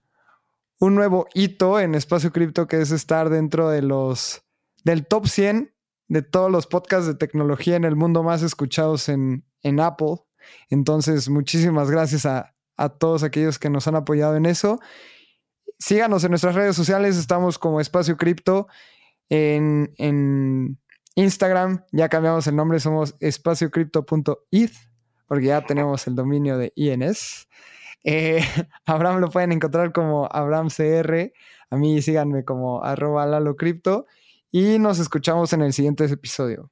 un 0.80 0.96
nuevo 0.96 1.28
hito 1.34 1.80
en 1.80 1.96
Espacio 1.96 2.32
Cripto 2.32 2.68
que 2.68 2.80
es 2.80 2.92
estar 2.92 3.30
dentro 3.30 3.70
de 3.70 3.82
los 3.82 4.44
del 4.86 5.06
top 5.06 5.28
100 5.28 5.74
de 6.08 6.22
todos 6.22 6.52
los 6.52 6.68
podcasts 6.68 7.08
de 7.08 7.16
tecnología 7.16 7.76
en 7.76 7.86
el 7.86 7.96
mundo 7.96 8.24
más 8.24 8.44
escuchados 8.44 9.10
en, 9.10 9.46
en 9.62 9.80
Apple. 9.80 10.18
Entonces, 10.70 11.30
muchísimas 11.30 11.90
gracias 11.90 12.26
a, 12.26 12.54
a, 12.78 12.90
todos 12.90 13.24
aquellos 13.24 13.60
que 13.60 13.70
nos 13.70 13.88
han 13.88 13.96
apoyado 13.96 14.36
en 14.36 14.46
eso. 14.46 14.80
Síganos 15.80 16.24
en 16.24 16.32
nuestras 16.32 16.56
redes 16.56 16.76
sociales, 16.76 17.18
estamos 17.18 17.60
como 17.60 17.80
Espacio 17.80 18.18
Cripto 18.18 18.68
en, 19.30 19.94
en 19.98 20.80
Instagram, 21.16 21.84
ya 21.92 22.10
cambiamos 22.10 22.48
el 22.48 22.56
nombre, 22.56 22.80
somos 22.80 23.16
espaciocrypto.eth, 23.20 24.74
porque 25.28 25.46
ya 25.46 25.66
tenemos 25.66 26.08
el 26.08 26.16
dominio 26.16 26.58
de 26.58 26.74
INS. 26.76 27.48
Eh, 28.04 28.40
Abraham 28.86 29.20
lo 29.20 29.30
pueden 29.30 29.52
encontrar 29.52 29.92
como 29.92 30.28
AbrahamCR. 30.32 31.34
A 31.70 31.78
mí 31.78 32.02
síganme 32.02 32.44
como 32.46 32.84
arroba 32.84 33.26
lalocrypto. 33.26 34.06
Y 34.52 34.78
nos 34.78 35.00
escuchamos 35.00 35.54
en 35.54 35.62
el 35.62 35.74
siguiente 35.74 36.06
episodio. 36.06 36.72